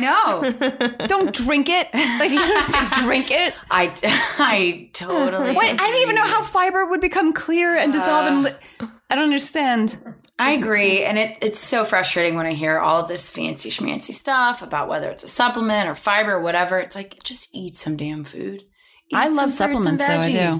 know. 0.97 1.07
Don't 1.07 1.33
drink 1.33 1.67
it. 1.69 1.93
Like 1.93 2.31
you 2.31 2.39
don't 2.39 2.73
have 2.73 2.93
to 2.95 3.01
drink 3.03 3.27
it. 3.29 3.53
I, 3.69 3.93
I 4.39 4.89
totally. 4.93 5.53
Wait, 5.55 5.71
I 5.73 5.75
don't 5.75 6.01
even 6.01 6.15
know 6.15 6.25
how 6.25 6.41
fiber 6.41 6.85
would 6.85 7.01
become 7.01 7.33
clear 7.33 7.75
and 7.75 7.93
dissolve. 7.93 8.27
in 8.27 8.33
uh. 8.33 8.41
li- 8.81 8.89
I 9.09 9.15
don't 9.15 9.25
understand. 9.25 10.15
I 10.39 10.53
agree. 10.53 11.03
And 11.03 11.17
it, 11.17 11.37
it's 11.41 11.59
so 11.59 11.83
frustrating 11.83 12.35
when 12.35 12.45
I 12.45 12.53
hear 12.53 12.77
all 12.79 13.01
of 13.01 13.07
this 13.07 13.31
fancy 13.31 13.69
schmancy 13.71 14.13
stuff 14.13 14.61
about 14.61 14.87
whether 14.87 15.09
it's 15.09 15.23
a 15.23 15.27
supplement 15.27 15.89
or 15.89 15.95
fiber 15.95 16.33
or 16.33 16.41
whatever. 16.41 16.79
It's 16.79 16.95
like, 16.95 17.21
just 17.23 17.49
eat 17.55 17.75
some 17.75 17.97
damn 17.97 18.23
food. 18.23 18.61
Eat 19.09 19.15
I 19.15 19.29
love 19.29 19.51
some 19.51 19.71
fruits 19.73 19.87
and 19.87 19.99
supplements, 19.99 20.27
though, 20.27 20.43
I 20.47 20.51
do. 20.51 20.59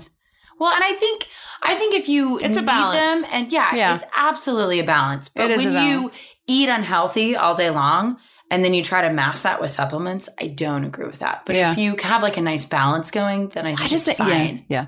Well, 0.60 0.74
and 0.74 0.84
I 0.84 0.94
think 0.94 1.28
I 1.62 1.76
think 1.76 1.94
if 1.94 2.10
you 2.10 2.40
It's 2.40 2.58
a 2.58 2.64
balance. 2.64 3.22
them, 3.24 3.30
and 3.32 3.52
yeah, 3.52 3.76
Yeah. 3.76 3.96
it's 3.96 4.06
absolutely 4.16 4.80
a 4.80 4.84
balance. 4.84 5.30
But 5.30 5.50
when 5.56 5.76
a 5.76 5.86
you 5.86 6.12
eat 6.48 6.70
unhealthy 6.70 7.36
all 7.36 7.54
day 7.56 7.70
long, 7.70 8.18
and 8.50 8.64
then 8.64 8.74
you 8.74 8.84
try 8.84 9.02
to 9.08 9.14
mask 9.14 9.44
that 9.44 9.60
with 9.62 9.70
supplements, 9.70 10.30
I 10.40 10.48
don't 10.48 10.86
agree 10.86 11.06
with 11.06 11.20
that. 11.20 11.44
But 11.46 11.56
Yeah. 11.56 11.72
if 11.74 11.78
you 11.78 11.96
have 12.02 12.24
like 12.24 12.38
a 12.38 12.42
nice 12.42 12.66
balance 12.66 13.12
going, 13.12 13.50
then 13.50 13.66
I 13.66 13.70
think 13.72 13.82
I 13.82 13.88
just 13.88 14.08
it's 14.08 14.18
yeah, 14.20 14.26
fine. 14.26 14.66
yeah, 14.70 14.86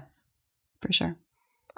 for 0.81 0.91
sure. 0.93 1.17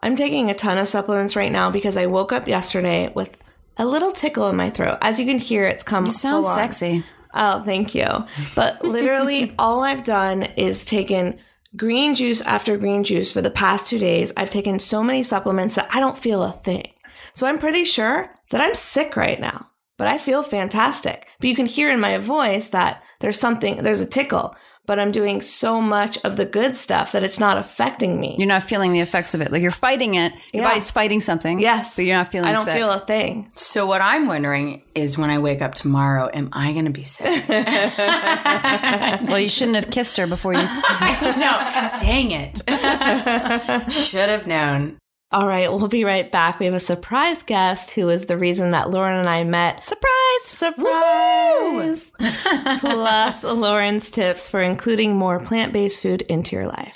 I'm 0.03 0.15
taking 0.15 0.49
a 0.49 0.55
ton 0.55 0.77
of 0.77 0.87
supplements 0.87 1.35
right 1.35 1.51
now 1.51 1.69
because 1.69 1.97
I 1.97 2.07
woke 2.07 2.31
up 2.31 2.47
yesterday 2.47 3.11
with 3.13 3.37
a 3.77 3.85
little 3.85 4.11
tickle 4.11 4.49
in 4.49 4.55
my 4.55 4.69
throat. 4.69 4.97
As 5.01 5.19
you 5.19 5.25
can 5.25 5.37
hear, 5.37 5.65
it's 5.65 5.83
come. 5.83 6.05
You 6.05 6.11
sound 6.11 6.45
sexy. 6.47 7.03
Oh, 7.33 7.63
thank 7.63 7.95
you. 7.95 8.07
But 8.55 8.83
literally, 8.85 9.53
all 9.57 9.83
I've 9.83 10.03
done 10.03 10.43
is 10.43 10.83
taken 10.85 11.39
green 11.75 12.15
juice 12.15 12.41
after 12.41 12.77
green 12.77 13.03
juice 13.03 13.31
for 13.31 13.41
the 13.41 13.51
past 13.51 13.87
two 13.87 13.99
days. 13.99 14.33
I've 14.35 14.49
taken 14.49 14.79
so 14.79 15.03
many 15.03 15.23
supplements 15.23 15.75
that 15.75 15.87
I 15.91 15.99
don't 15.99 16.17
feel 16.17 16.43
a 16.43 16.51
thing. 16.51 16.91
So 17.33 17.47
I'm 17.47 17.59
pretty 17.59 17.85
sure 17.85 18.33
that 18.49 18.59
I'm 18.61 18.75
sick 18.75 19.15
right 19.15 19.39
now, 19.39 19.69
but 19.97 20.07
I 20.07 20.17
feel 20.17 20.43
fantastic. 20.43 21.27
But 21.39 21.49
you 21.49 21.55
can 21.55 21.65
hear 21.65 21.89
in 21.89 21.99
my 21.99 22.17
voice 22.17 22.67
that 22.69 23.03
there's 23.19 23.39
something, 23.39 23.77
there's 23.83 24.01
a 24.01 24.05
tickle, 24.05 24.55
but 24.85 24.99
I'm 24.99 25.11
doing 25.11 25.41
so 25.41 25.81
much 25.81 26.17
of 26.23 26.37
the 26.37 26.45
good 26.45 26.75
stuff 26.75 27.11
that 27.13 27.23
it's 27.23 27.39
not 27.39 27.57
affecting 27.57 28.19
me. 28.19 28.35
You're 28.37 28.47
not 28.47 28.63
feeling 28.63 28.93
the 28.93 28.99
effects 28.99 29.33
of 29.33 29.41
it. 29.41 29.51
Like 29.51 29.61
you're 29.61 29.71
fighting 29.71 30.15
it. 30.15 30.33
Your 30.53 30.63
Yeah. 30.63 30.69
body's 30.69 30.89
fighting 30.91 31.19
something. 31.21 31.59
yes. 31.59 31.95
but 31.95 32.05
you're 32.05 32.15
not 32.17 32.31
feeling. 32.31 32.49
I 32.49 32.53
don't 32.53 32.65
sick. 32.65 32.75
feel 32.75 32.89
a 32.91 32.99
thing. 32.99 33.49
So 33.55 33.85
what 33.85 34.01
I'm 34.01 34.27
wondering 34.27 34.81
is 34.95 35.17
when 35.17 35.29
I 35.29 35.37
wake 35.39 35.61
up 35.61 35.75
tomorrow, 35.75 36.29
am 36.33 36.49
I 36.51 36.73
going 36.73 36.85
to 36.85 36.91
be 36.91 37.03
sick? 37.03 37.43
Well, 39.27 39.39
you 39.39 39.49
shouldn't 39.49 39.75
have 39.75 39.89
kissed 39.91 40.17
her 40.17 40.27
before 40.27 40.53
you. 40.53 40.59
no, 40.63 41.89
dang 42.01 42.31
it. 42.31 42.61
Should 43.91 44.29
have 44.29 44.47
known. 44.47 44.97
All 45.33 45.47
right, 45.47 45.71
we'll 45.71 45.87
be 45.87 46.03
right 46.03 46.29
back. 46.29 46.59
We 46.59 46.65
have 46.65 46.75
a 46.75 46.79
surprise 46.79 47.41
guest 47.41 47.91
who 47.91 48.09
is 48.09 48.25
the 48.25 48.37
reason 48.37 48.71
that 48.71 48.89
Lauren 48.89 49.17
and 49.17 49.29
I 49.29 49.45
met. 49.45 49.81
Surprise! 49.81 50.11
Surprise! 50.43 52.11
Plus, 52.79 53.43
Lauren's 53.45 54.11
tips 54.11 54.49
for 54.49 54.61
including 54.61 55.15
more 55.15 55.39
plant 55.39 55.71
based 55.71 56.01
food 56.01 56.23
into 56.23 56.57
your 56.57 56.67
life. 56.67 56.93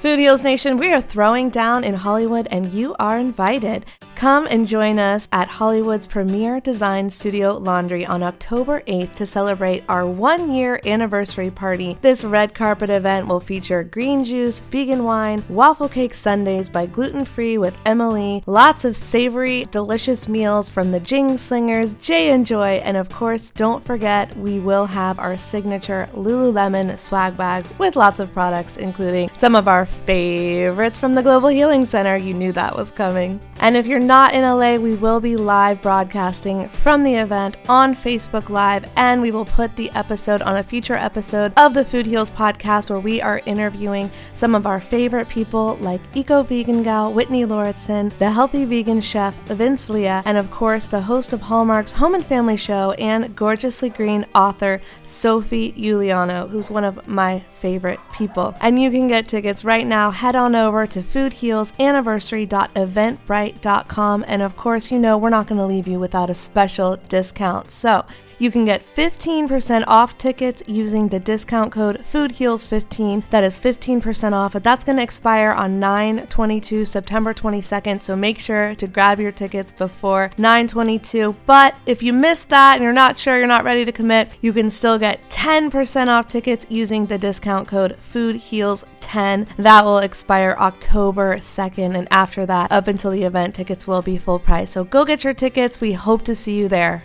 Food 0.00 0.18
Heals 0.18 0.42
Nation, 0.42 0.78
we 0.78 0.90
are 0.90 1.02
throwing 1.02 1.50
down 1.50 1.84
in 1.84 1.94
Hollywood 1.94 2.48
and 2.50 2.72
you 2.72 2.96
are 2.98 3.18
invited. 3.18 3.84
Come 4.16 4.46
and 4.46 4.66
join 4.66 4.98
us 4.98 5.28
at 5.30 5.46
Hollywood's 5.46 6.06
premier 6.06 6.58
design 6.58 7.10
studio 7.10 7.58
Laundry 7.58 8.06
on 8.06 8.22
October 8.22 8.80
8th 8.88 9.14
to 9.16 9.26
celebrate 9.26 9.84
our 9.90 10.06
one 10.06 10.50
year 10.50 10.80
anniversary 10.86 11.50
party. 11.50 11.98
This 12.00 12.24
red 12.24 12.54
carpet 12.54 12.88
event 12.88 13.28
will 13.28 13.40
feature 13.40 13.84
green 13.84 14.24
juice, 14.24 14.60
vegan 14.60 15.04
wine, 15.04 15.44
waffle 15.50 15.90
cake 15.90 16.14
sundaes 16.14 16.70
by 16.70 16.86
Gluten 16.86 17.26
Free 17.26 17.58
with 17.58 17.76
Emily, 17.84 18.42
lots 18.46 18.86
of 18.86 18.96
savory, 18.96 19.66
delicious 19.70 20.28
meals 20.28 20.70
from 20.70 20.92
the 20.92 21.00
Jing 21.00 21.36
Slingers, 21.36 21.92
Jay 21.96 22.30
and 22.30 22.46
Joy, 22.46 22.80
and 22.84 22.96
of 22.96 23.10
course, 23.10 23.50
don't 23.50 23.84
forget 23.84 24.34
we 24.38 24.58
will 24.58 24.86
have 24.86 25.18
our 25.18 25.36
signature 25.36 26.08
Lululemon 26.14 26.98
swag 26.98 27.36
bags 27.36 27.78
with 27.78 27.96
lots 27.96 28.18
of 28.18 28.32
products, 28.32 28.78
including 28.78 29.30
some 29.36 29.54
of 29.54 29.68
our 29.68 29.84
favorites 29.84 30.98
from 30.98 31.14
the 31.14 31.22
Global 31.22 31.50
Healing 31.50 31.84
Center. 31.84 32.16
You 32.16 32.32
knew 32.32 32.52
that 32.52 32.74
was 32.74 32.90
coming. 32.90 33.40
And 33.60 33.76
if 33.76 33.86
you're 33.86 34.05
not 34.06 34.34
in 34.34 34.42
LA, 34.42 34.76
we 34.76 34.94
will 34.94 35.20
be 35.20 35.36
live 35.36 35.82
broadcasting 35.82 36.68
from 36.68 37.02
the 37.02 37.16
event 37.16 37.56
on 37.68 37.96
Facebook 37.96 38.48
Live, 38.48 38.88
and 38.96 39.20
we 39.20 39.32
will 39.32 39.44
put 39.44 39.74
the 39.74 39.90
episode 39.90 40.40
on 40.42 40.54
a 40.56 40.62
future 40.62 40.94
episode 40.94 41.52
of 41.56 41.74
the 41.74 41.84
Food 41.84 42.06
Heals 42.06 42.30
podcast 42.30 42.88
where 42.88 43.00
we 43.00 43.20
are 43.20 43.42
interviewing 43.46 44.08
some 44.34 44.54
of 44.54 44.64
our 44.64 44.80
favorite 44.80 45.28
people 45.28 45.76
like 45.80 46.00
Eco 46.14 46.44
Vegan 46.44 46.84
Gal 46.84 47.12
Whitney 47.12 47.44
Lauritsen, 47.44 48.10
the 48.20 48.30
healthy 48.30 48.64
vegan 48.64 49.00
chef 49.00 49.34
Vince 49.46 49.90
Leah, 49.90 50.22
and 50.24 50.38
of 50.38 50.52
course 50.52 50.86
the 50.86 51.00
host 51.00 51.32
of 51.32 51.40
Hallmark's 51.40 51.90
Home 51.92 52.14
and 52.14 52.24
Family 52.24 52.56
Show 52.56 52.92
and 52.92 53.34
gorgeously 53.34 53.90
green 53.90 54.24
author 54.36 54.80
Sophie 55.02 55.72
Uliano, 55.72 56.48
who's 56.48 56.70
one 56.70 56.84
of 56.84 57.08
my 57.08 57.40
favorite 57.60 57.98
people. 58.14 58.54
And 58.60 58.80
you 58.80 58.92
can 58.92 59.08
get 59.08 59.26
tickets 59.26 59.64
right 59.64 59.86
now. 59.86 60.12
Head 60.12 60.36
on 60.36 60.54
over 60.54 60.86
to 60.86 61.02
foodhealsanniversary.eventbrite.com. 61.02 63.95
And 63.98 64.42
of 64.42 64.56
course, 64.56 64.90
you 64.90 64.98
know 64.98 65.16
we're 65.16 65.30
not 65.30 65.46
going 65.46 65.58
to 65.58 65.66
leave 65.66 65.88
you 65.88 65.98
without 65.98 66.28
a 66.28 66.34
special 66.34 66.96
discount. 67.08 67.70
So 67.70 68.04
you 68.38 68.50
can 68.50 68.64
get 68.64 68.82
15% 68.94 69.84
off 69.86 70.18
tickets 70.18 70.62
using 70.66 71.08
the 71.08 71.20
discount 71.20 71.72
code 71.72 72.04
FoodHeals15. 72.12 73.28
That 73.30 73.44
is 73.44 73.56
15% 73.56 74.32
off, 74.32 74.52
but 74.52 74.64
that's 74.64 74.84
going 74.84 74.96
to 74.96 75.02
expire 75.02 75.52
on 75.52 75.80
922 75.80 76.84
September 76.84 77.32
22nd. 77.32 78.02
So 78.02 78.16
make 78.16 78.38
sure 78.38 78.74
to 78.74 78.86
grab 78.86 79.20
your 79.20 79.32
tickets 79.32 79.72
before 79.72 80.30
922. 80.36 81.34
But 81.46 81.74
if 81.86 82.02
you 82.02 82.12
missed 82.12 82.50
that 82.50 82.74
and 82.74 82.84
you're 82.84 82.92
not 82.92 83.18
sure, 83.18 83.38
you're 83.38 83.46
not 83.46 83.64
ready 83.64 83.84
to 83.84 83.92
commit, 83.92 84.36
you 84.40 84.52
can 84.52 84.70
still 84.70 84.98
get 84.98 85.20
10% 85.30 86.08
off 86.08 86.28
tickets 86.28 86.66
using 86.68 87.06
the 87.06 87.18
discount 87.18 87.68
code 87.68 87.96
FoodHeals10. 88.12 89.48
That 89.56 89.84
will 89.84 89.98
expire 89.98 90.56
October 90.58 91.36
2nd. 91.38 91.96
And 91.96 92.08
after 92.10 92.44
that, 92.46 92.70
up 92.70 92.88
until 92.88 93.10
the 93.10 93.24
event, 93.24 93.54
tickets 93.54 93.86
will 93.86 94.02
be 94.02 94.18
full 94.18 94.38
price. 94.38 94.70
So 94.70 94.84
go 94.84 95.04
get 95.04 95.24
your 95.24 95.34
tickets. 95.34 95.80
We 95.80 95.92
hope 95.92 96.22
to 96.24 96.34
see 96.34 96.56
you 96.56 96.68
there. 96.68 97.04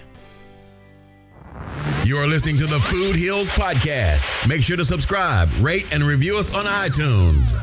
You 2.03 2.17
are 2.17 2.27
listening 2.27 2.57
to 2.57 2.65
the 2.65 2.79
Food 2.79 3.15
Heals 3.15 3.49
Podcast. 3.49 4.47
Make 4.47 4.63
sure 4.63 4.77
to 4.77 4.85
subscribe, 4.85 5.49
rate, 5.59 5.85
and 5.91 6.03
review 6.03 6.37
us 6.37 6.53
on 6.53 6.65
iTunes. 6.65 7.59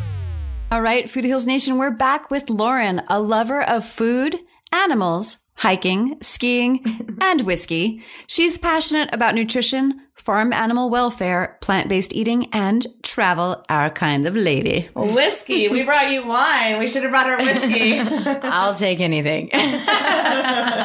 All 0.70 0.82
right, 0.82 1.08
Food 1.08 1.24
Heals 1.24 1.46
Nation, 1.46 1.78
we're 1.78 1.90
back 1.90 2.30
with 2.30 2.50
Lauren, 2.50 3.02
a 3.08 3.20
lover 3.20 3.62
of 3.62 3.84
food, 3.84 4.38
animals, 4.70 5.38
hiking, 5.54 6.18
skiing, 6.20 7.16
and 7.20 7.42
whiskey. 7.42 8.04
She's 8.26 8.58
passionate 8.58 9.08
about 9.12 9.34
nutrition, 9.34 10.02
farm 10.14 10.52
animal 10.52 10.90
welfare, 10.90 11.56
plant 11.60 11.88
based 11.88 12.14
eating, 12.14 12.48
and 12.52 12.86
travel, 13.02 13.64
our 13.68 13.88
kind 13.88 14.26
of 14.26 14.36
lady. 14.36 14.88
Whiskey. 14.94 15.68
We 15.68 15.84
brought 15.84 16.10
you 16.12 16.26
wine. 16.26 16.78
We 16.78 16.86
should 16.86 17.02
have 17.02 17.10
brought 17.10 17.26
our 17.28 17.38
whiskey. 17.38 17.98
I'll 17.98 18.74
take 18.74 19.00
anything. 19.00 19.46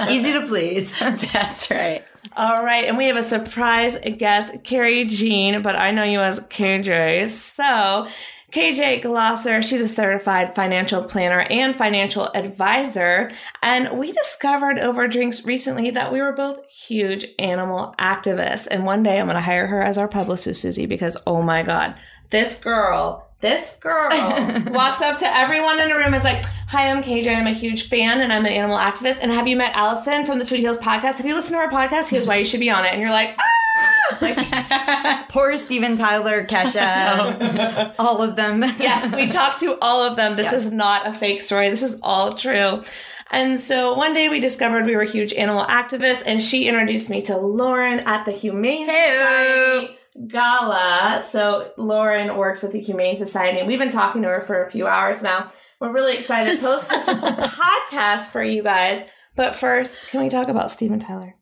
Easy 0.09 0.32
to 0.32 0.45
please. 0.47 0.97
That's 0.99 1.70
right. 1.70 2.03
All 2.36 2.63
right, 2.63 2.86
and 2.86 2.97
we 2.97 3.05
have 3.05 3.15
a 3.15 3.21
surprise 3.21 3.95
guest, 4.17 4.63
Carrie 4.63 5.05
Jean, 5.05 5.61
but 5.61 5.75
I 5.75 5.91
know 5.91 6.03
you 6.03 6.19
as 6.19 6.39
KJ. 6.47 7.29
So, 7.29 8.07
KJ 8.51 9.03
Glosser, 9.03 9.63
she's 9.63 9.81
a 9.81 9.88
certified 9.88 10.55
financial 10.55 11.03
planner 11.03 11.41
and 11.41 11.75
financial 11.75 12.31
advisor. 12.34 13.29
And 13.61 13.99
we 13.99 14.11
discovered 14.11 14.79
over 14.79 15.07
drinks 15.07 15.45
recently 15.45 15.91
that 15.91 16.11
we 16.11 16.21
were 16.21 16.34
both 16.34 16.59
huge 16.69 17.25
animal 17.38 17.93
activists. 17.99 18.67
And 18.69 18.84
one 18.84 19.03
day 19.03 19.19
I'm 19.19 19.27
going 19.27 19.36
to 19.36 19.41
hire 19.41 19.67
her 19.67 19.84
as 19.84 19.99
our 19.99 20.07
publicist, 20.07 20.61
Susie, 20.61 20.88
because 20.88 21.17
oh 21.27 21.43
my 21.43 21.61
God, 21.61 21.95
this 22.31 22.59
girl, 22.59 23.27
this 23.43 23.77
girl 23.79 24.09
walks 24.71 25.01
up 25.01 25.17
to 25.19 25.25
everyone 25.25 25.79
in 25.79 25.91
a 25.91 25.95
room 25.95 26.05
and 26.05 26.15
is 26.15 26.23
like, 26.23 26.45
Hi, 26.69 26.89
I'm 26.89 27.03
KJ. 27.03 27.27
I'm 27.27 27.45
a 27.45 27.51
huge 27.51 27.89
fan 27.89 28.21
and 28.21 28.33
I'm 28.33 28.45
an 28.45 28.53
animal 28.53 28.77
activist. 28.77 29.19
And 29.21 29.31
have 29.31 29.47
you 29.47 29.55
met 29.55 29.75
Allison 29.75 30.25
from 30.25 30.39
the 30.39 30.45
Food 30.45 30.59
Heals 30.59 30.79
podcast? 30.79 31.17
Have 31.17 31.25
you 31.25 31.35
listened 31.35 31.59
to 31.59 31.59
our 31.59 31.69
podcast? 31.69 32.09
Here's 32.09 32.25
why 32.25 32.37
you 32.37 32.45
should 32.45 32.61
be 32.61 32.71
on 32.71 32.85
it. 32.85 32.93
And 32.93 33.01
you're 33.01 33.11
like, 33.11 33.37
ah! 33.37 34.17
Like, 34.21 35.27
Poor 35.29 35.57
Steven 35.57 35.97
Tyler, 35.97 36.45
Kesha, 36.45 37.93
all 37.99 38.23
of 38.23 38.35
them. 38.35 38.61
yes, 38.61 39.13
we 39.13 39.27
talked 39.27 39.59
to 39.59 39.77
all 39.81 40.03
of 40.03 40.15
them. 40.15 40.35
This 40.35 40.51
yes. 40.51 40.65
is 40.65 40.73
not 40.73 41.05
a 41.05 41.13
fake 41.13 41.41
story. 41.41 41.69
This 41.69 41.83
is 41.83 41.99
all 42.01 42.35
true. 42.35 42.81
And 43.29 43.59
so 43.59 43.93
one 43.93 44.13
day 44.13 44.29
we 44.29 44.39
discovered 44.39 44.85
we 44.85 44.95
were 44.95 45.03
huge 45.03 45.33
animal 45.33 45.65
activists, 45.65 46.23
and 46.25 46.41
she 46.41 46.67
introduced 46.67 47.09
me 47.09 47.21
to 47.23 47.37
Lauren 47.37 47.99
at 48.01 48.25
the 48.25 48.31
Humane 48.31 48.87
Society 48.87 49.97
Gala. 50.28 51.24
So 51.28 51.72
Lauren 51.78 52.38
works 52.38 52.61
with 52.61 52.72
the 52.72 52.80
Humane 52.80 53.18
Society, 53.18 53.59
and 53.59 53.68
we've 53.68 53.80
been 53.80 53.89
talking 53.89 54.22
to 54.22 54.28
her 54.28 54.41
for 54.41 54.64
a 54.64 54.72
few 54.72 54.88
hours 54.88 55.24
now. 55.24 55.49
We're 55.80 55.91
really 55.91 56.16
excited 56.16 56.55
to 56.55 56.61
post 56.61 56.89
this 56.89 57.05
podcast 57.09 58.32
for 58.32 58.43
you 58.43 58.64
guys. 58.64 59.03
But 59.36 59.55
first, 59.55 59.97
can 60.09 60.22
we 60.22 60.30
talk 60.30 60.47
about 60.47 60.72
Steven 60.72 60.99
Tyler? 60.99 61.36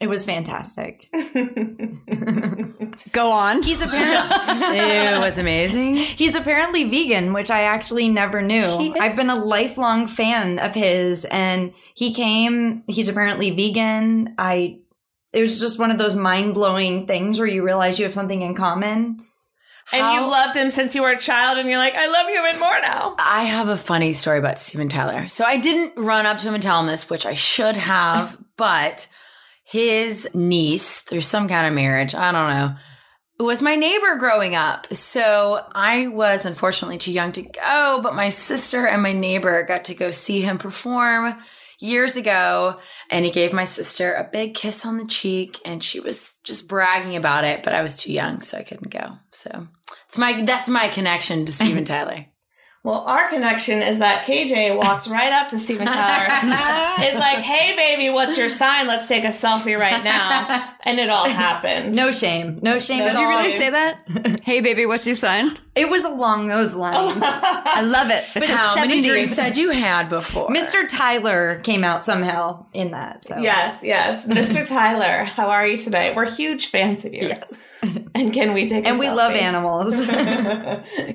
It 0.00 0.08
was 0.08 0.24
fantastic. 0.24 1.06
Go 3.12 3.30
on. 3.30 3.62
He's 3.62 3.82
apparently 3.82 4.78
it 4.78 5.20
was 5.20 5.36
amazing. 5.36 5.96
He's 5.96 6.34
apparently 6.34 6.84
vegan, 6.84 7.34
which 7.34 7.50
I 7.50 7.64
actually 7.64 8.08
never 8.08 8.40
knew. 8.40 8.94
I've 8.98 9.14
been 9.14 9.28
a 9.28 9.36
lifelong 9.36 10.06
fan 10.06 10.58
of 10.58 10.74
his 10.74 11.26
and 11.26 11.74
he 11.94 12.14
came, 12.14 12.82
he's 12.86 13.10
apparently 13.10 13.50
vegan. 13.50 14.34
I 14.38 14.78
it 15.32 15.40
was 15.40 15.60
just 15.60 15.78
one 15.78 15.90
of 15.90 15.98
those 15.98 16.14
mind-blowing 16.14 17.06
things 17.06 17.38
where 17.38 17.48
you 17.48 17.64
realize 17.64 17.98
you 17.98 18.04
have 18.04 18.14
something 18.14 18.42
in 18.42 18.54
common. 18.54 19.24
And 19.92 20.12
you've 20.12 20.30
loved 20.30 20.56
him 20.56 20.70
since 20.70 20.94
you 20.94 21.02
were 21.02 21.10
a 21.10 21.18
child, 21.18 21.58
and 21.58 21.68
you're 21.68 21.78
like, 21.78 21.96
I 21.96 22.06
love 22.06 22.28
you 22.28 22.46
even 22.46 22.60
more 22.60 22.80
now. 22.82 23.16
I 23.18 23.44
have 23.44 23.68
a 23.68 23.76
funny 23.76 24.12
story 24.12 24.38
about 24.38 24.58
Steven 24.58 24.88
Tyler. 24.88 25.26
So 25.26 25.44
I 25.44 25.56
didn't 25.56 26.00
run 26.00 26.26
up 26.26 26.38
to 26.38 26.46
him 26.46 26.54
and 26.54 26.62
tell 26.62 26.80
him 26.80 26.86
this, 26.86 27.10
which 27.10 27.26
I 27.26 27.34
should 27.34 27.76
have, 27.76 28.38
but 28.56 29.08
his 29.64 30.28
niece 30.32 31.00
through 31.00 31.22
some 31.22 31.48
kind 31.48 31.66
of 31.66 31.72
marriage, 31.72 32.14
I 32.14 32.30
don't 32.30 32.50
know, 32.50 32.76
was 33.44 33.62
my 33.62 33.74
neighbor 33.74 34.16
growing 34.16 34.54
up. 34.54 34.92
So 34.94 35.64
I 35.74 36.08
was 36.08 36.44
unfortunately 36.44 36.98
too 36.98 37.12
young 37.12 37.32
to 37.32 37.42
go, 37.42 38.00
but 38.02 38.14
my 38.14 38.28
sister 38.28 38.86
and 38.86 39.02
my 39.02 39.12
neighbor 39.12 39.64
got 39.64 39.86
to 39.86 39.94
go 39.94 40.10
see 40.10 40.40
him 40.40 40.58
perform 40.58 41.36
years 41.80 42.16
ago. 42.16 42.78
And 43.10 43.24
he 43.24 43.30
gave 43.30 43.52
my 43.52 43.64
sister 43.64 44.14
a 44.14 44.28
big 44.30 44.54
kiss 44.54 44.86
on 44.86 44.98
the 44.98 45.06
cheek 45.06 45.58
and 45.64 45.82
she 45.82 46.00
was 46.00 46.36
just 46.44 46.68
bragging 46.68 47.16
about 47.16 47.44
it, 47.44 47.62
but 47.62 47.74
I 47.74 47.82
was 47.82 47.96
too 47.96 48.12
young, 48.12 48.40
so 48.40 48.58
I 48.58 48.62
couldn't 48.62 48.90
go. 48.90 49.18
So 49.32 49.68
it's 50.06 50.18
my, 50.18 50.42
that's 50.44 50.68
my 50.68 50.88
connection 50.88 51.44
to 51.46 51.52
Steven 51.52 51.84
Tyler. 51.86 52.26
Well, 52.82 53.00
our 53.00 53.28
connection 53.28 53.82
is 53.82 53.98
that 53.98 54.24
KJ 54.24 54.74
walks 54.74 55.06
right 55.06 55.30
up 55.32 55.50
to 55.50 55.58
Steven 55.58 55.86
Tyler. 55.86 56.28
it's 57.06 57.18
like, 57.18 57.40
hey, 57.40 57.76
baby, 57.76 58.08
what's 58.08 58.38
your 58.38 58.48
sign? 58.48 58.86
Let's 58.86 59.06
take 59.06 59.24
a 59.24 59.28
selfie 59.28 59.78
right 59.78 60.02
now. 60.02 60.74
And 60.86 60.98
it 60.98 61.10
all 61.10 61.28
happened. 61.28 61.94
No 61.94 62.10
shame. 62.10 62.58
No 62.62 62.78
shame 62.78 63.04
Did 63.04 63.18
you 63.18 63.28
really 63.28 63.50
say 63.50 63.68
that? 63.68 64.40
hey, 64.44 64.62
baby, 64.62 64.86
what's 64.86 65.06
your 65.06 65.14
sign? 65.14 65.58
It 65.74 65.90
was 65.90 66.04
along 66.04 66.48
those 66.48 66.74
lines. 66.74 67.22
Oh. 67.22 67.62
I 67.66 67.82
love 67.82 68.08
it. 68.08 68.24
It's 68.34 68.48
but 68.48 68.56
how 68.56 68.74
many 68.76 69.02
drinks 69.02 69.36
had 69.36 69.58
you 69.58 69.70
had 69.70 70.08
before? 70.08 70.48
Mr. 70.48 70.88
Tyler 70.88 71.60
came 71.62 71.84
out 71.84 72.02
somehow 72.02 72.64
in 72.72 72.92
that. 72.92 73.24
So. 73.24 73.36
Yes, 73.36 73.80
yes. 73.82 74.26
Mr. 74.26 74.66
Tyler, 74.66 75.24
how 75.24 75.50
are 75.50 75.66
you 75.66 75.76
today? 75.76 76.14
We're 76.16 76.30
huge 76.30 76.68
fans 76.68 77.04
of 77.04 77.12
yours. 77.12 77.28
Yes. 77.28 77.66
and 78.14 78.32
can 78.32 78.52
we 78.52 78.68
take 78.68 78.86
and 78.86 78.98
we 78.98 79.06
selfie? 79.06 79.16
love 79.16 79.32
animals 79.32 79.94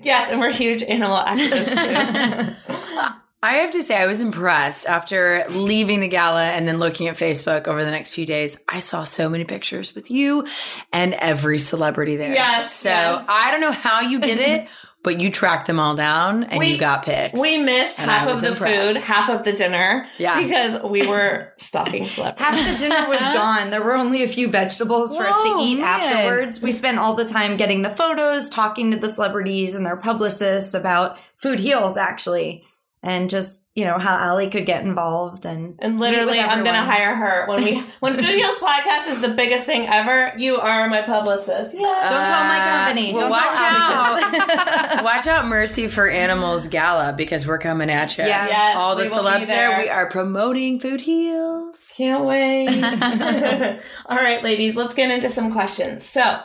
yes 0.04 0.32
and 0.32 0.40
we're 0.40 0.52
huge 0.52 0.84
animal 0.84 1.18
activists 1.18 2.56
I 3.44 3.58
have 3.58 3.72
to 3.74 3.84
say, 3.84 3.96
I 3.96 4.08
was 4.08 4.22
impressed 4.22 4.88
after 4.88 5.46
leaving 5.50 6.00
the 6.00 6.08
gala 6.08 6.46
and 6.46 6.68
then 6.68 6.80
looking 6.80 7.10
at 7.10 7.16
Facebook 7.16 7.68
over 7.68 7.86
the 7.86 7.92
next 7.92 8.10
few 8.10 8.26
days. 8.26 8.58
I 8.68 8.80
saw 8.80 9.04
so 9.04 9.30
many 9.30 9.44
pictures 9.44 9.94
with 9.94 10.10
you 10.10 10.48
and 10.92 11.14
every 11.14 11.60
celebrity 11.60 12.16
there. 12.16 12.34
Yes. 12.34 12.74
So 12.74 12.90
yes. 12.90 13.28
I 13.30 13.52
don't 13.52 13.62
know 13.62 13.72
how 13.72 14.02
you 14.02 14.20
did 14.20 14.40
it, 14.40 14.68
but 15.06 15.22
you 15.22 15.30
tracked 15.30 15.68
them 15.68 15.80
all 15.80 15.96
down 15.96 16.46
and 16.46 16.58
we, 16.58 16.66
you 16.66 16.80
got 16.80 17.06
picked. 17.06 17.38
We 17.38 17.60
missed 17.60 17.98
half 17.98 18.28
of 18.28 18.42
the 18.42 18.48
impressed. 18.48 18.94
food, 18.94 19.04
half 19.04 19.30
of 19.30 19.46
the 19.46 19.54
dinner. 19.54 20.08
Yeah. 20.18 20.42
Because 20.42 20.82
we 20.82 21.06
were 21.06 21.54
stalking 21.58 22.10
celebrities. 22.10 22.44
half 22.44 22.60
of 22.60 22.74
the 22.74 22.88
dinner 22.90 23.08
was 23.08 23.20
gone. 23.20 23.70
There 23.70 23.84
were 23.84 23.94
only 23.96 24.24
a 24.24 24.28
few 24.28 24.48
vegetables 24.48 25.12
Whoa, 25.12 25.20
for 25.20 25.28
us 25.28 25.44
to 25.44 25.58
eat 25.62 25.76
man. 25.76 25.86
afterwards. 25.86 26.60
We 26.60 26.72
spent 26.72 26.98
all 26.98 27.14
the 27.14 27.24
time 27.24 27.56
getting 27.56 27.84
the 27.84 27.92
photos, 27.92 28.50
talking 28.50 28.90
to 28.92 28.98
the 28.98 29.08
celebrities 29.08 29.76
and 29.76 29.86
their 29.86 29.96
publicists 29.96 30.74
about 30.74 31.20
food 31.36 31.60
heals, 31.60 31.98
actually. 31.98 32.66
And 33.04 33.30
just 33.30 33.62
you 33.76 33.84
know 33.84 34.00
how 34.00 34.32
Ali 34.32 34.50
could 34.50 34.66
get 34.66 34.86
involved 34.86 35.46
and 35.46 35.76
and 35.80 36.00
literally 36.00 36.40
I'm 36.40 36.64
gonna 36.64 36.82
hire 36.82 37.14
her 37.14 37.46
when 37.48 37.64
we 37.64 37.80
when 38.00 38.16
Food 38.16 38.24
Heals 38.24 38.58
podcast 38.58 39.10
is 39.10 39.22
the 39.22 39.34
biggest 39.34 39.66
thing 39.66 39.88
ever. 39.88 40.32
You 40.38 40.56
are 40.56 40.88
my 40.88 41.02
publicist. 41.02 41.76
Yeah. 41.76 41.82
Don't 41.82 42.26
tell 42.26 42.44
my 42.46 42.86
company. 42.86 43.12
Uh, 43.12 43.16
well, 43.16 43.22
Don't 43.22 43.32
watch 43.32 44.50
out. 44.50 45.04
watch 45.04 45.28
out, 45.28 45.48
Mercy 45.48 45.90
for 45.90 46.10
Animals 46.10 46.70
Gala 46.70 47.14
because 47.18 47.46
we're 47.46 47.60
coming 47.60 47.90
at 47.90 48.18
you. 48.18 48.24
Yeah. 48.24 48.48
Yes, 48.48 48.78
all 48.78 48.96
the 48.96 49.06
celebs 49.06 49.48
there. 49.48 49.70
there. 49.72 49.80
We 49.82 49.90
are 49.90 50.10
promoting 50.10 50.80
Food 50.80 51.02
Heals. 51.02 51.92
Can't 51.98 52.24
wait. 52.24 52.70
all 54.06 54.18
right, 54.18 54.42
ladies, 54.42 54.78
let's 54.78 54.94
get 54.94 55.12
into 55.12 55.30
some 55.30 55.52
questions. 55.52 56.06
So, 56.08 56.40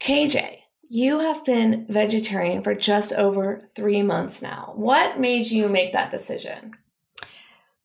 KJ, 0.00 0.61
you 0.92 1.20
have 1.20 1.42
been 1.42 1.86
vegetarian 1.88 2.62
for 2.62 2.74
just 2.74 3.14
over 3.14 3.66
three 3.74 4.02
months 4.02 4.42
now. 4.42 4.74
What 4.76 5.18
made 5.18 5.46
you 5.46 5.70
make 5.70 5.94
that 5.94 6.10
decision? 6.10 6.72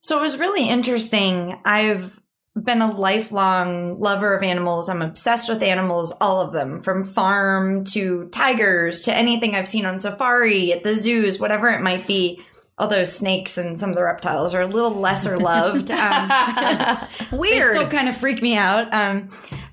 So 0.01 0.20
it 0.20 0.22
was 0.22 0.38
really 0.38 0.68
interesting. 0.68 1.58
I've 1.64 2.20
been 2.62 2.82
a 2.82 2.91
lifelong 2.91 3.97
lover 3.97 4.34
of 4.34 4.43
animals. 4.43 4.89
I'm 4.89 5.01
obsessed 5.01 5.47
with 5.47 5.64
animals, 5.64 6.12
all 6.20 6.41
of 6.41 6.51
them, 6.51 6.82
from 6.82 7.05
farm 7.05 7.86
to 7.86 8.28
tigers 8.28 9.03
to 9.03 9.16
anything 9.16 9.55
I've 9.55 9.70
seen 9.70 9.86
on 9.86 10.01
safari, 10.01 10.74
at 10.74 10.84
the 10.84 10.93
zoos, 10.93 11.39
whatever 11.39 11.70
it 11.70 11.80
might 11.80 12.08
be. 12.08 12.41
Although 12.78 13.05
snakes 13.05 13.58
and 13.58 13.80
some 13.80 13.91
of 13.91 13.95
the 13.95 14.03
reptiles 14.03 14.53
are 14.53 14.62
a 14.62 14.68
little 14.68 14.91
lesser 14.91 15.39
loved. 15.39 15.91
Um, 15.97 17.08
Weird. 17.32 17.76
They 17.76 17.78
still 17.78 17.88
kind 17.88 18.10
of 18.10 18.18
freak 18.18 18.41
me 18.41 18.58
out. 18.58 18.93
Um, 18.93 19.30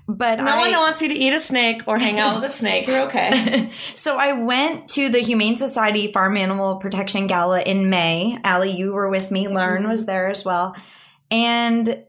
but 0.07 0.39
no 0.39 0.45
I, 0.45 0.57
one 0.59 0.71
wants 0.71 1.01
you 1.01 1.07
to 1.07 1.13
eat 1.13 1.33
a 1.33 1.39
snake 1.39 1.81
or 1.87 1.97
hang 1.97 2.19
out 2.19 2.35
with 2.35 2.43
a 2.43 2.53
snake. 2.53 2.87
You're 2.87 3.05
okay. 3.07 3.71
so 3.95 4.17
I 4.17 4.33
went 4.33 4.87
to 4.89 5.09
the 5.09 5.19
Humane 5.19 5.57
Society 5.57 6.11
Farm 6.11 6.37
Animal 6.37 6.75
Protection 6.77 7.27
Gala 7.27 7.61
in 7.61 7.89
May. 7.89 8.37
Ali, 8.45 8.71
you 8.71 8.93
were 8.93 9.09
with 9.09 9.31
me. 9.31 9.47
Lauren 9.47 9.81
mm-hmm. 9.81 9.91
was 9.91 10.05
there 10.05 10.27
as 10.27 10.45
well. 10.45 10.75
And 11.31 12.03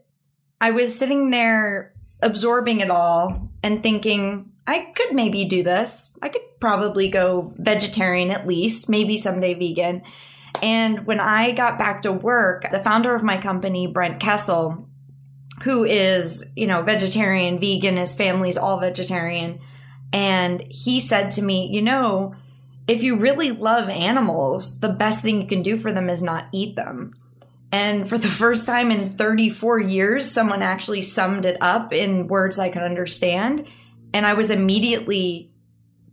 I 0.61 0.71
was 0.71 0.97
sitting 0.97 1.31
there 1.31 1.93
absorbing 2.21 2.81
it 2.81 2.91
all 2.91 3.49
and 3.63 3.81
thinking, 3.81 4.51
I 4.67 4.91
could 4.95 5.13
maybe 5.13 5.45
do 5.45 5.63
this. 5.63 6.15
I 6.21 6.29
could 6.29 6.41
probably 6.59 7.09
go 7.09 7.53
vegetarian 7.57 8.29
at 8.31 8.45
least, 8.45 8.89
maybe 8.89 9.17
someday 9.17 9.53
vegan. 9.53 10.03
And 10.61 11.05
when 11.05 11.19
I 11.19 11.51
got 11.51 11.77
back 11.77 12.03
to 12.03 12.11
work, 12.11 12.69
the 12.71 12.79
founder 12.79 13.13
of 13.13 13.23
my 13.23 13.39
company, 13.39 13.87
Brent 13.87 14.19
Kessel, 14.19 14.86
who 15.63 15.83
is, 15.83 16.51
you 16.55 16.67
know, 16.67 16.81
vegetarian, 16.83 17.59
vegan, 17.59 17.97
his 17.97 18.13
family's 18.13 18.57
all 18.57 18.79
vegetarian. 18.79 19.59
And 20.13 20.61
he 20.69 20.99
said 20.99 21.31
to 21.31 21.41
me, 21.41 21.67
you 21.71 21.81
know, 21.81 22.35
if 22.87 23.03
you 23.03 23.17
really 23.17 23.51
love 23.51 23.89
animals, 23.89 24.79
the 24.79 24.89
best 24.89 25.21
thing 25.21 25.41
you 25.41 25.47
can 25.47 25.61
do 25.61 25.75
for 25.75 25.91
them 25.91 26.09
is 26.09 26.21
not 26.21 26.47
eat 26.51 26.75
them. 26.75 27.11
And 27.71 28.07
for 28.07 28.17
the 28.17 28.27
first 28.43 28.65
time 28.65 28.91
in 28.91 29.09
34 29.09 29.79
years, 29.79 30.29
someone 30.29 30.61
actually 30.61 31.01
summed 31.01 31.45
it 31.45 31.57
up 31.59 31.91
in 31.91 32.27
words 32.27 32.59
I 32.59 32.69
could 32.69 32.83
understand. 32.83 33.67
And 34.13 34.25
I 34.25 34.33
was 34.33 34.49
immediately 34.49 35.51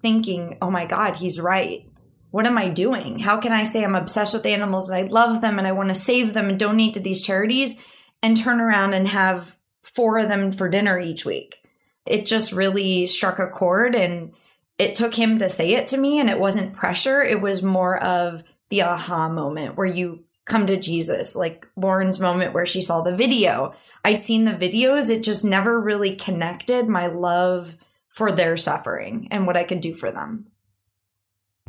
thinking, 0.01 0.59
oh 0.61 0.71
my 0.71 0.85
God, 0.85 1.17
he's 1.17 1.41
right. 1.41 1.89
What 2.31 2.47
am 2.47 2.59
I 2.59 2.69
doing? 2.69 3.21
How 3.21 3.39
can 3.39 3.53
I 3.53 3.63
say 3.63 3.85
I'm 3.85 3.95
obsessed 3.95 4.35
with 4.35 4.45
animals 4.45 4.89
and 4.89 4.99
I 4.99 5.09
love 5.09 5.41
them 5.41 5.59
and 5.59 5.69
I 5.69 5.73
want 5.73 5.91
to 5.91 5.95
save 5.95 6.35
them 6.35 6.49
and 6.49 6.59
donate 6.59 6.95
to 6.95 7.01
these 7.01 7.25
charities? 7.25 7.81
And 8.25 8.39
turn 8.39 8.59
around 8.59 8.95
and 8.95 9.07
have 9.09 9.59
four 9.83 10.19
of 10.19 10.31
them 10.31 10.51
for 10.51 10.67
dinner 10.67 10.99
each 10.99 11.27
week. 11.27 11.63
It 12.07 12.25
just 12.25 12.53
really 12.53 13.05
struck 13.05 13.39
a 13.39 13.47
chord 13.47 13.95
and 13.95 14.33
it 14.79 14.95
took 14.95 15.15
him 15.15 15.39
to 15.39 15.51
say 15.51 15.75
it 15.75 15.87
to 15.89 15.99
me 15.99 16.19
and 16.19 16.31
it 16.31 16.41
wasn't 16.41 16.75
pressure. 16.75 17.23
It 17.23 17.43
was 17.43 17.63
more 17.63 17.99
of 18.03 18.43
the 18.71 18.81
aha 18.81 19.29
moment 19.29 19.77
where 19.77 19.87
you 19.87 20.25
come 20.47 20.65
to 20.67 20.81
Jesus, 20.81 21.37
like 21.37 21.69
Lauren's 21.77 22.19
moment 22.19 22.55
where 22.55 22.65
she 22.65 22.81
saw 22.81 23.03
the 23.03 23.15
video. 23.15 23.75
I'd 24.07 24.23
seen 24.23 24.47
the 24.47 24.53
videos, 24.53 25.11
it 25.11 25.23
just 25.23 25.45
never 25.45 25.79
really 25.79 26.17
connected 26.17 26.89
my 26.89 27.09
love 27.09 27.77
for 28.09 28.33
their 28.33 28.57
suffering 28.57 29.29
and 29.31 29.47
what 29.47 29.59
I 29.59 29.65
could 29.65 29.83
do 29.83 29.93
for 29.93 30.11
them. 30.11 30.47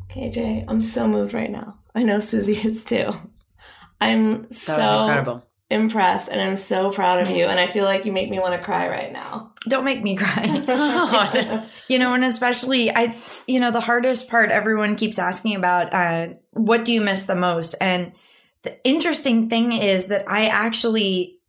KJ, 0.10 0.64
I'm 0.70 0.80
so 0.80 1.06
moved 1.06 1.34
right 1.34 1.51
now. 1.51 1.80
I 1.93 2.03
know 2.03 2.22
Susie 2.22 2.66
is 2.66 2.86
too. 2.86 3.14
I'm 3.99 4.43
That 4.43 4.53
so 4.53 4.78
was 4.78 5.10
incredible. 5.10 5.45
Impressed 5.70 6.30
and 6.30 6.39
I'm 6.39 6.55
so 6.55 6.91
proud 6.91 7.20
of 7.22 7.30
you. 7.30 7.45
And 7.45 7.59
I 7.59 7.68
feel 7.68 7.86
like 7.86 8.05
you 8.05 8.11
make 8.11 8.30
me 8.30 8.39
want 8.39 8.53
to 8.53 8.63
cry 8.63 8.88
right 8.88 9.11
now. 9.11 9.53
Don't 9.68 9.84
make 9.84 10.03
me 10.03 10.16
cry. 10.16 10.47
Just- 11.34 11.57
you 11.88 11.97
know, 11.99 12.13
and 12.13 12.24
especially 12.24 12.91
I, 12.91 13.16
you 13.47 13.59
know, 13.59 13.72
the 13.72 13.82
hardest 13.82 14.30
part 14.30 14.51
everyone 14.51 14.95
keeps 14.95 15.18
asking 15.18 15.55
about, 15.55 15.93
uh, 15.93 16.34
what 16.51 16.86
do 16.86 16.93
you 16.93 17.01
miss 17.01 17.26
the 17.26 17.36
most? 17.36 17.74
And 17.82 18.13
the 18.61 18.84
interesting 18.84 19.49
thing 19.49 19.72
is 19.72 20.07
that 20.07 20.26
I 20.28 20.47
actually 20.47 21.39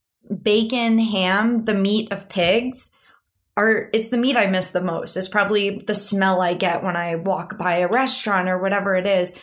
bacon, 0.43 0.99
ham, 0.99 1.65
the 1.65 1.75
meat 1.75 2.11
of 2.11 2.29
pigs 2.29 2.91
are 3.57 3.89
it's 3.93 4.11
the 4.11 4.19
meat 4.19 4.37
I 4.37 4.47
miss 4.47 4.71
the 4.71 4.83
most. 4.83 5.17
It's 5.17 5.29
probably 5.29 5.79
the 5.87 5.95
smell 5.95 6.43
I 6.43 6.55
get 6.55 6.83
when 6.83 6.97
I 6.97 7.15
walk 7.17 7.57
by 7.57 7.77
a 7.77 7.89
restaurant 7.89 8.49
or 8.49 8.59
whatever 8.59 8.95
it 8.97 9.07
is. 9.07 9.39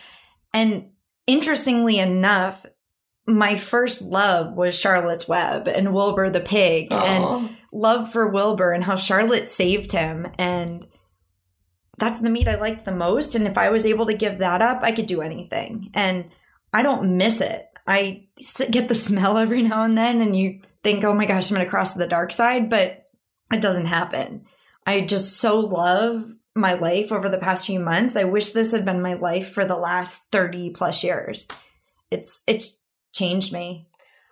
And 0.53 0.89
interestingly 1.25 1.97
enough, 1.97 2.65
my 3.25 3.57
first 3.57 4.01
love 4.01 4.55
was 4.55 4.77
Charlotte's 4.77 5.27
Web 5.27 5.67
and 5.67 5.93
Wilbur 5.93 6.29
the 6.29 6.41
pig 6.41 6.91
and 6.91 7.55
love 7.71 8.11
for 8.11 8.27
Wilbur 8.27 8.71
and 8.71 8.83
how 8.83 8.95
Charlotte 8.95 9.49
saved 9.49 9.91
him 9.91 10.27
and 10.37 10.85
that's 11.97 12.19
the 12.19 12.29
meat 12.29 12.47
I 12.47 12.55
liked 12.55 12.85
the 12.85 12.91
most 12.91 13.35
and 13.35 13.47
if 13.47 13.57
I 13.57 13.69
was 13.69 13.85
able 13.85 14.05
to 14.07 14.13
give 14.13 14.39
that 14.39 14.61
up 14.61 14.83
I 14.83 14.91
could 14.91 15.05
do 15.05 15.21
anything 15.21 15.89
and 15.93 16.31
I 16.73 16.81
don't 16.81 17.17
miss 17.17 17.39
it. 17.39 17.65
I 17.87 18.27
get 18.69 18.87
the 18.89 18.95
smell 18.95 19.37
every 19.37 19.61
now 19.61 19.83
and 19.83 19.97
then 19.97 20.21
and 20.21 20.35
you 20.35 20.59
think 20.83 21.03
oh 21.03 21.13
my 21.13 21.25
gosh 21.25 21.49
I'm 21.49 21.55
going 21.55 21.65
to 21.65 21.69
cross 21.69 21.93
to 21.93 21.99
the 21.99 22.07
dark 22.07 22.33
side 22.33 22.69
but 22.69 23.05
it 23.53 23.61
doesn't 23.61 23.85
happen. 23.85 24.45
I 24.85 25.01
just 25.01 25.37
so 25.37 25.61
love 25.61 26.25
my 26.55 26.73
life 26.73 27.11
over 27.11 27.29
the 27.29 27.37
past 27.37 27.65
few 27.65 27.79
months. 27.79 28.15
I 28.15 28.25
wish 28.25 28.51
this 28.51 28.73
had 28.73 28.85
been 28.85 29.01
my 29.01 29.13
life 29.13 29.51
for 29.51 29.65
the 29.65 29.77
last 29.77 30.31
30 30.31 30.71
plus 30.71 31.03
years. 31.03 31.47
It's 32.11 32.43
it's 32.47 32.82
changed 33.13 33.53
me. 33.53 33.87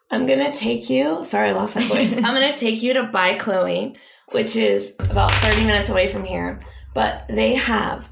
I'm 0.09 0.27
gonna 0.27 0.53
take 0.53 0.89
you. 0.89 1.23
Sorry, 1.23 1.49
I 1.49 1.53
lost 1.53 1.77
my 1.77 1.87
voice. 1.87 2.17
I'm 2.17 2.23
gonna 2.23 2.55
take 2.55 2.81
you 2.81 2.93
to 2.93 3.03
By 3.03 3.37
Chloe, 3.37 3.95
which 4.31 4.55
is 4.55 4.95
about 4.99 5.33
30 5.35 5.65
minutes 5.65 5.89
away 5.89 6.09
from 6.09 6.25
here. 6.25 6.59
But 6.93 7.25
they 7.29 7.55
have 7.55 8.09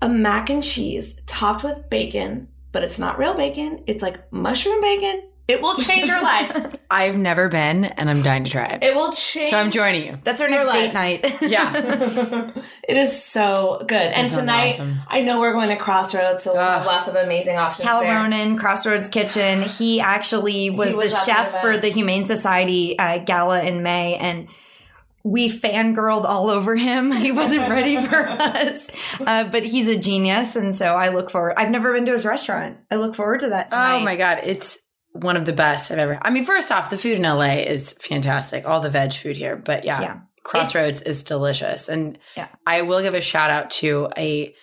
a 0.00 0.08
mac 0.08 0.50
and 0.50 0.62
cheese 0.62 1.20
topped 1.26 1.64
with 1.64 1.90
bacon, 1.90 2.48
but 2.70 2.84
it's 2.84 2.98
not 2.98 3.18
real 3.18 3.34
bacon. 3.34 3.82
It's 3.86 4.02
like 4.02 4.32
mushroom 4.32 4.80
bacon. 4.80 5.28
It 5.48 5.60
will 5.60 5.74
change 5.74 6.08
your 6.08 6.22
life. 6.22 6.76
I've 6.90 7.16
never 7.16 7.48
been, 7.48 7.84
and 7.84 8.08
I'm 8.08 8.22
dying 8.22 8.44
to 8.44 8.50
try 8.50 8.66
it. 8.66 8.82
It 8.82 8.94
will 8.94 9.12
change. 9.12 9.50
So 9.50 9.58
I'm 9.58 9.70
joining 9.70 10.06
you. 10.06 10.18
That's 10.22 10.40
our 10.40 10.48
Your 10.48 10.58
next 10.58 10.68
life. 10.68 10.92
date 10.92 10.94
night. 10.94 11.42
Yeah. 11.50 12.52
it 12.88 12.96
is 12.96 13.22
so 13.22 13.84
good. 13.86 13.92
And 13.96 14.30
tonight, 14.30 14.74
awesome. 14.74 14.98
I 15.08 15.22
know 15.22 15.40
we're 15.40 15.52
going 15.52 15.70
to 15.70 15.76
Crossroads, 15.76 16.44
so 16.44 16.52
we'll 16.52 16.62
have 16.62 16.82
Ugh. 16.82 16.86
lots 16.86 17.08
of 17.08 17.16
amazing 17.16 17.56
options 17.56 17.84
Tal 17.84 18.00
there. 18.00 18.14
Ronnen, 18.14 18.56
Crossroads 18.58 19.08
Kitchen. 19.08 19.62
He 19.62 20.00
actually 20.00 20.70
was, 20.70 20.90
He 20.90 20.94
was 20.94 21.12
the 21.12 21.18
at 21.18 21.26
the 21.26 21.50
chef 21.50 21.60
for 21.60 21.76
the 21.76 21.88
Humane 21.88 22.24
Society 22.24 22.98
uh, 22.98 23.18
gala 23.18 23.62
in 23.62 23.82
May, 23.82 24.14
and 24.16 24.48
we 25.24 25.48
fangirled 25.48 26.24
all 26.24 26.50
over 26.50 26.76
him. 26.76 27.12
He 27.12 27.32
wasn't 27.32 27.68
ready 27.68 27.96
for 27.96 28.26
us, 28.28 28.90
uh, 29.20 29.44
but 29.44 29.64
he's 29.64 29.88
a 29.88 29.98
genius, 29.98 30.56
and 30.56 30.74
so 30.74 30.94
I 30.94 31.08
look 31.08 31.30
forward. 31.30 31.54
I've 31.56 31.70
never 31.70 31.92
been 31.92 32.06
to 32.06 32.12
his 32.12 32.26
restaurant. 32.26 32.78
I 32.90 32.96
look 32.96 33.14
forward 33.14 33.40
to 33.40 33.48
that. 33.50 33.70
Tonight. 33.70 33.96
Oh 33.96 34.04
my 34.04 34.16
god, 34.16 34.40
it's 34.44 34.78
one 35.12 35.36
of 35.36 35.44
the 35.44 35.52
best 35.52 35.90
I've 35.90 35.98
ever. 35.98 36.18
I 36.22 36.30
mean, 36.30 36.44
first 36.44 36.72
off, 36.72 36.90
the 36.90 36.98
food 36.98 37.16
in 37.18 37.22
LA 37.22 37.58
is 37.66 37.92
fantastic. 37.92 38.66
All 38.66 38.80
the 38.80 38.90
veg 38.90 39.12
food 39.12 39.36
here, 39.36 39.56
but 39.56 39.84
yeah, 39.84 40.00
Yeah. 40.00 40.16
Crossroads 40.42 41.02
is 41.02 41.22
delicious. 41.22 41.88
And 41.88 42.18
Yeah. 42.36 42.48
I 42.66 42.82
will 42.82 43.00
give 43.02 43.14
a 43.14 43.20
shout 43.20 43.50
out 43.50 43.70
to 43.72 44.08
a 44.16 44.54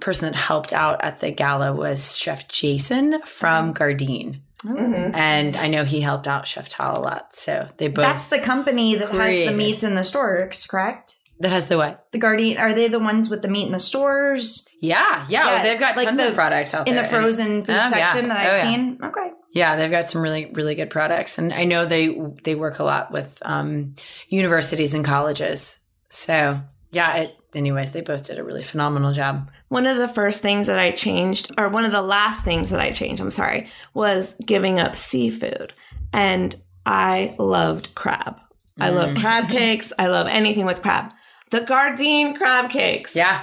person 0.00 0.30
that 0.30 0.36
helped 0.38 0.72
out 0.72 1.02
at 1.04 1.20
the 1.20 1.30
gala 1.30 1.72
was 1.72 2.16
Chef 2.16 2.48
Jason 2.48 3.20
from 3.24 3.72
Gardein. 3.74 4.40
Mhm. 4.64 5.14
And 5.14 5.56
I 5.56 5.68
know 5.68 5.84
he 5.84 6.00
helped 6.00 6.26
out 6.26 6.46
Chef 6.48 6.68
Tal 6.68 6.98
a 6.98 7.00
lot. 7.00 7.34
So 7.34 7.68
they 7.76 7.86
both 7.88 8.04
That's 8.04 8.28
the 8.28 8.40
company 8.40 8.96
that 8.96 9.10
has 9.10 9.48
the 9.48 9.54
meats 9.54 9.84
in 9.84 9.94
the 9.94 10.02
stores, 10.04 10.66
correct? 10.66 11.14
that 11.40 11.52
has 11.52 11.66
the 11.66 11.76
what? 11.76 12.06
The 12.10 12.18
Guardian 12.18 12.58
are 12.58 12.72
they 12.72 12.88
the 12.88 12.98
ones 12.98 13.30
with 13.30 13.42
the 13.42 13.48
meat 13.48 13.66
in 13.66 13.72
the 13.72 13.78
stores 13.78 14.66
Yeah, 14.80 15.24
yeah. 15.28 15.54
Yeah, 15.56 15.62
they've 15.62 15.78
got 15.78 15.96
like 15.96 16.06
tons 16.08 16.20
the- 16.20 16.28
of 16.28 16.34
products 16.34 16.74
out 16.74 16.88
in 16.88 16.94
there. 16.96 17.04
the 17.04 17.08
frozen 17.08 17.64
food 17.64 17.70
Oh, 17.76 17.78
yeah. 17.78 17.88
section 18.08 18.28
that 18.28 18.38
Oh, 18.38 18.40
I've 18.40 18.56
yeah. 18.56 18.62
seen? 18.70 18.98
Okay. 19.04 19.30
Yeah, 19.52 19.76
they've 19.76 19.90
got 19.90 20.10
some 20.10 20.22
really 20.22 20.50
really 20.54 20.74
good 20.74 20.90
products, 20.90 21.38
and 21.38 21.52
I 21.52 21.64
know 21.64 21.86
they 21.86 22.08
they 22.44 22.54
work 22.54 22.78
a 22.78 22.84
lot 22.84 23.10
with 23.12 23.38
um, 23.42 23.94
universities 24.28 24.94
and 24.94 25.04
colleges. 25.04 25.78
So 26.10 26.60
yeah, 26.90 27.16
it, 27.16 27.36
anyways, 27.54 27.92
they 27.92 28.00
both 28.02 28.26
did 28.26 28.38
a 28.38 28.44
really 28.44 28.62
phenomenal 28.62 29.12
job. 29.12 29.50
One 29.68 29.86
of 29.86 29.96
the 29.98 30.08
first 30.08 30.42
things 30.42 30.66
that 30.66 30.78
I 30.78 30.90
changed, 30.90 31.50
or 31.58 31.68
one 31.68 31.84
of 31.84 31.92
the 31.92 32.02
last 32.02 32.44
things 32.44 32.70
that 32.70 32.80
I 32.80 32.90
changed, 32.92 33.20
I'm 33.20 33.30
sorry, 33.30 33.68
was 33.94 34.34
giving 34.46 34.78
up 34.80 34.96
seafood. 34.96 35.72
And 36.12 36.54
I 36.86 37.34
loved 37.38 37.94
crab. 37.94 38.36
I 38.80 38.90
love 38.90 39.10
Mm. 39.10 39.20
crab 39.20 39.50
cakes. 39.50 39.92
I 39.98 40.06
love 40.06 40.26
anything 40.26 40.64
with 40.64 40.80
crab. 40.82 41.12
The 41.50 41.60
Gardein 41.60 42.36
crab 42.36 42.70
cakes. 42.70 43.14
Yeah, 43.16 43.42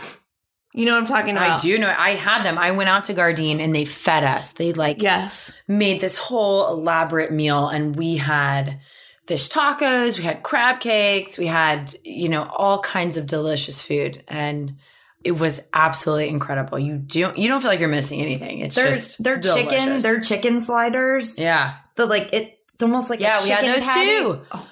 You 0.75 0.85
know 0.85 0.91
what 0.93 0.99
I'm 0.99 1.05
talking 1.05 1.31
about. 1.37 1.59
I 1.59 1.61
do 1.61 1.77
know. 1.79 1.93
I 1.97 2.11
had 2.15 2.43
them. 2.43 2.57
I 2.57 2.71
went 2.71 2.89
out 2.89 3.05
to 3.05 3.13
Gardein 3.13 3.59
and 3.61 3.73
they 3.73 3.85
fed 3.85 4.23
us. 4.25 4.51
They 4.51 4.73
like 4.73 5.01
Yes. 5.01 5.51
made 5.67 6.01
this 6.01 6.17
whole 6.17 6.67
elaborate 6.67 7.31
meal, 7.31 7.69
and 7.69 7.95
we 7.95 8.17
had 8.17 8.79
fish 9.25 9.49
tacos, 9.49 10.17
we 10.17 10.23
had 10.25 10.43
crab 10.43 10.79
cakes, 10.81 11.37
we 11.37 11.47
had 11.47 11.95
you 12.03 12.29
know 12.29 12.43
all 12.43 12.79
kinds 12.81 13.15
of 13.17 13.25
delicious 13.25 13.81
food, 13.81 14.21
and 14.27 14.75
it 15.23 15.31
was 15.31 15.61
absolutely 15.73 16.27
incredible. 16.29 16.77
You 16.77 16.97
don't 16.97 17.37
you 17.37 17.47
don't 17.47 17.61
feel 17.61 17.71
like 17.71 17.79
you're 17.79 17.89
missing 17.89 18.21
anything. 18.21 18.59
It's 18.59 18.75
Their 18.75 18.87
just 18.89 19.23
their 19.23 19.39
chicken, 19.39 19.63
delicious. 19.69 20.03
their 20.03 20.19
chicken 20.19 20.61
sliders. 20.61 21.39
yeah. 21.39 21.75
The 21.95 22.05
like 22.05 22.29
it's 22.33 22.83
almost 22.83 23.09
like 23.09 23.21
Yeah, 23.21 23.39
a 23.39 23.43
we 23.43 23.49
had 23.49 23.65
those 23.65 23.83
patty. 23.83 24.09
too. 24.09 24.41
Oh 24.51 24.57
my 24.57 24.61
gosh. 24.61 24.69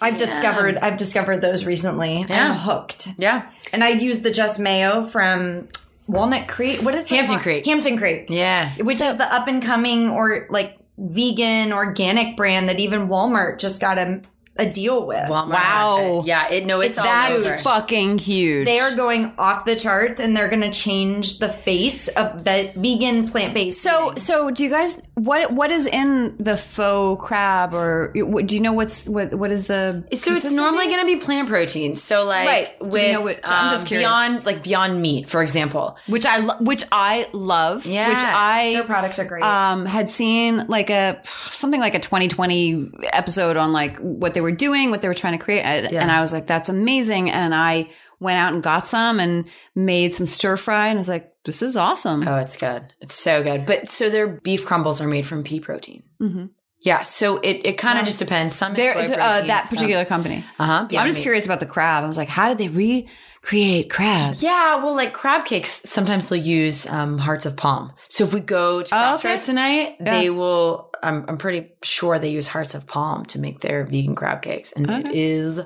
I've 0.00 0.16
discovered 0.16 0.76
I've 0.78 0.96
discovered 0.96 1.40
those 1.40 1.64
recently. 1.66 2.24
Yeah. 2.28 2.52
I'm 2.52 2.56
hooked. 2.58 3.08
Yeah. 3.18 3.48
And 3.72 3.82
I 3.84 3.90
use 3.90 4.20
the 4.20 4.30
Just 4.30 4.58
Mayo 4.60 5.04
from 5.04 5.68
Walnut 6.06 6.48
Creek. 6.48 6.80
What 6.82 6.94
is 6.94 7.04
the 7.04 7.16
Hampton 7.16 7.34
one- 7.36 7.42
Creek. 7.42 7.64
Hampton 7.66 7.98
Creek. 7.98 8.26
Yeah. 8.28 8.72
Which 8.76 9.00
is 9.00 9.16
the 9.18 9.32
up 9.32 9.46
and 9.48 9.62
coming 9.62 10.10
or 10.10 10.46
like 10.50 10.78
vegan 10.96 11.72
organic 11.72 12.36
brand 12.36 12.68
that 12.68 12.80
even 12.80 13.08
Walmart 13.08 13.58
just 13.58 13.80
got 13.80 13.98
a 13.98 14.22
a 14.60 14.66
deal 14.68 15.06
with. 15.06 15.20
Walmart 15.28 15.50
Wow. 15.50 16.20
it. 16.22 16.26
Yeah, 16.26 16.48
it 16.50 16.66
no, 16.66 16.80
it's, 16.80 16.98
all 16.98 17.04
That's 17.04 17.46
over. 17.46 17.58
fucking 17.58 18.18
huge. 18.18 18.66
They 18.66 18.80
are 18.80 18.96
going 18.96 19.32
off 19.38 19.64
the 19.64 19.76
charts 19.76 20.18
and 20.18 20.36
they're 20.36 20.48
going 20.48 20.62
to 20.62 20.72
change 20.72 21.38
the 21.38 21.48
face 21.48 22.08
of 22.08 22.42
the 22.42 22.72
vegan 22.74 23.26
plant 23.28 23.54
based. 23.54 23.80
So, 23.80 24.14
so 24.16 24.50
do 24.50 24.64
you 24.64 24.70
guys 24.70 25.00
what 25.18 25.52
what 25.52 25.70
is 25.70 25.86
in 25.86 26.36
the 26.38 26.56
faux 26.56 27.22
crab 27.26 27.74
or 27.74 28.12
what, 28.14 28.46
do 28.46 28.54
you 28.54 28.60
know 28.62 28.72
what's 28.72 29.06
what 29.08 29.34
what 29.34 29.50
is 29.50 29.66
the 29.66 30.04
So 30.14 30.34
it's 30.34 30.52
normally 30.52 30.86
going 30.86 31.00
to 31.00 31.06
be 31.06 31.16
plant 31.16 31.48
protein. 31.48 31.96
So 31.96 32.24
like 32.24 32.46
Right. 32.46 32.78
Do 32.78 32.86
we 32.86 32.90
with 32.90 33.12
know 33.12 33.20
what- 33.22 33.40
I'm 33.44 33.70
just 33.72 33.82
um, 33.84 33.88
curious. 33.88 34.08
beyond 34.08 34.46
like 34.46 34.62
beyond 34.62 35.02
meat, 35.02 35.28
for 35.28 35.42
example. 35.42 35.96
which 36.06 36.24
I 36.24 36.38
lo- 36.38 36.58
which 36.60 36.84
I 36.92 37.26
love, 37.32 37.84
Yeah. 37.86 38.08
which 38.08 38.22
I 38.24 38.72
their 38.74 38.84
products 38.84 39.18
are 39.18 39.24
great. 39.24 39.42
um 39.42 39.86
had 39.86 40.08
seen 40.08 40.66
like 40.68 40.90
a 40.90 41.20
something 41.50 41.80
like 41.80 41.94
a 41.94 42.00
2020 42.00 42.90
episode 43.12 43.56
on 43.56 43.72
like 43.72 43.96
what 43.98 44.34
they 44.34 44.40
were 44.40 44.52
doing, 44.52 44.90
what 44.90 45.02
they 45.02 45.08
were 45.08 45.14
trying 45.14 45.36
to 45.38 45.44
create, 45.44 45.62
and 45.62 45.86
and 45.92 46.10
I 46.10 46.20
was 46.20 46.32
like, 46.32 46.46
that's 46.46 46.68
amazing, 46.68 47.30
and 47.30 47.54
I 47.54 47.90
went 48.20 48.38
out 48.38 48.52
and 48.52 48.62
got 48.62 48.86
some 48.86 49.20
and 49.20 49.44
made 49.74 50.12
some 50.14 50.26
stir 50.26 50.56
fry, 50.56 50.88
and 50.88 50.98
I 50.98 51.00
was 51.00 51.08
like, 51.08 51.32
this 51.48 51.62
is 51.62 51.76
awesome. 51.76 52.28
Oh, 52.28 52.36
it's 52.36 52.56
good. 52.56 52.92
It's 53.00 53.14
so 53.14 53.42
good. 53.42 53.64
But 53.66 53.88
so 53.90 54.10
their 54.10 54.28
beef 54.28 54.64
crumbles 54.66 55.00
are 55.00 55.08
made 55.08 55.24
from 55.26 55.42
pea 55.42 55.60
protein. 55.60 56.02
Mhm. 56.20 56.50
Yeah. 56.80 57.02
So 57.02 57.38
it, 57.38 57.62
it 57.64 57.78
kind 57.78 57.98
of 57.98 58.04
just 58.04 58.18
depends. 58.20 58.54
Some 58.54 58.72
is 58.72 58.76
There, 58.76 58.92
soy 58.94 59.00
uh, 59.14 59.16
protein, 59.16 59.46
that 59.48 59.66
some- 59.68 59.76
particular 59.76 60.04
company. 60.04 60.44
Uh-huh. 60.58 60.86
I'm 60.90 61.06
just 61.08 61.22
curious 61.22 61.44
about 61.46 61.60
the 61.60 61.66
crab. 61.66 62.04
I 62.04 62.06
was 62.06 62.16
like, 62.18 62.28
how 62.28 62.48
did 62.48 62.58
they 62.58 62.68
recreate 62.68 63.90
crab? 63.90 64.36
Yeah, 64.38 64.76
well, 64.84 64.94
like 64.94 65.12
crab 65.14 65.44
cakes, 65.44 65.70
sometimes 65.70 66.28
they'll 66.28 66.38
use 66.40 66.86
um, 66.86 67.18
hearts 67.18 67.46
of 67.46 67.56
palm. 67.56 67.92
So 68.08 68.24
if 68.24 68.32
we 68.34 68.40
go 68.40 68.82
to 68.82 68.90
Oh, 68.94 69.14
okay. 69.14 69.40
Tonight, 69.40 69.96
they 70.00 70.28
will. 70.30 70.90
I'm, 71.02 71.24
I'm 71.28 71.38
pretty 71.38 71.70
sure 71.82 72.18
they 72.18 72.30
use 72.30 72.46
hearts 72.48 72.74
of 72.74 72.86
palm 72.86 73.24
to 73.26 73.38
make 73.40 73.60
their 73.60 73.84
vegan 73.84 74.14
crab 74.14 74.42
cakes, 74.42 74.72
and 74.72 74.88
it 74.90 75.06
is 75.14 75.60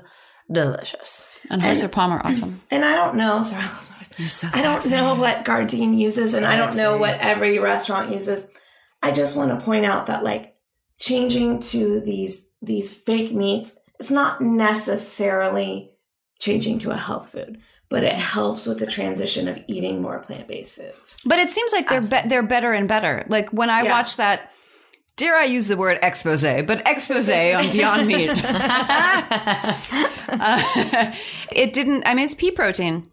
delicious. 0.51 1.32
And 1.51 1.61
hearts 1.61 1.81
of 1.81 1.91
palm 1.91 2.11
are 2.11 2.25
awesome. 2.25 2.61
And 2.71 2.85
I 2.85 2.95
don't 2.95 3.15
know. 3.15 3.43
Sorry, 3.43 3.63
I 3.63 3.67
lost 3.67 3.91
my 3.93 3.97
voice. 4.23 4.33
So 4.33 4.47
I 4.53 4.61
don't 4.61 4.89
know 4.89 5.15
what 5.15 5.43
Gardein 5.43 5.97
uses, 5.97 6.33
and 6.33 6.45
I 6.45 6.55
don't 6.55 6.75
know 6.75 6.97
what 6.97 7.19
every 7.19 7.59
restaurant 7.59 8.11
uses. 8.11 8.49
I 9.01 9.11
just 9.11 9.35
want 9.35 9.51
to 9.57 9.65
point 9.65 9.85
out 9.85 10.07
that 10.07 10.23
like 10.23 10.55
changing 10.99 11.59
to 11.59 11.99
these 11.99 12.49
these 12.61 12.93
fake 12.93 13.33
meats, 13.33 13.75
it's 13.99 14.09
not 14.11 14.39
necessarily 14.41 15.91
changing 16.39 16.79
to 16.79 16.91
a 16.91 16.95
health 16.97 17.29
food, 17.31 17.59
but 17.89 18.03
it 18.03 18.13
helps 18.15 18.65
with 18.65 18.79
the 18.79 18.87
transition 18.87 19.47
of 19.47 19.57
eating 19.67 20.01
more 20.01 20.19
plant 20.19 20.47
based 20.47 20.75
foods. 20.75 21.19
But 21.25 21.39
it 21.39 21.49
seems 21.49 21.71
like 21.73 21.89
they're 21.89 22.01
be- 22.01 22.27
they're 22.29 22.43
better 22.43 22.71
and 22.73 22.87
better. 22.87 23.25
Like 23.27 23.49
when 23.49 23.69
I 23.69 23.83
Yeah. 23.83 23.91
watched 23.91 24.17
that 24.17 24.51
dare 25.15 25.35
I 25.35 25.45
use 25.45 25.67
the 25.67 25.77
word 25.77 25.99
expose, 26.01 26.41
but 26.41 26.87
expose 26.87 27.29
on 27.29 27.71
Beyond 27.71 28.07
Meat. 28.07 28.29
uh, 28.43 29.73
it 31.51 31.73
didn't, 31.73 32.03
I 32.05 32.13
mean, 32.13 32.25
it's 32.25 32.35
pea 32.35 32.51
protein. 32.51 33.09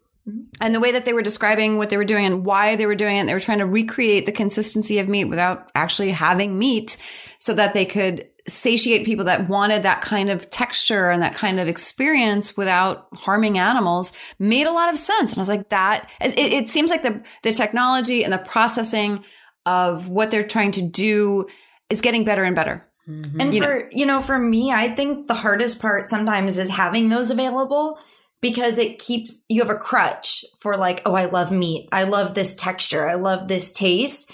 And 0.61 0.75
the 0.75 0.81
way 0.81 0.93
that 0.93 1.05
they 1.05 1.13
were 1.13 1.23
describing 1.23 1.77
what 1.77 1.91
they 1.91 1.97
were 1.97 2.05
doing 2.05 2.27
and 2.27 2.45
why 2.45 2.77
they 2.77 2.87
were 2.87 2.95
doing 2.95 3.17
it, 3.17 3.27
they 3.27 3.35
were 3.35 3.41
trying 3.41 3.59
to 3.59 3.67
recreate 3.67 4.27
the 4.27 4.33
consistency 4.33 4.99
of 4.99 5.09
meat 5.09 5.25
without 5.25 5.71
actually 5.75 6.11
having 6.13 6.59
meat 6.59 6.97
so 7.39 7.55
that 7.55 7.73
they 7.73 7.85
could 7.85 8.29
satiate 8.47 9.07
people 9.07 9.25
that 9.25 9.49
wanted 9.49 9.83
that 9.83 10.03
kind 10.03 10.31
of 10.31 10.51
texture 10.51 11.11
and 11.11 11.23
that 11.23 11.35
kind 11.35 11.59
of 11.61 11.69
experience 11.69 12.57
without 12.57 13.09
harming 13.15 13.59
animals 13.59 14.13
made 14.39 14.67
a 14.67 14.73
lot 14.73 14.91
of 14.91 14.99
sense. 14.99 15.33
And 15.33 15.39
I 15.39 15.43
was 15.43 15.49
like, 15.49 15.69
that 15.71 16.09
it, 16.21 16.39
it 16.39 16.69
seems 16.69 16.91
like 16.91 17.03
the, 17.03 17.23
the 17.43 17.53
technology 17.53 18.25
and 18.25 18.33
the 18.33 18.39
processing 18.39 19.25
of 19.67 20.09
what 20.09 20.31
they're 20.31 20.47
trying 20.47 20.73
to 20.73 20.83
do 20.83 21.47
is 21.91 22.01
getting 22.01 22.25
better 22.25 22.45
and 22.45 22.57
better. 22.57 22.87
Mm-hmm. 23.09 23.41
And 23.41 23.55
You 23.55 23.63
for, 23.63 23.89
you 23.91 24.07
know, 24.07 24.21
for 24.21 24.39
me, 24.39 24.73
I 24.73 24.89
think 24.89 25.27
the 25.27 25.35
hardest 25.35 25.81
part 25.81 26.07
sometimes 26.07 26.59
is 26.59 26.69
having 26.69 27.09
those 27.09 27.31
available 27.31 27.99
because 28.41 28.79
it 28.79 28.99
keeps, 28.99 29.45
you 29.49 29.61
have 29.61 29.71
a 29.71 29.79
crutch 29.79 30.45
for 30.61 30.77
like, 30.77 31.03
oh, 31.05 31.15
I 31.15 31.27
love 31.27 31.53
meat. 31.53 31.89
I 31.93 32.05
love 32.05 32.35
this 32.35 32.55
texture. 32.55 33.09
I 33.09 33.15
love 33.15 33.49
this 33.49 33.73
taste. 33.73 34.31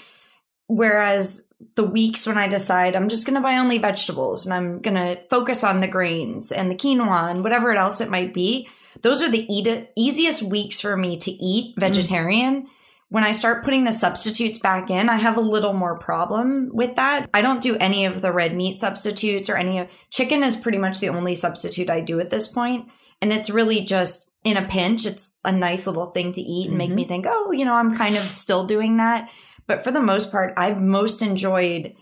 Whereas 0.67 1.47
the 1.75 1.83
weeks 1.83 2.27
when 2.27 2.37
I 2.37 2.47
decide 2.47 2.95
I'm 2.95 3.09
just 3.09 3.25
going 3.25 3.35
to 3.35 3.41
buy 3.41 3.57
only 3.57 3.79
vegetables 3.79 4.45
and 4.45 4.53
I'm 4.53 4.79
going 4.79 4.95
to 4.95 5.21
focus 5.27 5.63
on 5.63 5.79
the 5.79 5.87
grains 5.87 6.51
and 6.51 6.69
the 6.69 6.75
quinoa 6.75 7.31
and 7.31 7.43
whatever 7.43 7.73
else 7.73 7.99
it 7.99 8.11
might 8.11 8.33
be, 8.33 8.69
those 9.01 9.21
are 9.23 9.31
the 9.31 9.51
eat- 9.51 9.89
easiest 9.95 10.43
weeks 10.43 10.79
for 10.79 10.95
me 10.95 11.17
to 11.17 11.31
eat 11.31 11.71
mm-hmm. 11.71 11.79
vegetarian. 11.79 12.67
When 13.09 13.23
I 13.23 13.31
start 13.31 13.63
putting 13.63 13.85
the 13.85 13.93
substitutes 13.93 14.59
back 14.59 14.89
in, 14.89 15.07
I 15.07 15.15
have 15.15 15.37
a 15.37 15.41
little 15.41 15.73
more 15.73 15.97
problem 15.97 16.69
with 16.73 16.95
that. 16.95 17.29
I 17.33 17.41
don't 17.41 17.61
do 17.61 17.77
any 17.77 18.05
of 18.05 18.21
the 18.21 18.33
red 18.33 18.53
meat 18.53 18.79
substitutes 18.79 19.49
or 19.49 19.55
any 19.55 19.79
of 19.79 19.89
chicken 20.09 20.43
is 20.43 20.57
pretty 20.57 20.77
much 20.77 20.99
the 20.99 21.09
only 21.09 21.33
substitute 21.33 21.89
I 21.89 22.01
do 22.01 22.19
at 22.19 22.29
this 22.29 22.49
point. 22.49 22.89
And 23.21 23.31
it's 23.31 23.49
really 23.49 23.85
just 23.85 24.31
in 24.43 24.57
a 24.57 24.67
pinch, 24.67 25.05
it's 25.05 25.39
a 25.45 25.51
nice 25.51 25.87
little 25.87 26.07
thing 26.07 26.31
to 26.33 26.41
eat 26.41 26.69
and 26.69 26.77
make 26.77 26.91
me 26.91 27.03
mm-hmm. 27.03 27.09
think, 27.09 27.25
oh, 27.29 27.51
you 27.51 27.65
know, 27.65 27.75
I'm 27.75 27.95
kind 27.95 28.15
of 28.15 28.23
still 28.23 28.67
doing 28.67 28.97
that. 28.97 29.29
But 29.67 29.83
for 29.83 29.91
the 29.91 30.01
most 30.01 30.31
part, 30.31 30.53
I've 30.57 30.81
most 30.81 31.21
enjoyed 31.21 31.95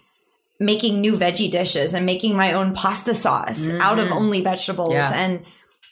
making 0.60 1.02
new 1.02 1.14
veggie 1.14 1.52
dishes 1.52 1.94
and 1.94 2.06
making 2.06 2.36
my 2.36 2.54
own 2.54 2.74
pasta 2.74 3.14
sauce 3.14 3.70
out 3.70 4.00
of 4.00 4.06
mm-hmm. 4.06 4.18
only 4.18 4.42
vegetables. 4.42 4.94
Yeah. 4.94 5.12
And, 5.14 5.46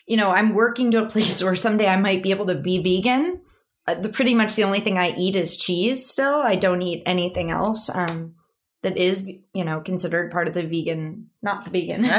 you 0.08 0.18
know, 0.18 0.32
I'm 0.32 0.54
working 0.54 0.92
to 0.92 1.04
a 1.04 1.10
place 1.10 1.44
where 1.44 1.56
someday 1.56 1.88
I 1.88 1.98
might 1.98 2.24
be 2.24 2.32
able 2.32 2.48
to 2.48 2.56
be 2.56 2.82
vegan. 2.82 3.42
Uh, 3.86 3.96
the 3.96 4.10
pretty 4.10 4.34
much 4.34 4.56
the 4.56 4.64
only 4.64 4.80
thing 4.80 4.98
I 4.98 5.14
eat 5.16 5.36
is 5.36 5.58
cheese 5.58 6.10
still. 6.10 6.36
I 6.36 6.56
don't 6.56 6.82
eat 6.82 7.04
anything 7.06 7.52
else. 7.52 7.94
Um, 7.94 8.36
that 8.82 8.98
is, 8.98 9.30
you 9.54 9.64
know, 9.64 9.82
considered 9.82 10.32
part 10.32 10.48
of 10.48 10.54
the 10.54 10.64
vegan, 10.64 11.30
not 11.42 11.66
the 11.66 11.72
vegan. 11.72 12.04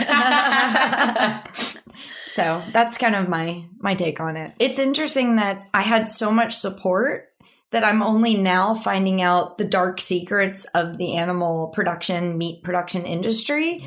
so 2.30 2.62
that's 2.72 2.98
kind 2.98 3.14
of 3.14 3.28
my 3.28 3.64
my 3.78 3.94
take 3.94 4.18
on 4.18 4.36
it. 4.36 4.52
It's 4.58 4.78
interesting 4.78 5.36
that 5.36 5.68
I 5.72 5.82
had 5.82 6.08
so 6.08 6.30
much 6.30 6.54
support 6.54 7.28
that 7.70 7.84
I'm 7.84 8.02
only 8.02 8.36
now 8.36 8.72
finding 8.72 9.20
out 9.20 9.56
the 9.56 9.64
dark 9.64 10.00
secrets 10.00 10.64
of 10.74 10.96
the 10.96 11.16
animal 11.16 11.68
production, 11.68 12.38
meat 12.38 12.62
production 12.62 13.04
industry. 13.04 13.86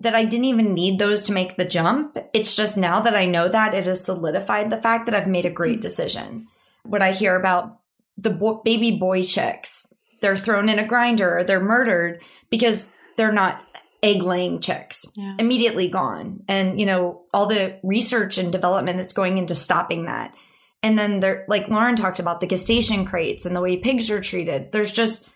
That 0.00 0.14
I 0.14 0.24
didn't 0.24 0.44
even 0.44 0.74
need 0.74 1.00
those 1.00 1.24
to 1.24 1.32
make 1.32 1.56
the 1.56 1.64
jump. 1.64 2.16
It's 2.32 2.54
just 2.54 2.76
now 2.76 3.00
that 3.00 3.16
I 3.16 3.24
know 3.24 3.48
that 3.48 3.74
it 3.74 3.86
has 3.86 4.04
solidified 4.04 4.70
the 4.70 4.76
fact 4.76 5.06
that 5.06 5.14
I've 5.14 5.26
made 5.26 5.44
a 5.44 5.50
great 5.50 5.80
decision. 5.80 6.46
What 6.88 7.02
I 7.02 7.12
hear 7.12 7.36
about 7.36 7.80
the 8.16 8.30
bo- 8.30 8.62
baby 8.64 8.98
boy 8.98 9.22
chicks, 9.22 9.92
they're 10.20 10.36
thrown 10.36 10.68
in 10.68 10.78
a 10.78 10.86
grinder, 10.86 11.38
or 11.38 11.44
they're 11.44 11.60
murdered 11.60 12.20
because 12.50 12.90
they're 13.16 13.32
not 13.32 13.64
egg 14.02 14.22
laying 14.22 14.58
chicks. 14.58 15.04
Immediately 15.38 15.88
gone. 15.88 16.42
And 16.48 16.78
you 16.78 16.86
know 16.86 17.22
all 17.32 17.46
the 17.46 17.78
research 17.82 18.38
and 18.38 18.52
development 18.52 18.98
that's 18.98 19.12
going 19.12 19.38
into 19.38 19.54
stopping 19.54 20.06
that. 20.06 20.34
And 20.82 20.98
then 20.98 21.20
there 21.20 21.44
like 21.48 21.68
lauren 21.68 21.96
talked 21.96 22.20
about 22.20 22.40
the 22.40 22.46
gestation 22.46 23.04
crates 23.04 23.44
and 23.44 23.54
the 23.54 23.60
way 23.60 23.78
pigs 23.78 24.10
are 24.10 24.20
treated. 24.20 24.72
There's 24.72 24.92
just 24.92 25.28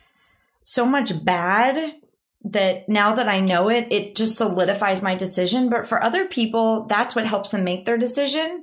so 0.65 0.87
much 0.87 1.25
bad 1.25 1.95
that 2.45 2.89
now 2.89 3.15
that 3.15 3.29
i 3.29 3.39
know 3.39 3.69
it 3.69 3.87
it 3.91 4.17
just 4.17 4.37
solidifies 4.37 5.03
my 5.03 5.15
decision. 5.15 5.69
But 5.69 5.87
for 5.87 6.03
other 6.03 6.27
people 6.27 6.87
that's 6.87 7.17
what 7.17 7.27
helps 7.27 7.51
them 7.51 7.65
make 7.65 7.85
their 7.85 7.99
decision. 7.99 8.63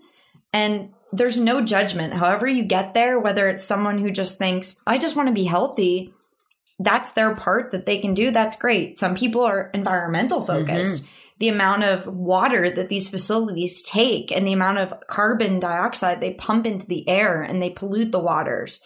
And 0.53 0.93
there's 1.11 1.39
no 1.39 1.61
judgment 1.61 2.13
however 2.13 2.47
you 2.47 2.63
get 2.63 2.93
there 2.93 3.19
whether 3.19 3.47
it's 3.47 3.63
someone 3.63 3.99
who 3.99 4.11
just 4.11 4.37
thinks 4.37 4.81
i 4.85 4.97
just 4.97 5.15
want 5.15 5.27
to 5.27 5.33
be 5.33 5.45
healthy 5.45 6.11
that's 6.79 7.11
their 7.11 7.35
part 7.35 7.71
that 7.71 7.85
they 7.85 7.99
can 7.99 8.13
do. 8.13 8.31
That's 8.31 8.55
great. 8.55 8.97
Some 8.97 9.13
people 9.13 9.43
are 9.43 9.69
environmental 9.73 10.39
mm-hmm. 10.39 10.65
focused. 10.65 11.07
The 11.39 11.49
amount 11.49 11.83
of 11.83 12.07
water 12.07 12.69
that 12.69 12.89
these 12.89 13.09
facilities 13.09 13.83
take 13.83 14.31
and 14.31 14.45
the 14.45 14.53
amount 14.53 14.79
of 14.79 14.93
carbon 15.07 15.59
dioxide 15.59 16.19
they 16.19 16.33
pump 16.33 16.65
into 16.65 16.85
the 16.85 17.07
air 17.07 17.41
and 17.41 17.61
they 17.61 17.69
pollute 17.69 18.11
the 18.11 18.19
waters, 18.19 18.81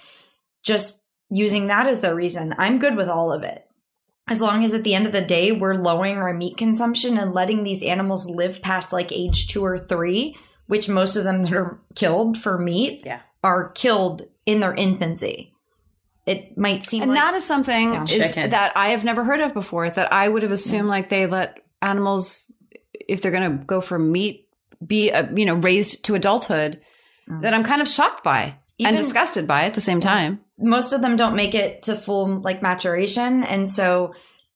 just 0.63 1.07
using 1.29 1.67
that 1.67 1.87
as 1.87 2.01
their 2.01 2.13
reason. 2.13 2.53
I'm 2.57 2.77
good 2.77 2.95
with 2.95 3.09
all 3.09 3.31
of 3.31 3.43
it. 3.43 3.65
As 4.27 4.39
long 4.39 4.63
as 4.63 4.73
at 4.73 4.83
the 4.83 4.93
end 4.93 5.07
of 5.07 5.13
the 5.13 5.25
day, 5.25 5.51
we're 5.51 5.73
lowering 5.73 6.17
our 6.17 6.33
meat 6.33 6.55
consumption 6.55 7.17
and 7.17 7.33
letting 7.33 7.63
these 7.63 7.83
animals 7.83 8.29
live 8.29 8.61
past 8.61 8.93
like 8.93 9.11
age 9.11 9.47
two 9.47 9.65
or 9.65 9.79
three, 9.79 10.37
which 10.67 10.89
most 10.89 11.15
of 11.15 11.23
them 11.23 11.43
that 11.43 11.53
are 11.53 11.79
killed 11.95 12.37
for 12.37 12.57
meat 12.57 13.01
Yeah. 13.05 13.19
are 13.43 13.69
killed 13.69 14.23
in 14.45 14.59
their 14.59 14.73
infancy. 14.73 15.53
It 16.25 16.57
might 16.57 16.89
seem 16.89 17.03
And 17.03 17.11
like 17.11 17.19
that 17.19 17.33
is 17.33 17.45
something 17.45 17.93
is, 18.07 18.33
that 18.35 18.71
I 18.75 18.89
have 18.89 19.03
never 19.03 19.23
heard 19.25 19.41
of 19.41 19.53
before. 19.53 19.89
That 19.89 20.11
I 20.13 20.27
would 20.29 20.41
have 20.43 20.53
assumed 20.53 20.87
like 20.87 21.09
they 21.09 21.25
let 21.27 21.59
animals, 21.81 22.49
if 22.93 23.21
they're 23.21 23.31
going 23.31 23.59
to 23.59 23.65
go 23.65 23.81
for 23.81 23.99
meat, 23.99 24.47
be 24.85 25.11
uh, 25.11 25.27
you 25.35 25.45
know 25.45 25.55
raised 25.55 26.05
to 26.05 26.15
adulthood. 26.15 26.79
That 27.41 27.53
I'm 27.53 27.63
kind 27.63 27.81
of 27.81 27.87
shocked 27.89 28.23
by 28.23 28.55
and 28.83 28.95
disgusted 28.97 29.47
by 29.47 29.63
at 29.65 29.73
the 29.75 29.81
same 29.81 29.99
time. 30.01 30.41
most 30.57 30.91
of 30.93 31.01
them 31.01 31.15
don't 31.15 31.35
make 31.35 31.55
it 31.55 31.83
to 31.83 31.95
full 31.95 32.27
like 32.39 32.61
maturation 32.61 33.43
and 33.45 33.69
so 33.69 34.13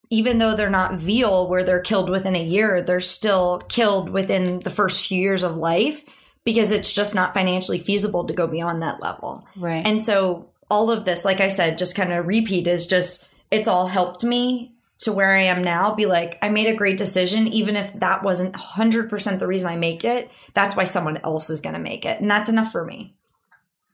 even 0.09 0.37
though 0.37 0.55
they're 0.55 0.69
not 0.69 0.95
veal 0.95 1.47
where 1.49 1.63
they're 1.63 1.79
killed 1.81 2.09
within 2.09 2.35
a 2.35 2.43
year 2.43 2.81
they're 2.81 2.99
still 2.99 3.59
killed 3.69 4.09
within 4.09 4.59
the 4.61 4.69
first 4.69 5.05
few 5.07 5.19
years 5.21 5.43
of 5.43 5.55
life 5.57 6.03
because 6.43 6.71
it's 6.71 6.93
just 6.93 7.13
not 7.13 7.33
financially 7.33 7.79
feasible 7.79 8.25
to 8.25 8.33
go 8.33 8.47
beyond 8.47 8.81
that 8.81 9.01
level 9.01 9.45
Right. 9.55 9.85
and 9.85 10.01
so 10.01 10.49
all 10.69 10.89
of 10.91 11.05
this 11.05 11.23
like 11.25 11.39
i 11.41 11.47
said 11.47 11.77
just 11.77 11.95
kind 11.95 12.11
of 12.11 12.27
repeat 12.27 12.67
is 12.67 12.87
just 12.87 13.27
it's 13.51 13.67
all 13.67 13.87
helped 13.87 14.23
me 14.23 14.73
to 14.99 15.11
where 15.13 15.35
i 15.35 15.41
am 15.43 15.63
now 15.63 15.93
be 15.93 16.05
like 16.05 16.37
i 16.41 16.49
made 16.49 16.67
a 16.67 16.75
great 16.75 16.97
decision 16.97 17.47
even 17.47 17.75
if 17.75 17.93
that 17.99 18.23
wasn't 18.23 18.53
100% 18.55 19.39
the 19.39 19.47
reason 19.47 19.69
i 19.69 19.75
make 19.75 20.03
it 20.03 20.31
that's 20.53 20.75
why 20.75 20.85
someone 20.85 21.17
else 21.23 21.49
is 21.49 21.61
going 21.61 21.75
to 21.75 21.81
make 21.81 22.05
it 22.05 22.19
and 22.19 22.29
that's 22.31 22.49
enough 22.49 22.71
for 22.71 22.83
me 22.85 23.13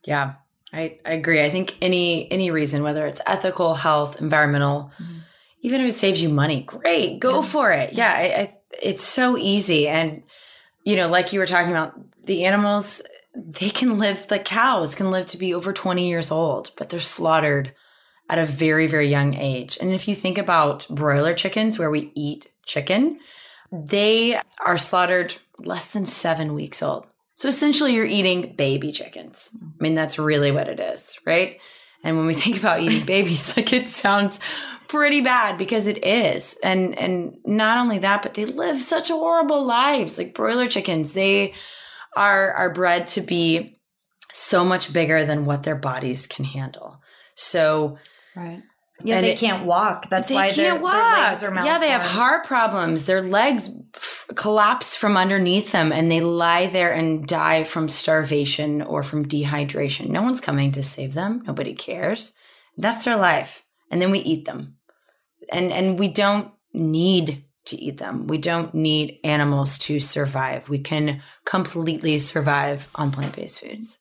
Yeah, 0.06 0.34
I, 0.72 0.98
I 1.06 1.12
agree. 1.12 1.42
I 1.44 1.50
think 1.50 1.76
any 1.80 2.30
any 2.32 2.50
reason, 2.50 2.82
whether 2.82 3.06
it's 3.06 3.20
ethical, 3.26 3.74
health, 3.74 4.20
environmental, 4.20 4.90
mm-hmm. 5.00 5.18
Even 5.64 5.80
if 5.80 5.88
it 5.88 5.96
saves 5.96 6.20
you 6.22 6.28
money, 6.28 6.60
great, 6.62 7.18
go 7.18 7.40
for 7.40 7.72
it. 7.72 7.94
Yeah, 7.94 8.12
I, 8.12 8.22
I, 8.22 8.56
it's 8.82 9.02
so 9.02 9.38
easy. 9.38 9.88
And 9.88 10.22
you 10.84 10.94
know, 10.94 11.08
like 11.08 11.32
you 11.32 11.40
were 11.40 11.46
talking 11.46 11.70
about, 11.70 11.98
the 12.26 12.44
animals 12.44 13.02
they 13.34 13.70
can 13.70 13.98
live. 13.98 14.28
The 14.28 14.38
cows 14.38 14.94
can 14.94 15.10
live 15.10 15.26
to 15.26 15.38
be 15.38 15.52
over 15.52 15.72
twenty 15.72 16.08
years 16.08 16.30
old, 16.30 16.70
but 16.76 16.88
they're 16.88 17.00
slaughtered 17.00 17.74
at 18.28 18.38
a 18.38 18.46
very 18.46 18.86
very 18.86 19.08
young 19.08 19.34
age. 19.34 19.76
And 19.80 19.90
if 19.90 20.06
you 20.06 20.14
think 20.14 20.38
about 20.38 20.86
broiler 20.88 21.34
chickens, 21.34 21.78
where 21.78 21.90
we 21.90 22.12
eat 22.14 22.50
chicken, 22.64 23.18
they 23.72 24.40
are 24.64 24.78
slaughtered 24.78 25.36
less 25.58 25.92
than 25.92 26.06
seven 26.06 26.54
weeks 26.54 26.82
old. 26.82 27.06
So 27.34 27.48
essentially, 27.48 27.94
you're 27.94 28.06
eating 28.06 28.54
baby 28.56 28.92
chickens. 28.92 29.56
I 29.60 29.82
mean, 29.82 29.94
that's 29.94 30.18
really 30.18 30.52
what 30.52 30.68
it 30.68 30.78
is, 30.78 31.18
right? 31.26 31.58
And 32.04 32.18
when 32.18 32.26
we 32.26 32.34
think 32.34 32.58
about 32.58 32.80
eating 32.80 33.04
babies, 33.14 33.56
like 33.56 33.72
it 33.72 33.90
sounds 33.90 34.38
pretty 34.94 35.20
bad 35.20 35.58
because 35.58 35.86
it 35.86 36.04
is. 36.04 36.56
And 36.62 36.96
and 36.98 37.36
not 37.44 37.78
only 37.78 37.98
that, 37.98 38.22
but 38.22 38.34
they 38.34 38.44
live 38.46 38.80
such 38.80 39.08
horrible 39.08 39.64
lives. 39.64 40.16
Like 40.18 40.34
broiler 40.34 40.68
chickens, 40.68 41.12
they 41.12 41.54
are 42.16 42.52
are 42.52 42.72
bred 42.72 43.06
to 43.08 43.20
be 43.20 43.78
so 44.32 44.64
much 44.64 44.92
bigger 44.92 45.24
than 45.24 45.44
what 45.44 45.62
their 45.62 45.76
bodies 45.76 46.26
can 46.26 46.44
handle. 46.44 47.00
So 47.34 47.98
Right. 48.36 48.62
yeah 49.04 49.20
they 49.20 49.32
it- 49.32 49.38
can't 49.38 49.64
walk 49.64 50.08
that's 50.10 50.30
why 50.30 50.50
their, 50.52 50.74
walk. 50.76 50.92
their 50.92 51.24
legs 51.24 51.42
are 51.42 51.64
yeah, 51.66 51.78
they 51.78 51.90
have 51.90 52.02
heart 52.02 52.44
problems. 52.46 53.04
Their 53.04 53.22
legs 53.22 53.70
f- 53.94 54.26
collapse 54.34 54.96
from 54.96 55.16
underneath 55.16 55.70
them, 55.72 55.92
and 55.92 56.10
they 56.10 56.20
lie 56.20 56.66
there 56.68 56.92
and 56.92 57.26
die 57.26 57.64
from 57.64 57.88
starvation 57.88 58.82
or 58.82 59.02
from 59.02 59.26
dehydration. 59.26 60.08
No 60.08 60.22
one's 60.22 60.40
coming 60.40 60.72
to 60.72 60.82
save 60.82 61.14
them. 61.14 61.42
Nobody 61.46 61.74
cares. 61.74 62.34
That's 62.76 63.04
their 63.04 63.16
life, 63.16 63.62
and 63.90 64.00
then 64.02 64.10
we 64.10 64.18
eat 64.20 64.44
them, 64.46 64.76
and 65.52 65.72
and 65.72 65.98
we 65.98 66.08
don't 66.08 66.52
need 66.72 67.44
to 67.66 67.76
eat 67.76 67.98
them. 67.98 68.26
We 68.26 68.38
don't 68.38 68.74
need 68.74 69.20
animals 69.24 69.78
to 69.80 70.00
survive. 70.00 70.68
We 70.68 70.78
can 70.78 71.22
completely 71.44 72.18
survive 72.18 72.90
on 72.94 73.10
plant 73.10 73.36
based 73.36 73.60
foods. 73.60 73.98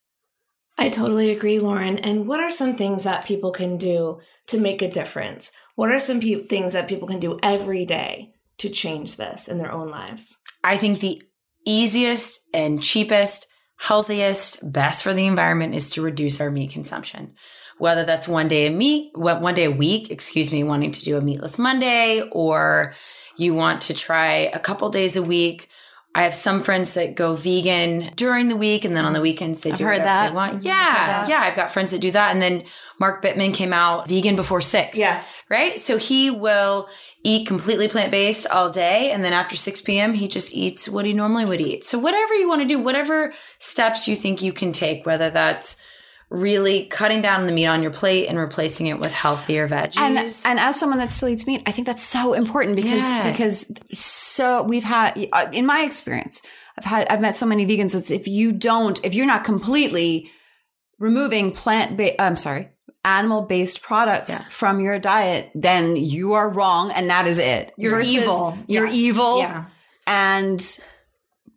I 0.77 0.89
totally 0.89 1.31
agree, 1.31 1.59
Lauren. 1.59 1.99
And 1.99 2.27
what 2.27 2.39
are 2.39 2.49
some 2.49 2.75
things 2.75 3.03
that 3.03 3.25
people 3.25 3.51
can 3.51 3.77
do 3.77 4.19
to 4.47 4.59
make 4.59 4.81
a 4.81 4.89
difference? 4.89 5.51
What 5.75 5.91
are 5.91 5.99
some 5.99 6.19
pe- 6.19 6.43
things 6.43 6.73
that 6.73 6.87
people 6.87 7.07
can 7.07 7.19
do 7.19 7.39
every 7.43 7.85
day 7.85 8.33
to 8.57 8.69
change 8.69 9.17
this 9.17 9.47
in 9.47 9.59
their 9.59 9.71
own 9.71 9.89
lives? 9.89 10.37
I 10.63 10.77
think 10.77 10.99
the 10.99 11.21
easiest 11.65 12.49
and 12.53 12.81
cheapest, 12.81 13.47
healthiest, 13.77 14.71
best 14.71 15.03
for 15.03 15.13
the 15.13 15.27
environment 15.27 15.75
is 15.75 15.91
to 15.91 16.01
reduce 16.01 16.41
our 16.41 16.51
meat 16.51 16.71
consumption. 16.71 17.35
Whether 17.83 18.05
that's 18.05 18.29
one 18.29 18.47
day 18.47 18.67
a 18.67 18.71
meat, 18.71 19.11
one 19.13 19.55
day 19.55 19.65
a 19.65 19.69
week, 19.71 20.09
excuse 20.09 20.53
me, 20.53 20.63
wanting 20.63 20.91
to 20.93 21.03
do 21.03 21.17
a 21.17 21.21
meatless 21.21 21.59
Monday, 21.59 22.21
or 22.31 22.95
you 23.35 23.53
want 23.53 23.81
to 23.81 23.93
try 23.93 24.49
a 24.53 24.57
couple 24.57 24.89
days 24.89 25.17
a 25.17 25.21
week. 25.21 25.67
I 26.15 26.23
have 26.23 26.33
some 26.33 26.63
friends 26.63 26.93
that 26.93 27.15
go 27.15 27.33
vegan 27.33 28.11
during 28.15 28.47
the 28.47 28.55
week 28.55 28.85
and 28.85 28.95
then 28.95 29.03
on 29.03 29.11
the 29.11 29.19
weekends 29.19 29.59
they 29.59 29.71
I've 29.71 29.77
do 29.77 29.83
heard 29.83 29.99
that. 29.99 30.29
they 30.29 30.33
want. 30.33 30.61
Mhm. 30.61 30.63
Yeah. 30.63 30.93
That. 31.07 31.27
Yeah. 31.27 31.41
I've 31.41 31.57
got 31.57 31.73
friends 31.73 31.91
that 31.91 31.99
do 31.99 32.11
that. 32.11 32.31
And 32.31 32.41
then 32.41 32.63
Mark 33.01 33.21
Bittman 33.21 33.53
came 33.53 33.73
out 33.73 34.07
vegan 34.07 34.37
before 34.37 34.61
six. 34.61 34.97
Yes. 34.97 35.43
Right. 35.49 35.77
So 35.77 35.97
he 35.97 36.29
will 36.29 36.87
eat 37.25 37.45
completely 37.47 37.89
plant 37.89 38.11
based 38.11 38.47
all 38.47 38.69
day. 38.69 39.11
And 39.11 39.25
then 39.25 39.33
after 39.33 39.57
6 39.57 39.81
p.m., 39.81 40.13
he 40.13 40.29
just 40.29 40.53
eats 40.53 40.87
what 40.87 41.03
he 41.03 41.11
normally 41.11 41.43
would 41.43 41.59
eat. 41.59 41.83
So 41.83 41.99
whatever 41.99 42.33
you 42.33 42.47
want 42.47 42.61
to 42.61 42.67
do, 42.67 42.79
whatever 42.79 43.33
steps 43.59 44.07
you 44.07 44.15
think 44.15 44.41
you 44.41 44.53
can 44.53 44.71
take, 44.71 45.05
whether 45.05 45.29
that's 45.29 45.75
really 46.33 46.85
cutting 46.87 47.21
down 47.21 47.45
the 47.45 47.51
meat 47.51 47.67
on 47.67 47.83
your 47.83 47.91
plate 47.91 48.27
and 48.27 48.39
replacing 48.39 48.87
it 48.87 48.99
with 48.99 49.11
healthier 49.13 49.67
veggies. 49.67 49.97
and 49.99 50.17
and 50.17 50.59
as 50.59 50.79
someone 50.79 50.97
that 50.97 51.11
still 51.11 51.29
eats 51.29 51.45
meat, 51.45 51.61
I 51.67 51.71
think 51.71 51.85
that's 51.85 52.01
so 52.03 52.33
important 52.33 52.75
because 52.75 53.03
Yeah. 53.09 53.31
because 53.31 53.71
so 53.93 54.63
we've 54.63 54.83
had 54.83 55.27
uh, 55.31 55.45
in 55.51 55.65
my 55.67 55.83
experience, 55.83 56.41
I've 56.77 56.85
had 56.85 57.07
I've 57.07 57.21
met 57.21 57.37
so 57.37 57.45
many 57.45 57.67
vegans 57.67 57.93
that 57.93 58.09
if 58.09 58.27
you 58.27 58.51
don't 58.51 58.99
if 59.05 59.13
you're 59.13 59.27
not 59.27 59.43
completely 59.43 60.31
removing 60.97 61.51
plant 61.51 61.97
ba- 61.97 62.19
I'm 62.21 62.35
sorry 62.35 62.69
animal 63.05 63.41
based 63.43 63.83
products 63.83 64.29
Yeah. 64.31 64.39
from 64.49 64.79
your 64.79 64.97
diet, 64.97 65.51
then 65.53 65.95
you 65.97 66.33
are 66.33 66.49
wrong 66.49 66.89
and 66.91 67.09
that 67.11 67.27
is 67.27 67.37
it. 67.37 67.73
You're 67.77 67.99
evil. 68.01 68.57
You're 68.67 68.87
Yes. 68.87 68.95
evil. 68.95 69.37
Yeah. 69.39 69.65
And 70.07 70.79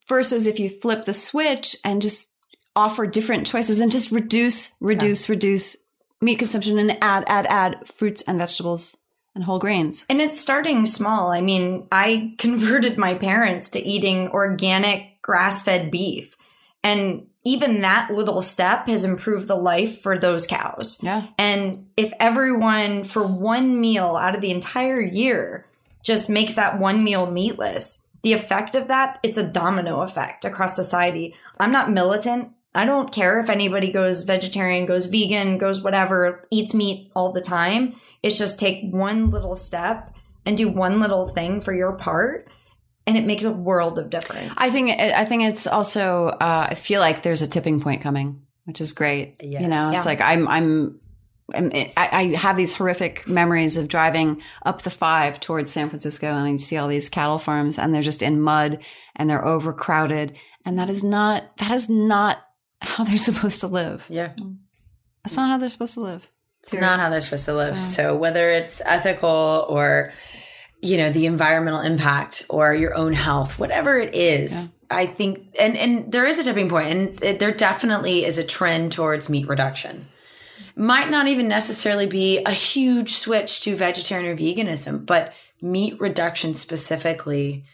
versus 0.09 0.47
if 0.47 0.61
you 0.61 0.69
flip 0.69 1.05
the 1.07 1.15
switch 1.15 1.77
and 1.85 2.03
just 2.03 2.33
offer 2.77 3.07
different 3.07 3.47
choices 3.47 3.81
and 3.81 3.91
just 3.91 4.13
reduce, 4.13 4.77
reduce, 4.81 5.29
reduce 5.29 5.77
meat 6.21 6.39
consumption 6.39 6.79
and 6.79 6.97
add, 7.03 7.25
add, 7.27 7.47
add 7.47 7.89
fruits 7.89 8.23
and 8.23 8.39
vegetables 8.39 8.97
and 9.35 9.45
whole 9.45 9.59
grains. 9.59 10.07
And 10.09 10.21
it's 10.21 10.41
starting 10.41 10.87
small. 10.87 11.33
I 11.33 11.41
mean, 11.41 11.89
I 11.91 12.35
converted 12.39 12.99
my 12.99 13.15
parents 13.15 13.71
to 13.71 13.81
eating 13.81 14.29
organic 14.31 15.21
grass 15.23 15.63
fed 15.63 15.91
beef. 15.91 16.37
And 16.83 17.27
even 17.45 17.83
that 17.83 18.11
little 18.11 18.43
step 18.43 18.89
has 18.89 19.05
improved 19.05 19.47
the 19.47 19.57
life 19.57 20.01
for 20.01 20.19
those 20.19 20.47
cows. 20.47 21.01
Yeah. 21.03 21.27
And 21.39 21.87
if 21.97 22.13
everyone 22.19 23.05
for 23.05 23.27
one 23.27 23.81
meal 23.81 24.17
out 24.17 24.35
of 24.35 24.41
the 24.41 24.51
entire 24.51 25.01
year 25.01 25.67
just 26.03 26.29
makes 26.29 26.55
that 26.55 26.79
one 26.79 27.05
meal 27.05 27.31
meatless, 27.31 28.07
the 28.23 28.33
effect 28.33 28.75
of 28.75 28.89
that, 28.89 29.21
it's 29.23 29.39
a 29.39 29.47
domino 29.47 30.01
effect 30.01 30.45
across 30.45 30.75
society. 30.75 31.37
I'm 31.61 31.71
not 31.71 31.91
militant. 31.91 32.51
I 32.77 32.85
don't 32.85 33.13
care 33.13 33.41
if 33.41 33.49
anybody 33.51 33.91
goes 33.91 34.23
vegetarian, 34.25 34.87
goes 34.87 35.07
vegan, 35.07 35.59
goes 35.59 35.83
whatever, 35.83 36.43
eats 36.51 36.75
meat 36.75 37.11
all 37.17 37.33
the 37.33 37.41
time. 37.41 37.95
It's 38.23 38.39
just 38.39 38.61
take 38.61 38.93
one 38.93 39.31
little 39.31 39.57
step 39.57 40.15
and 40.45 40.57
do 40.57 40.69
one 40.69 41.01
little 41.01 41.27
thing 41.29 41.61
for 41.61 41.73
your 41.75 41.93
part. 41.93 42.49
And 43.07 43.17
it 43.17 43.25
makes 43.25 43.45
a 43.45 43.53
world 43.53 43.99
of 43.99 44.11
difference. 44.11 44.53
I 44.57 44.69
think, 44.71 44.91
I 45.01 45.25
think 45.25 45.45
it's 45.45 45.67
also, 45.67 46.27
uh, 46.27 46.69
I 46.71 46.75
feel 46.75 47.01
like 47.01 47.23
there's 47.23 47.43
a 47.43 47.47
tipping 47.47 47.81
point 47.81 48.03
coming, 48.03 48.43
which 48.65 48.81
is 48.81 48.93
great. 48.93 49.37
Yes. 49.41 49.63
You 49.63 49.69
know, 49.69 49.91
it's 49.93 50.05
Yeah. 50.05 50.11
like 50.11 50.21
I'm, 50.21 50.49
I'm, 50.49 51.01
I'm 51.55 51.71
I, 51.73 51.93
I 51.97 52.23
have 52.37 52.57
these 52.57 52.75
horrific 52.75 53.29
memories 53.29 53.77
of 53.77 53.87
driving 53.87 54.43
up 54.65 54.83
the 54.83 54.91
five 54.91 55.39
towards 55.39 55.71
San 55.71 55.89
Francisco 55.89 56.27
and 56.27 56.49
I 56.49 56.57
see 56.57 56.77
all 56.77 56.89
these 56.89 57.09
cattle 57.09 57.39
farms 57.39 57.79
and 57.79 57.95
they're 57.95 58.03
just 58.03 58.23
in 58.23 58.41
mud 58.41 58.83
and 59.15 59.31
they're 59.31 59.47
overcrowded. 59.47 60.37
And 60.65 60.77
that 60.81 60.91
is 60.91 61.05
not, 61.05 61.57
that 61.59 61.71
is 61.71 61.89
not 61.89 62.39
how 62.81 63.05
they're 63.05 63.19
supposed 63.31 63.61
to 63.61 63.67
live. 63.67 64.07
yeah. 64.09 64.33
That's 65.25 65.37
not 65.37 65.49
how 65.49 65.59
they're 65.59 65.69
supposed 65.69 65.95
to 65.95 66.01
live. 66.01 66.29
It's 66.63 66.75
not 66.75 67.01
how 67.01 67.11
they're 67.11 67.21
supposed 67.21 67.47
to 67.47 67.55
live. 67.55 67.77
So 67.77 68.17
whether 68.17 68.51
it's 68.51 68.81
ethical 68.85 69.67
or, 69.69 70.13
you 70.81 70.97
know, 70.97 71.11
the 71.11 71.27
environmental 71.27 71.81
impact 71.81 72.47
or 72.49 72.75
your 72.75 72.95
own 72.95 73.13
health, 73.13 73.59
whatever 73.59 73.99
it 73.99 74.15
is, 74.15 74.73
I 74.91 75.07
think, 75.07 75.55
and, 75.61 75.77
and 75.77 76.13
there 76.13 76.27
is 76.27 76.39
a 76.39 76.45
tipping 76.45 76.69
point 76.69 76.87
and 76.89 77.25
it, 77.25 77.39
there 77.41 77.53
definitely 77.53 78.25
is 78.25 78.39
a 78.39 78.45
trend 78.45 78.93
towards 78.93 79.29
meat 79.29 79.49
reduction. 79.49 80.07
Might 80.77 81.11
not 81.11 81.27
even 81.27 81.49
necessarily 81.49 82.07
be 82.07 82.39
a 82.45 82.53
huge 82.53 83.15
switch 83.15 83.61
to 83.63 83.75
vegetarian 83.75 84.31
or 84.31 84.37
veganism, 84.37 85.07
but 85.07 85.33
meat 85.63 86.01
reduction 86.01 86.55
specifically, 86.55 87.65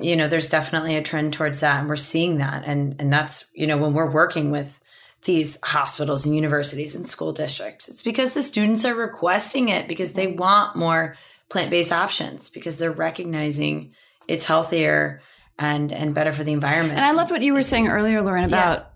you 0.00 0.16
know, 0.16 0.28
there's 0.28 0.48
definitely 0.48 0.96
a 0.96 1.02
trend 1.02 1.32
towards 1.32 1.60
that. 1.60 1.80
And 1.80 1.88
we're 1.88 1.96
seeing 1.96 2.38
that. 2.38 2.64
And, 2.66 2.96
and 2.98 3.12
that's, 3.12 3.50
you 3.54 3.66
know, 3.66 3.76
when 3.76 3.94
we're 3.94 4.10
working 4.10 4.50
with 4.50 4.80
these 5.26 5.58
hospitals 5.62 6.24
and 6.24 6.34
universities 6.34 6.94
and 6.94 7.06
school 7.06 7.32
districts. 7.32 7.88
It's 7.88 8.02
because 8.02 8.32
the 8.34 8.42
students 8.42 8.84
are 8.84 8.94
requesting 8.94 9.68
it 9.68 9.88
because 9.88 10.12
they 10.12 10.28
want 10.28 10.76
more 10.76 11.16
plant-based 11.48 11.92
options 11.92 12.48
because 12.48 12.78
they're 12.78 12.92
recognizing 12.92 13.92
it's 14.28 14.44
healthier 14.44 15.20
and 15.58 15.92
and 15.92 16.14
better 16.14 16.32
for 16.32 16.44
the 16.44 16.52
environment. 16.52 16.96
And 16.96 17.04
I 17.04 17.12
loved 17.12 17.30
what 17.30 17.42
you 17.42 17.54
were 17.54 17.62
saying 17.62 17.88
earlier, 17.88 18.22
Lauren, 18.22 18.44
about 18.44 18.92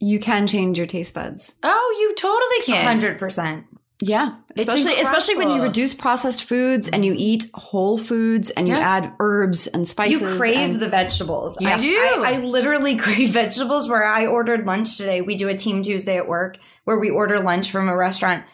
you 0.00 0.18
can 0.18 0.46
change 0.46 0.78
your 0.78 0.86
taste 0.86 1.14
buds. 1.14 1.56
oh, 1.62 1.96
you 2.00 2.14
totally 2.14 2.62
can. 2.62 3.00
100%. 3.00 3.64
Yeah. 4.04 4.34
Especially 4.58 5.00
especially 5.00 5.36
when 5.36 5.50
you 5.50 5.62
reduce 5.62 5.94
processed 5.94 6.42
foods 6.44 6.88
and 6.88 7.04
you 7.04 7.14
eat 7.16 7.46
whole 7.54 7.96
foods 7.98 8.50
and 8.50 8.66
you 8.66 8.74
Yeah. 8.74 8.80
add 8.96 9.12
herbs 9.20 9.68
and 9.68 9.86
spices. 9.86 10.22
You 10.22 10.36
crave 10.36 10.70
and- 10.72 10.80
the 10.80 10.88
vegetables. 10.88 11.56
Yeah. 11.60 11.76
I 11.76 11.78
do. 11.78 11.96
I, 11.96 12.22
I 12.34 12.38
literally 12.38 12.96
crave 13.04 13.30
vegetables 13.30 13.88
where 13.88 14.04
I 14.04 14.26
ordered 14.26 14.66
lunch 14.66 14.96
today. 14.96 15.20
We 15.22 15.36
do 15.36 15.48
a 15.48 15.56
team 15.56 15.82
Tuesday 15.84 16.16
at 16.16 16.26
work 16.28 16.58
where 16.84 16.98
we 16.98 17.10
order 17.10 17.38
lunch 17.40 17.70
from 17.70 17.88
a 17.88 17.96
restaurant. 17.96 18.44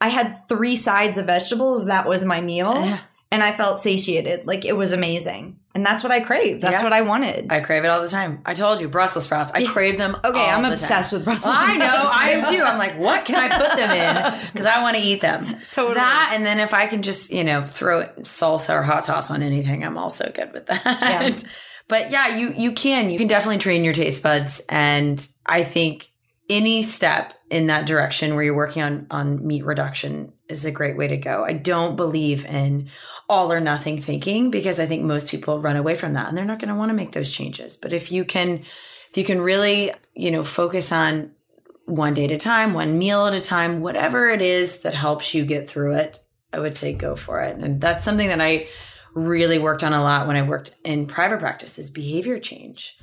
I 0.00 0.08
had 0.08 0.46
three 0.48 0.76
sides 0.76 1.16
of 1.16 1.26
vegetables. 1.26 1.86
That 1.86 2.06
was 2.06 2.24
my 2.24 2.40
meal. 2.42 2.98
Yeah. 3.32 3.36
And 3.36 3.42
I 3.42 3.52
felt 3.56 3.78
satiated. 3.78 4.46
Like 4.46 4.64
it 4.64 4.76
was 4.76 4.92
amazing. 4.92 5.58
And 5.74 5.86
that's 5.86 6.02
what 6.02 6.12
I 6.12 6.20
crave. 6.20 6.60
That's 6.60 6.80
Yeah. 6.80 6.84
what 6.84 6.92
I 6.92 7.00
wanted. 7.00 7.46
I 7.50 7.60
crave 7.60 7.82
it 7.84 7.88
all 7.88 8.02
the 8.02 8.08
time. 8.08 8.42
I 8.44 8.52
told 8.52 8.78
you, 8.80 8.88
Brussels 8.88 9.24
sprouts. 9.24 9.52
I 9.54 9.64
crave 9.64 9.96
them. 9.96 10.16
Okay, 10.22 10.38
I'm 10.38 10.64
obsessed 10.66 11.10
time. 11.10 11.18
with 11.20 11.24
Brussels 11.24 11.54
sprouts. 11.54 11.70
I 11.72 11.76
know. 11.78 12.10
I 12.12 12.30
am 12.32 12.44
too. 12.44 12.62
I'm 12.62 12.76
like, 12.76 12.98
what 12.98 13.24
can 13.24 13.36
I 13.36 13.48
put 13.48 13.76
them 13.76 13.90
in? 13.90 14.40
Because 14.52 14.66
I 14.66 14.82
want 14.82 14.96
to 14.98 15.02
eat 15.02 15.22
them. 15.22 15.56
Totally. 15.72 15.94
That, 15.94 16.32
and 16.34 16.44
then 16.44 16.60
if 16.60 16.74
I 16.74 16.86
can 16.88 17.00
just, 17.00 17.32
you 17.32 17.42
know, 17.42 17.62
throw 17.66 18.04
salsa 18.20 18.74
or 18.74 18.82
hot 18.82 19.06
sauce 19.06 19.30
on 19.30 19.42
anything, 19.42 19.82
I'm 19.82 19.96
also 19.96 20.30
good 20.30 20.52
with 20.52 20.66
that. 20.66 21.42
But 21.88 22.10
yeah, 22.10 22.36
you 22.36 22.54
you 22.56 22.72
can 22.72 23.10
you 23.10 23.18
can 23.18 23.26
definitely 23.28 23.58
train 23.58 23.84
your 23.84 23.92
taste 23.92 24.22
buds, 24.22 24.62
and 24.68 25.26
I 25.44 25.62
think 25.64 26.06
any 26.48 26.80
step 26.82 27.34
in 27.50 27.66
that 27.66 27.86
direction 27.86 28.34
where 28.34 28.44
you're 28.44 28.56
working 28.56 28.82
on 28.82 29.06
on 29.10 29.46
meat 29.46 29.64
reduction 29.64 30.32
is 30.58 30.64
a 30.64 30.70
great 30.70 30.96
way 30.96 31.08
to 31.08 31.16
go. 31.16 31.44
I 31.44 31.52
don't 31.52 31.96
believe 31.96 32.44
in 32.44 32.88
all 33.28 33.52
or 33.52 33.60
nothing 33.60 34.00
thinking 34.00 34.50
because 34.50 34.78
I 34.78 34.86
think 34.86 35.02
most 35.02 35.30
people 35.30 35.60
run 35.60 35.76
away 35.76 35.94
from 35.94 36.12
that 36.14 36.28
and 36.28 36.36
they're 36.36 36.44
not 36.44 36.58
going 36.58 36.68
to 36.68 36.74
want 36.74 36.90
to 36.90 36.94
make 36.94 37.12
those 37.12 37.32
changes. 37.32 37.76
But 37.76 37.92
if 37.92 38.12
you 38.12 38.24
can 38.24 38.62
if 39.10 39.18
you 39.18 39.24
can 39.24 39.42
really, 39.42 39.92
you 40.14 40.30
know, 40.30 40.42
focus 40.42 40.90
on 40.90 41.32
one 41.84 42.14
day 42.14 42.24
at 42.24 42.30
a 42.30 42.38
time, 42.38 42.72
one 42.72 42.98
meal 42.98 43.26
at 43.26 43.34
a 43.34 43.40
time, 43.40 43.80
whatever 43.80 44.30
it 44.30 44.40
is 44.40 44.80
that 44.82 44.94
helps 44.94 45.34
you 45.34 45.44
get 45.44 45.68
through 45.68 45.96
it, 45.96 46.18
I 46.50 46.58
would 46.58 46.74
say 46.74 46.94
go 46.94 47.14
for 47.14 47.42
it. 47.42 47.56
And 47.56 47.78
that's 47.78 48.04
something 48.04 48.28
that 48.28 48.40
I 48.40 48.68
really 49.14 49.58
worked 49.58 49.84
on 49.84 49.92
a 49.92 50.02
lot 50.02 50.26
when 50.26 50.36
I 50.36 50.42
worked 50.42 50.74
in 50.84 51.06
private 51.06 51.40
practice 51.40 51.78
is 51.78 51.90
behavior 51.90 52.38
change 52.38 52.96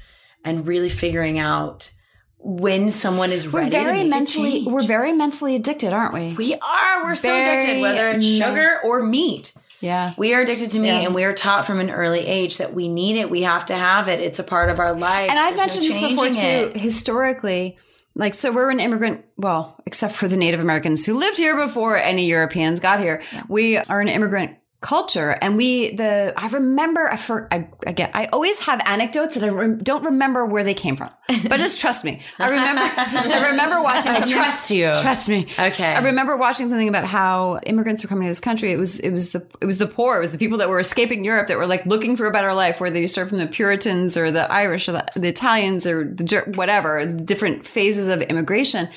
and 0.43 0.65
really 0.65 0.89
figuring 0.89 1.37
out 1.37 1.91
when 2.39 2.89
someone 2.89 3.31
is 3.31 3.51
We're 3.51 3.69
very 3.69 4.03
mentally 4.05 4.63
we're 4.65 4.81
very 4.85 5.11
mentally 5.11 5.55
addicted, 5.55 5.93
aren't 5.93 6.13
we? 6.13 6.33
We 6.35 6.55
are. 6.55 7.03
We're 7.03 7.15
so 7.15 7.35
addicted, 7.35 7.81
whether 7.81 8.09
it's 8.09 8.25
sugar 8.25 8.79
or 8.83 9.03
meat. 9.03 9.53
yeah. 9.81 10.13
We 10.17 10.33
are 10.33 10.41
addicted 10.41 10.71
to 10.71 10.79
meat, 10.79 10.87
Yeah. 10.87 10.99
and 11.05 11.13
we 11.15 11.23
are 11.25 11.33
taught 11.33 11.65
from 11.65 11.79
an 11.79 11.89
early 11.89 12.25
age 12.25 12.57
that 12.57 12.73
we 12.73 12.87
need 12.87 13.17
it. 13.17 13.29
We 13.29 13.41
have 13.43 13.65
to 13.67 13.75
have 13.75 14.07
it. 14.07 14.19
It's 14.19 14.39
a 14.39 14.43
part 14.43 14.69
of 14.69 14.79
our 14.79 14.93
life. 14.93 15.29
And 15.29 15.37
I've 15.37 15.55
There's 15.57 15.75
no 15.75 15.81
mentioned 15.81 15.85
this 15.85 16.09
before 16.11 16.25
too. 16.29 16.71
it. 16.75 16.77
Historically, 16.77 17.77
like 18.15 18.33
so, 18.33 18.51
we're 18.51 18.69
an 18.71 18.79
immigrant. 18.79 19.25
Well, 19.37 19.75
except 19.85 20.13
for 20.15 20.27
the 20.27 20.37
Native 20.37 20.59
Americans 20.59 21.05
who 21.05 21.17
lived 21.17 21.37
here 21.37 21.55
before 21.55 21.97
any 21.97 22.25
Europeans 22.25 22.79
got 22.79 22.99
here, 22.99 23.21
we 23.47 23.77
are 23.77 24.01
an 24.01 24.07
immigrant 24.09 24.55
culture, 24.81 25.37
and 25.41 25.57
we 25.57 25.91
the 25.91 26.33
I 26.37 26.47
remember 26.47 27.11
I 27.11 27.17
for 27.17 27.47
I 27.51 27.67
again 27.85 28.11
I 28.13 28.27
always 28.27 28.59
have 28.61 28.81
anecdotes 28.85 29.35
that 29.35 29.43
I 29.43 29.49
rem- 29.49 29.77
don't 29.79 30.05
remember 30.05 30.45
where 30.45 30.63
they 30.63 30.73
came 30.73 30.95
from, 30.95 31.09
but 31.27 31.57
just 31.57 31.81
trust 31.81 32.05
me. 32.05 32.21
I 32.37 32.49
remember 32.49 32.81
I 32.81 33.49
remember 33.49 33.81
watching. 33.83 34.11
I 34.11 34.19
trust 34.21 34.71
you. 34.71 34.93
Trust 35.01 35.27
me. 35.27 35.47
Okay. 35.59 35.85
I 35.85 35.99
remember 35.99 36.37
watching 36.37 36.69
something 36.69 36.87
about 36.87 37.05
how 37.05 37.59
immigrants 37.65 38.03
were 38.03 38.07
coming 38.07 38.25
to 38.27 38.31
this 38.31 38.39
country. 38.39 38.71
It 38.71 38.77
was 38.77 38.99
it 38.99 39.11
was 39.11 39.31
the 39.31 39.45
it 39.59 39.65
was 39.65 39.79
the 39.79 39.87
poor. 39.87 40.17
It 40.17 40.21
was 40.21 40.31
the 40.31 40.37
people 40.37 40.57
that 40.59 40.69
were 40.69 40.79
escaping 40.79 41.25
Europe 41.25 41.47
that 41.47 41.57
were 41.57 41.67
like 41.67 41.85
looking 41.85 42.15
for 42.15 42.25
a 42.25 42.31
better 42.31 42.53
life, 42.53 42.79
whether 42.79 42.99
you 42.99 43.07
start 43.09 43.27
from 43.27 43.39
the 43.39 43.47
Puritans 43.47 44.15
or 44.15 44.31
the 44.31 44.49
Irish 44.51 44.87
or 44.87 44.93
the, 44.93 45.05
the 45.15 45.27
Italians 45.27 45.85
or 45.85 46.05
the 46.05 46.53
whatever 46.55 47.05
different 47.05 47.65
phases 47.65 48.07
of 48.07 48.21
immigration. 48.21 48.87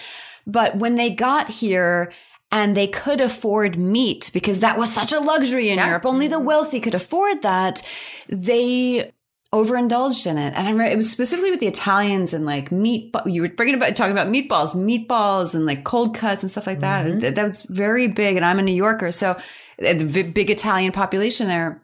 But 0.47 0.77
when 0.77 0.95
they 0.95 1.11
got 1.11 1.51
here 1.51 2.13
and 2.53 2.77
they 2.77 2.87
could 2.87 3.21
afford 3.21 3.79
meat 3.79 4.31
because 4.35 4.61
that 4.61 4.79
was 4.79 4.93
such 4.93 5.11
a 5.11 5.19
luxury 5.19 5.71
in 5.71 5.79
Europe. 5.79 6.05
Only 6.05 6.29
the 6.29 6.39
wealthy 6.39 6.81
could 6.81 6.95
afford 6.95 7.41
that. 7.41 7.83
They 8.29 9.11
overindulged 9.55 10.27
in 10.27 10.37
it. 10.37 10.55
And 10.55 10.69
I 10.69 10.71
remember 10.71 10.93
it 10.93 10.97
was 10.97 11.11
specifically 11.11 11.51
with 11.51 11.61
the 11.61 11.67
Italians 11.67 12.35
and 12.35 12.45
like 12.45 12.71
meat. 12.71 13.15
You 13.25 13.43
were 13.43 13.49
bringing 13.49 13.75
about 13.75 13.97
talking 13.97 14.13
about 14.13 14.29
meatballs, 14.29 14.75
meatballs 14.75 15.55
and 15.55 15.65
like 15.65 15.83
cold 15.83 16.15
cuts 16.15 16.43
and 16.43 16.51
stuff 16.51 16.67
like 16.67 16.81
that. 16.81 17.07
Mm-hmm. 17.07 17.19
That, 17.21 17.35
that 17.37 17.45
was 17.45 17.63
very 17.63 18.07
big. 18.07 18.37
And 18.37 18.45
I'm 18.45 18.59
a 18.59 18.63
New 18.63 18.75
Yorker, 18.75 19.13
so 19.13 19.31
uh, 19.31 19.95
the 19.95 20.23
big 20.23 20.51
Italian 20.51 20.93
population 20.93 21.49
there. 21.49 21.83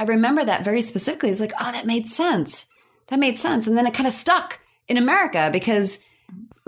I 0.00 0.04
remember 0.04 0.44
that 0.44 0.64
very 0.64 0.80
specifically. 0.80 1.30
It's 1.30 1.40
like, 1.40 1.52
oh, 1.60 1.72
that 1.72 1.86
made 1.86 2.08
sense. 2.08 2.66
That 3.08 3.18
made 3.18 3.36
sense. 3.36 3.66
And 3.66 3.76
then 3.76 3.86
it 3.86 3.94
kind 3.94 4.06
of 4.06 4.12
stuck 4.12 4.60
in 4.86 4.96
America 4.96 5.50
because 5.52 6.04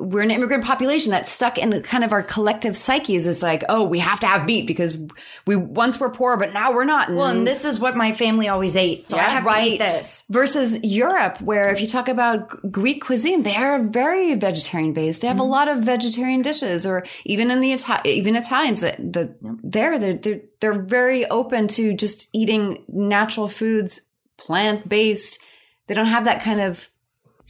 we're 0.01 0.23
an 0.23 0.31
immigrant 0.31 0.65
population 0.65 1.11
that's 1.11 1.31
stuck 1.31 1.59
in 1.59 1.83
kind 1.83 2.03
of 2.03 2.13
our 2.13 2.23
collective 2.23 2.77
psyches. 2.77 3.27
It's 3.27 3.43
like, 3.43 3.63
oh, 3.69 3.85
we 3.85 3.99
have 3.99 4.19
to 4.21 4.27
have 4.27 4.47
meat 4.47 4.67
because 4.67 5.07
we 5.47 5.57
once 5.57 6.01
were 6.01 6.11
poor, 6.11 6.37
but 6.37 6.53
now 6.53 6.73
we're 6.73 6.85
not. 6.85 7.11
Well, 7.11 7.27
and 7.27 7.47
this 7.47 7.65
is 7.65 7.79
what 7.79 7.97
my 7.97 8.13
family 8.13 8.49
always 8.49 8.75
ate, 8.77 9.07
so 9.07 9.17
I 9.17 9.23
have 9.23 9.47
to 9.47 9.63
eat 9.63 9.79
this. 9.79 10.25
Versus 10.31 10.83
Europe, 10.83 11.41
where 11.41 11.71
if 11.71 11.81
you 11.81 11.87
talk 11.87 12.09
about 12.09 12.73
Greek 12.73 13.05
cuisine, 13.05 13.43
they 13.43 13.57
are 13.57 13.83
very 13.83 14.35
vegetarian 14.35 14.93
based. 14.93 15.21
They 15.21 15.29
have 15.29 15.39
a 15.39 15.43
mm-hmm. 15.43 15.51
lot 15.51 15.69
of 15.69 15.85
vegetarian 15.85 16.43
dishes, 16.43 16.87
or 16.87 17.05
even 17.25 17.51
in 17.51 17.61
the 17.61 17.73
Ita- 17.75 18.09
even 18.09 18.37
Italians, 18.37 18.81
the, 18.81 18.97
the 18.99 19.59
there 19.63 19.99
they're, 19.99 20.15
they're 20.15 20.41
they're 20.61 20.83
very 20.83 21.27
open 21.27 21.69
to 21.69 21.95
just 21.95 22.29
eating 22.33 22.85
natural 22.89 23.49
foods, 23.49 24.01
plant 24.39 24.89
based. 24.89 25.43
They 25.87 25.95
don't 25.95 26.07
have 26.07 26.25
that 26.25 26.43
kind 26.43 26.61
of 26.61 26.91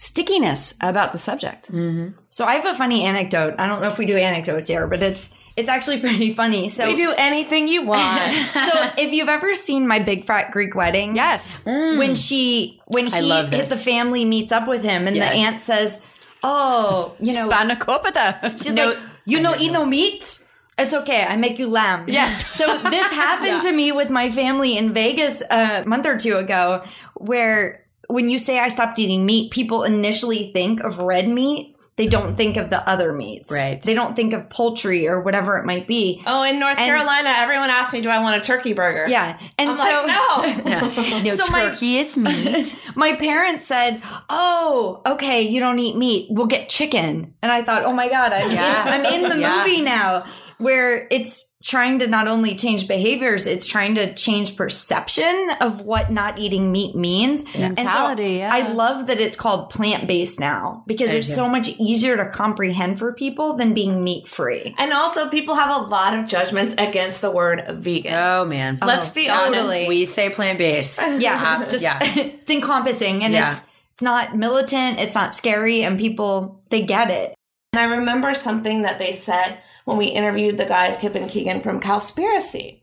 stickiness 0.01 0.75
about 0.81 1.13
the 1.13 1.19
subject. 1.19 1.71
Mm-hmm. 1.71 2.17
So 2.31 2.47
I 2.47 2.55
have 2.55 2.65
a 2.65 2.75
funny 2.75 3.05
anecdote. 3.05 3.55
I 3.59 3.67
don't 3.67 3.83
know 3.83 3.89
if 3.89 3.99
we 3.99 4.07
do 4.07 4.17
anecdotes 4.17 4.67
here, 4.69 4.87
but 4.87 5.03
it's 5.03 5.31
it's 5.59 5.69
actually 5.69 6.01
pretty 6.07 6.33
funny. 6.33 6.71
So 6.71 6.87
We 6.87 6.97
do 6.97 7.13
anything 7.19 7.69
you 7.69 7.83
want. 7.83 8.33
so 8.55 8.91
if 8.97 9.13
you've 9.13 9.29
ever 9.29 9.55
seen 9.55 9.87
my 9.87 9.99
big 9.99 10.25
fat 10.25 10.53
Greek 10.53 10.75
wedding, 10.75 11.17
Yes. 11.17 11.63
Mm. 11.65 11.99
when 11.99 12.15
she 12.15 12.81
when 12.87 13.09
he 13.09 13.21
the 13.21 13.81
family 13.85 14.25
meets 14.25 14.53
up 14.53 14.67
with 14.67 14.83
him, 14.83 15.07
and 15.07 15.15
Yes. 15.17 15.29
the 15.35 15.37
aunt 15.39 15.61
says, 15.61 16.03
"Oh, 16.43 17.15
you 17.21 17.35
know, 17.35 17.51
Spanakopita. 17.51 18.53
she's 18.63 18.73
like, 18.73 18.97
you 19.27 19.41
know, 19.41 19.55
eat 19.59 19.71
no 19.71 19.85
meat." 19.85 20.43
It's 20.79 20.95
okay. 20.95 21.25
I 21.29 21.37
make 21.37 21.59
you 21.59 21.69
lamb. 21.69 22.07
Yes. 22.09 22.51
So 22.55 22.65
this 22.89 23.07
happened 23.13 23.61
to 23.69 23.73
me 23.73 23.93
with 23.93 24.09
my 24.09 24.31
family 24.31 24.79
in 24.79 24.95
Vegas 24.95 25.43
a 25.51 25.85
month 25.85 26.07
or 26.07 26.17
two 26.17 26.39
ago, 26.39 26.85
where 27.17 27.85
when 28.13 28.29
you 28.29 28.39
say 28.39 28.59
I 28.59 28.69
stopped 28.69 28.99
eating 28.99 29.25
meat, 29.27 29.51
people 29.51 29.83
initially 29.85 30.51
think 30.53 30.81
of 30.81 30.99
red 30.99 31.29
meat. 31.29 31.77
They 31.97 32.07
don't 32.07 32.35
think 32.35 32.57
of 32.57 32.71
the 32.71 32.89
other 32.89 33.13
meats. 33.13 33.53
Right. 33.53 33.83
They 33.83 33.93
don't 33.93 34.17
think 34.17 34.33
of 34.33 34.49
poultry 34.49 35.07
or 35.07 35.21
whatever 35.21 35.59
it 35.59 35.67
might 35.67 35.87
be. 35.87 36.23
oh, 36.27 36.45
in 36.45 36.59
North 36.59 36.79
And- 36.79 36.87
Carolina, 36.87 37.31
everyone 37.37 37.69
asked 37.69 37.93
me, 37.93 38.01
"Do 38.01 38.09
I 38.09 38.21
want 38.21 38.41
a 38.41 38.45
turkey 38.45 38.73
burger?" 38.73 39.07
Yeah. 39.07 39.39
And 39.59 39.69
I'm 39.71 39.77
so 39.77 39.83
like, 40.07 40.65
no. 40.65 41.21
No 41.25 41.35
So 41.35 41.53
my- 41.53 41.69
turkey, 41.69 41.99
it's 41.99 42.17
meat. 42.17 42.81
my 42.95 43.15
parents 43.17 43.67
said, 43.67 44.01
"Oh, 44.31 45.03
okay, 45.05 45.43
you 45.43 45.61
don't 45.61 45.79
eat 45.79 45.95
meat. 45.97 46.29
We'll 46.31 46.47
get 46.47 46.71
chicken." 46.71 47.35
And 47.43 47.53
I 47.53 47.61
thought, 47.63 47.85
"Oh 47.85 47.93
my 47.93 48.09
god, 48.09 48.33
I'm 48.33 48.51
Yeah. 48.51 48.85
I'm 48.87 49.05
in 49.05 49.29
the 49.29 49.39
Yeah. 49.39 49.59
movie 49.59 49.83
now." 49.83 50.25
Where 50.61 51.07
it's 51.11 51.57
trying 51.63 51.99
to 51.99 52.07
not 52.07 52.27
only 52.27 52.55
change 52.55 52.89
behaviors, 52.89 53.47
it's 53.47 53.67
trying 53.67 53.95
to 53.97 54.15
change 54.15 54.57
perception 54.57 55.51
of 55.61 55.83
what 55.83 56.11
not 56.11 56.39
eating 56.39 56.73
meat 56.73 56.95
means. 56.95 57.45
And 57.55 57.79
so 57.79 57.85
Mentality, 57.85 58.33
yeah. 58.35 58.51
I 58.53 58.73
love 58.73 59.09
that 59.09 59.21
it's 59.21 59.37
called 59.37 59.69
plant 59.71 60.07
based 60.07 60.41
now 60.41 60.85
because 60.87 61.11
it's 61.11 61.35
so 61.35 61.49
much 61.49 61.69
easier 61.79 62.17
to 62.17 62.29
comprehend 62.29 62.99
for 62.99 63.13
people 63.13 63.55
than 63.55 63.75
being 63.75 64.03
meat 64.03 64.27
free. 64.27 64.75
And 64.79 64.93
also, 64.93 65.29
people 65.29 65.55
have 65.55 65.83
a 65.83 65.87
lot 65.87 66.19
of 66.19 66.27
judgments 66.27 66.75
against 66.79 67.21
the 67.21 67.31
word 67.31 67.65
vegan. 67.69 68.15
Oh 68.15 68.45
man, 68.47 68.79
Let's 68.81 69.11
oh, 69.11 69.15
be 69.15 69.27
totally. 69.27 69.59
honest. 69.59 69.89
we 69.89 70.05
say 70.07 70.31
plant 70.31 70.59
based. 70.59 71.01
Yeah, 71.21 71.35
uh-huh. 71.35 71.67
just 71.69 71.83
yeah. 71.83 71.99
it's 72.03 72.49
encompassing 72.49 73.23
and 73.25 73.33
Yeah. 73.35 73.53
it's 73.53 73.65
it's 73.93 74.03
not 74.03 74.35
militant, 74.35 74.99
it's 74.99 75.15
not 75.15 75.35
scary, 75.35 75.83
and 75.83 75.99
people 75.99 76.63
they 76.71 76.83
get 76.83 77.11
it. 77.11 77.35
And 77.73 77.81
I 77.81 77.85
remember 77.97 78.35
something 78.35 78.83
that 78.83 78.99
they 78.99 79.13
said 79.13 79.59
when 79.85 79.97
we 79.97 80.07
interviewed 80.07 80.59
the 80.59 80.65
guys, 80.65 80.99
Kip 80.99 81.15
and 81.15 81.31
Keegan 81.31 81.61
from 81.61 81.81
Cowspiracy. 81.81 82.81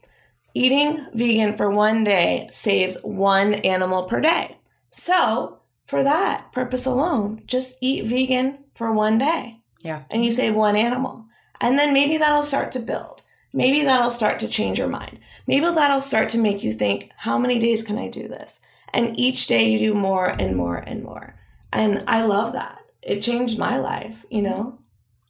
Eating 0.54 1.06
vegan 1.14 1.58
for 1.58 1.70
one 1.70 2.06
day 2.06 2.48
saves 2.52 2.98
one 3.04 3.54
animal 3.56 4.04
per 4.04 4.22
day. 4.22 4.58
So, 4.90 5.60
for 5.86 6.04
that 6.04 6.54
purpose 6.54 6.86
alone, 6.86 7.44
just 7.46 7.78
eat 7.82 8.06
vegan 8.06 8.60
for 8.74 8.94
one 8.94 9.18
day 9.18 9.60
Yeah. 9.82 10.04
and 10.10 10.24
you 10.24 10.32
save 10.32 10.56
one 10.56 10.78
animal. 10.78 11.26
And 11.60 11.78
then 11.78 11.94
maybe 11.94 12.16
that'll 12.18 12.44
start 12.44 12.72
to 12.72 12.80
build. 12.80 13.24
Maybe 13.54 13.82
that'll 13.84 14.10
start 14.12 14.40
to 14.40 14.48
change 14.48 14.80
your 14.80 14.88
mind. 14.88 15.20
Maybe 15.48 15.66
that'll 15.66 16.02
start 16.02 16.30
to 16.30 16.38
make 16.38 16.64
you 16.64 16.72
think, 16.72 17.12
how 17.18 17.38
many 17.38 17.60
days 17.60 17.84
can 17.84 17.98
I 17.98 18.08
do 18.08 18.28
this? 18.30 18.62
And 18.94 19.20
each 19.20 19.48
day 19.48 19.70
you 19.70 19.80
do 19.80 19.94
more 19.94 20.28
and 20.28 20.56
more 20.56 20.78
and 20.78 21.04
more. 21.04 21.36
And 21.74 22.04
I 22.08 22.24
love 22.26 22.54
that. 22.54 22.80
It 23.08 23.22
changed 23.22 23.58
my 23.58 23.78
life, 23.78 24.26
you 24.30 24.42
know? 24.42 24.80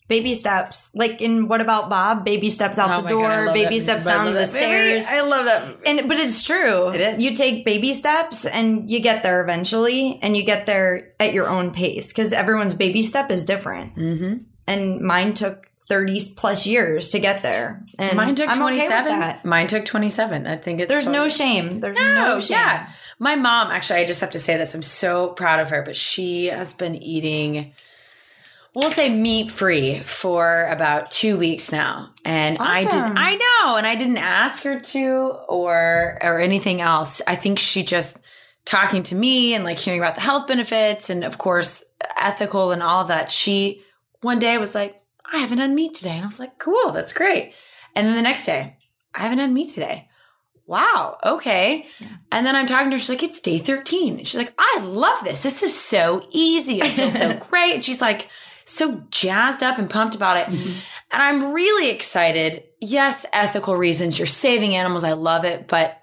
Baby 0.08 0.34
steps. 0.36 0.90
Like 0.96 1.22
in 1.22 1.50
What 1.50 1.60
About 1.62 1.90
Bob? 1.90 2.24
Baby 2.24 2.48
steps 2.50 2.78
out 2.78 2.90
Oh 2.90 2.98
the 2.98 3.04
my 3.04 3.12
God, 3.12 3.46
door, 3.46 3.54
baby 3.54 3.76
it. 3.76 3.82
steps 3.82 4.08
I 4.08 4.14
down 4.16 4.26
the 4.28 4.32
that. 4.40 4.48
stairs. 4.48 5.06
I 5.06 5.20
love 5.22 5.44
that. 5.46 5.78
And 5.86 6.08
but 6.08 6.18
it's 6.18 6.44
true. 6.44 6.90
It 6.90 7.02
is. 7.02 7.22
You 7.22 7.36
take 7.36 7.66
baby 7.66 7.94
steps 7.94 8.46
and 8.46 8.90
you 8.90 9.02
get 9.02 9.22
there 9.22 9.42
eventually 9.44 10.18
and 10.22 10.36
you 10.38 10.44
get 10.44 10.66
there 10.66 11.12
at 11.20 11.34
your 11.34 11.50
own 11.50 11.72
pace 11.72 12.14
because 12.14 12.32
everyone's 12.32 12.74
baby 12.74 13.02
step 13.02 13.30
is 13.30 13.44
different. 13.44 13.96
Mm-hmm. 13.96 14.38
And 14.66 15.02
mine 15.02 15.34
took 15.34 15.68
30 15.90 16.22
plus 16.38 16.66
years 16.66 17.10
to 17.12 17.20
get 17.20 17.44
there. 17.44 17.86
And 18.00 18.16
Mine 18.18 18.36
took 18.36 18.50
I'm 18.50 18.62
okay 18.62 18.76
with 18.76 18.88
27. 18.90 19.20
that. 19.20 19.46
Mine 19.46 19.68
took 19.68 19.86
27. 19.86 20.46
I 20.48 20.58
think 20.58 20.82
it's 20.82 20.90
There's 20.90 21.08
no 21.08 21.30
shame. 21.30 21.80
There's 21.82 21.98
No, 21.98 22.14
no, 22.14 22.40
shame. 22.42 22.58
yeah. 22.58 22.90
My 23.20 23.36
mom, 23.36 23.72
actually, 23.72 24.00
I 24.00 24.06
just 24.06 24.22
have 24.22 24.32
to 24.32 24.40
say 24.40 24.58
this. 24.58 24.76
I'm 24.76 24.84
so 24.84 25.30
proud 25.30 25.60
of 25.60 25.72
her, 25.72 25.82
but 25.82 25.96
she 25.96 26.46
has 26.48 26.74
been 26.74 26.96
eating, 26.96 27.74
we'll 28.76 28.92
say 28.92 29.10
meat 29.10 29.50
free 29.50 30.02
for 30.04 30.68
about 30.68 31.10
two 31.10 31.38
weeks 31.38 31.72
now. 31.72 32.12
And 32.24 32.58
I 32.60 32.84
did, 32.84 32.94
Awesome. 32.94 33.18
I 33.18 33.36
know, 33.36 33.76
and 33.76 33.88
I 33.88 33.96
didn't 33.96 34.18
ask 34.18 34.64
her 34.64 34.80
to 34.80 35.36
or, 35.50 36.20
or 36.22 36.40
anything 36.40 36.80
else. 36.80 37.22
I 37.26 37.36
think 37.36 37.58
she 37.58 37.82
just 37.82 38.18
talking 38.66 39.02
to 39.02 39.16
me 39.16 39.56
and 39.56 39.64
like 39.64 39.80
hearing 39.80 40.00
about 40.00 40.16
the 40.16 40.22
health 40.22 40.46
benefits 40.46 41.10
and 41.10 41.24
of 41.24 41.38
course 41.38 41.86
ethical 42.18 42.72
and 42.72 42.84
all 42.84 43.02
of 43.02 43.08
that. 43.08 43.32
She 43.32 43.82
one 44.22 44.40
day 44.40 44.58
was 44.58 44.76
like, 44.76 45.02
I 45.32 45.38
haven't 45.38 45.60
had 45.60 45.72
meat 45.72 45.94
today. 45.94 46.12
And 46.12 46.24
I 46.24 46.28
was 46.28 46.40
like, 46.40 46.60
cool, 46.60 46.92
that's 46.92 47.14
great. 47.14 47.54
And 47.96 48.08
then 48.08 48.16
the 48.16 48.22
next 48.22 48.46
day, 48.46 48.78
I 49.16 49.22
haven't 49.22 49.40
had 49.40 49.52
meat 49.52 49.70
today 49.70 50.07
wow, 50.68 51.18
okay. 51.26 51.88
And 52.32 52.46
then 52.46 52.56
I'm 52.56 52.68
talking 52.68 52.90
to 52.92 52.96
her. 52.96 53.00
She's 53.00 53.10
like, 53.10 53.24
it's 53.24 53.40
day 53.40 53.58
13. 53.58 54.20
And 54.20 54.28
she's 54.28 54.38
like, 54.38 54.54
I 54.60 54.80
love 54.82 55.24
this. 55.24 55.42
This 55.42 55.64
is 55.64 55.74
so 55.74 56.28
easy. 56.30 56.84
I 56.84 56.90
feel 56.90 57.10
so 57.10 57.34
great. 57.50 57.76
And 57.76 57.86
she's 57.86 58.02
like, 58.02 58.30
so 58.66 59.02
jazzed 59.10 59.64
up 59.64 59.80
and 59.80 59.90
pumped 59.90 60.14
about 60.14 60.38
it. 60.38 60.48
Mm-hmm. 60.48 60.74
And 61.12 61.24
I'm 61.24 61.54
really 61.54 61.90
excited. 61.90 62.66
Yes, 62.82 63.26
ethical 63.32 63.78
reasons. 63.78 64.20
You're 64.20 64.28
saving 64.28 64.76
animals. 64.76 65.06
I 65.06 65.14
love 65.14 65.46
it. 65.46 65.68
But 65.68 65.98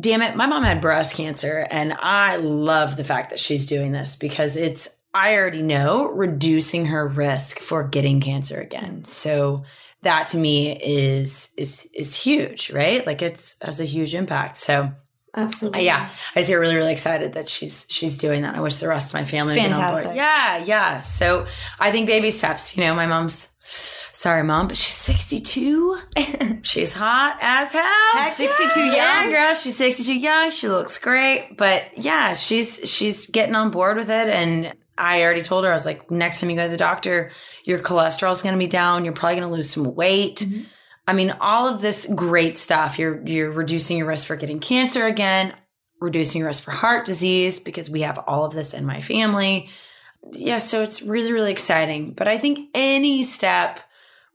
damn 0.00 0.22
it, 0.22 0.36
my 0.36 0.46
mom 0.46 0.62
had 0.62 0.80
breast 0.80 1.16
cancer. 1.16 1.66
And 1.68 1.92
I 1.98 2.36
love 2.36 2.96
the 2.96 3.04
fact 3.04 3.30
that 3.30 3.40
she's 3.40 3.66
doing 3.66 3.90
this 3.90 4.14
because 4.14 4.56
it's, 4.56 4.88
I 5.12 5.34
already 5.34 5.62
know, 5.62 6.04
reducing 6.04 6.86
her 6.86 7.08
risk 7.08 7.58
for 7.58 7.82
getting 7.82 8.20
cancer 8.20 8.60
again. 8.60 9.02
So 9.04 9.64
that 10.02 10.28
to 10.28 10.36
me 10.38 10.72
is 10.76 11.52
is 11.56 11.88
is 11.94 12.14
huge, 12.14 12.70
right? 12.72 13.06
Like 13.06 13.22
it's 13.22 13.56
has 13.62 13.80
a 13.80 13.84
huge 13.84 14.14
impact. 14.14 14.56
So 14.56 14.92
Absolutely. 15.36 15.84
yeah, 15.84 16.10
I 16.34 16.40
get 16.42 16.54
really 16.54 16.74
really 16.74 16.92
excited 16.92 17.34
that 17.34 17.48
she's 17.48 17.86
she's 17.88 18.18
doing 18.18 18.42
that. 18.42 18.54
I 18.56 18.60
wish 18.60 18.76
the 18.76 18.88
rest 18.88 19.08
of 19.08 19.14
my 19.14 19.24
family 19.24 19.54
It's 19.58 19.62
would 19.68 19.76
on 19.76 19.92
board. 19.92 20.04
fantastic. 20.04 20.16
Yeah, 20.16 20.64
yeah. 20.64 21.00
So 21.02 21.46
I 21.78 21.92
think 21.92 22.06
baby 22.06 22.30
steps. 22.30 22.76
You 22.76 22.84
know, 22.84 22.94
my 22.94 23.06
mom's 23.06 23.48
sorry, 23.62 24.42
mom, 24.42 24.68
but 24.68 24.76
she's 24.76 24.94
sixty 24.94 25.40
two. 25.40 25.98
she's 26.62 26.92
hot 26.94 27.38
as 27.40 27.70
hell. 27.70 28.32
62 28.34 28.80
Yeah, 28.80 29.22
young. 29.22 29.30
girl. 29.30 29.54
She's 29.54 29.76
sixty 29.76 30.02
two 30.04 30.18
young. 30.18 30.50
She 30.50 30.68
looks 30.68 30.98
great, 30.98 31.56
but 31.56 31.84
yeah, 31.96 32.32
she's 32.34 32.90
she's 32.90 33.26
getting 33.28 33.54
on 33.54 33.70
board 33.70 33.96
with 33.98 34.10
it 34.10 34.28
and. 34.28 34.72
I 35.00 35.22
already 35.22 35.40
told 35.40 35.64
her, 35.64 35.70
I 35.70 35.72
was 35.72 35.86
like, 35.86 36.10
next 36.10 36.40
time 36.40 36.50
you 36.50 36.56
go 36.56 36.64
to 36.64 36.68
the 36.68 36.76
doctor, 36.76 37.30
your 37.64 37.78
cholesterol's 37.78 38.42
going 38.42 38.54
to 38.54 38.58
be 38.58 38.66
down. 38.66 39.04
You're 39.04 39.14
probably 39.14 39.40
going 39.40 39.48
to 39.48 39.54
lose 39.54 39.70
some 39.70 39.94
weight. 39.94 40.40
Mm-hmm. 40.46 40.62
I 41.06 41.14
mean, 41.14 41.30
all 41.40 41.66
of 41.66 41.80
this 41.80 42.06
great 42.14 42.58
stuff. 42.58 42.98
You're 42.98 43.26
you're 43.26 43.50
reducing 43.50 43.96
your 43.96 44.06
risk 44.06 44.26
for 44.26 44.36
getting 44.36 44.60
cancer 44.60 45.06
again, 45.06 45.54
reducing 46.00 46.40
your 46.40 46.48
risk 46.48 46.62
for 46.62 46.70
heart 46.70 47.06
disease 47.06 47.58
because 47.58 47.88
we 47.88 48.02
have 48.02 48.18
all 48.26 48.44
of 48.44 48.52
this 48.52 48.74
in 48.74 48.84
my 48.84 49.00
family. 49.00 49.70
Yeah, 50.32 50.58
so 50.58 50.82
it's 50.82 51.02
really 51.02 51.32
really 51.32 51.50
exciting. 51.50 52.12
But 52.12 52.28
I 52.28 52.38
think 52.38 52.68
any 52.74 53.22
step, 53.22 53.80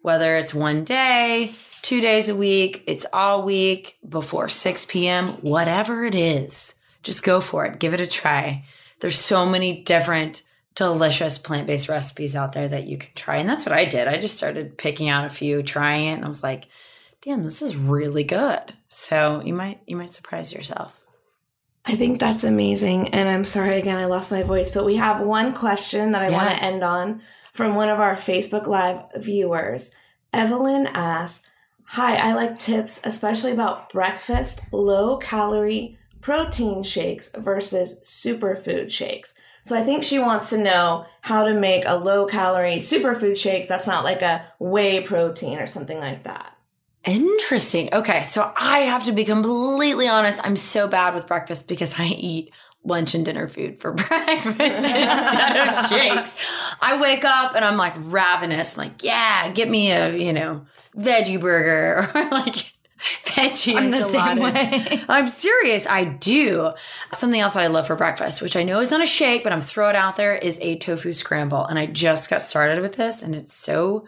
whether 0.02 0.36
it's 0.36 0.54
one 0.54 0.84
day, 0.84 1.54
two 1.84 2.02
days 2.02 2.28
a 2.28 2.36
week, 2.36 2.84
it's 2.88 3.06
all 3.14 3.46
week 3.46 3.98
before 4.10 4.50
6 4.50 4.86
p.m., 4.86 5.28
whatever 5.42 6.04
it 6.04 6.16
is, 6.16 6.74
just 7.04 7.24
go 7.24 7.40
for 7.40 7.66
it. 7.66 7.80
Give 7.80 7.94
it 7.94 8.02
a 8.02 8.08
try. 8.08 8.66
There's 9.00 9.20
so 9.20 9.46
many 9.46 9.84
different 9.84 10.42
delicious 10.76 11.38
plant 11.38 11.68
based 11.68 11.90
recipes 11.90 12.36
out 12.36 12.54
there 12.54 12.68
that 12.68 12.86
you 12.86 12.98
can 12.98 13.10
try. 13.16 13.38
And 13.38 13.50
that's 13.50 13.66
what 13.66 13.78
I 13.78 13.86
did. 13.86 14.08
I 14.08 14.18
just 14.18 14.38
started 14.38 14.78
picking 14.78 15.10
out 15.10 15.26
a 15.26 15.30
few, 15.30 15.64
trying 15.64 16.08
it, 16.08 16.14
and 16.14 16.26
I 16.26 16.30
was 16.30 16.44
like, 16.44 16.68
damn, 17.22 17.44
this 17.44 17.62
is 17.62 17.76
really 17.76 18.24
good. 18.24 18.74
So 18.88 19.42
you 19.44 19.54
might 19.54 19.82
you 19.88 19.96
might 19.96 20.12
surprise 20.12 20.54
yourself. 20.54 21.02
I 21.88 21.96
think 21.96 22.20
that's 22.20 22.44
amazing. 22.44 23.10
And 23.10 23.30
I'm 23.30 23.46
sorry 23.46 23.78
again, 23.78 24.00
I 24.00 24.06
lost 24.06 24.32
my 24.32 24.42
voice, 24.42 24.72
but 24.72 24.86
we 24.86 24.96
have 24.96 25.22
one 25.22 25.54
question 25.54 26.12
that 26.12 26.24
I 26.24 26.32
want 26.32 26.50
to 26.50 26.64
end 26.64 26.84
on 26.84 27.22
from 27.54 27.76
one 27.76 27.90
of 27.90 28.00
our 28.00 28.16
Facebook 28.16 28.66
Live 28.66 29.04
viewers. 29.16 29.94
Evelyn 30.34 30.88
asks, 30.88 31.48
Hi, 31.90 32.16
I 32.16 32.34
like 32.34 32.58
tips, 32.58 33.00
especially 33.04 33.52
about 33.52 33.92
breakfast, 33.92 34.74
low 34.74 35.18
calorie 35.18 36.00
protein 36.22 36.82
shakes 36.82 37.32
versus 37.36 38.00
superfood 38.04 38.90
shakes. 38.90 39.36
So 39.66 39.76
I 39.76 39.84
think 39.84 40.04
she 40.04 40.20
wants 40.20 40.52
to 40.52 40.62
know 40.62 41.08
how 41.22 41.48
to 41.48 41.54
make 41.54 41.84
a 41.88 41.98
low 41.98 42.28
calorie 42.28 42.78
superfood 42.78 43.36
shake 43.36 43.68
that's 43.68 43.88
not 43.88 44.04
like 44.04 44.22
a 44.22 44.46
whey 44.60 45.02
protein 45.02 45.58
or 45.58 45.66
something 45.66 46.00
like 46.00 46.24
that. 46.24 46.56
Interesting. 47.04 47.90
Okay, 47.92 48.24
so 48.24 48.54
I 48.56 48.80
have 48.82 49.04
to 49.06 49.12
be 49.12 49.26
completely 49.26 50.08
honest. 50.08 50.40
I'm 50.44 50.56
so 50.56 50.88
bad 50.88 51.16
with 51.16 51.28
breakfast 51.28 51.68
because 51.68 52.00
I 52.00 52.06
eat 52.06 52.52
lunch 52.84 53.16
and 53.16 53.26
dinner 53.26 53.48
food 53.48 53.80
for 53.80 53.92
breakfast 53.94 54.60
instead 54.60 55.68
of 55.68 55.86
shakes. 55.90 56.38
I 56.80 57.00
wake 57.02 57.26
up 57.26 57.56
and 57.56 57.66
I'm 57.66 57.78
like 57.78 57.94
ravenous. 57.98 58.78
I'm 58.78 58.88
like, 58.88 59.04
yeah, 59.04 59.50
get 59.50 59.68
me 59.68 59.92
a, 59.92 60.16
you 60.16 60.32
know, 60.32 60.68
veggie 60.96 61.42
burger 61.42 62.12
or 62.16 62.30
like 62.30 62.75
veggie 63.26 63.76
I'm 63.76 63.92
the 63.92 64.10
same 64.10 64.40
way. 64.40 65.04
I'm 65.10 65.30
serious. 65.30 65.86
I 65.88 66.06
do. 66.06 66.72
Something 67.14 67.42
else 67.42 67.54
that 67.54 67.64
I 67.64 67.68
love 67.68 67.88
for 67.88 67.96
breakfast, 67.96 68.42
which 68.42 68.56
I 68.56 68.64
know 68.64 68.80
is 68.80 68.92
not 68.92 69.02
a 69.02 69.06
shake, 69.06 69.44
but 69.44 69.54
I'm 69.54 69.62
throw 69.62 69.90
it 69.90 69.96
out 69.96 70.16
there, 70.16 70.36
is 70.36 70.60
a 70.62 70.78
tofu 70.78 71.14
scramble. 71.14 71.66
And 71.66 71.78
I 71.78 71.86
just 71.86 72.30
got 72.30 72.42
started 72.42 72.82
with 72.82 72.96
this 72.96 73.22
and 73.22 73.36
it's 73.36 73.54
so 73.54 74.06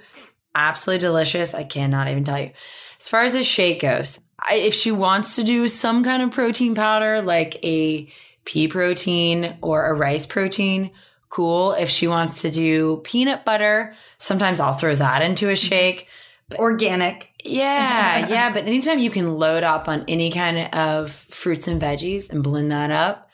absolutely 0.56 1.02
delicious. 1.02 1.54
I 1.54 1.64
cannot 1.64 2.08
even 2.08 2.24
tell 2.24 2.40
you. 2.40 2.52
As 3.00 3.10
far 3.10 3.24
as 3.24 3.36
a 3.36 3.44
shake 3.44 3.82
goes, 3.82 4.20
I, 4.40 4.56
if 4.56 4.74
she 4.74 4.92
wants 4.92 5.36
to 5.36 5.44
do 5.44 5.68
some 5.68 6.04
kind 6.04 6.24
of 6.24 6.32
protein 6.32 6.74
powder, 6.74 7.22
like 7.22 7.64
a 7.64 8.08
pea 8.46 8.68
protein 8.68 9.58
or 9.62 9.86
a 9.86 9.94
rice 9.94 10.26
protein, 10.26 10.92
cool. 11.30 11.74
If 11.74 11.90
she 11.90 12.08
wants 12.08 12.42
to 12.42 12.50
do 12.50 13.02
peanut 13.04 13.46
butter, 13.46 13.96
sometimes 14.18 14.60
I'll 14.60 14.74
throw 14.74 14.96
that 14.96 15.22
into 15.22 15.50
a 15.50 15.52
mm-hmm. 15.52 15.68
shake. 15.68 16.08
Organic. 16.56 17.30
Yeah, 17.50 18.28
yeah. 18.30 18.52
But 18.54 18.64
anytime 18.64 19.00
you 19.00 19.10
can 19.10 19.38
load 19.38 19.64
up 19.64 19.88
on 19.88 20.06
any 20.08 20.32
kind 20.32 20.74
of 20.74 21.12
fruits 21.12 21.68
and 21.68 21.82
veggies 21.82 22.32
and 22.32 22.44
blend 22.44 22.72
that 22.72 22.92
up, 22.92 23.30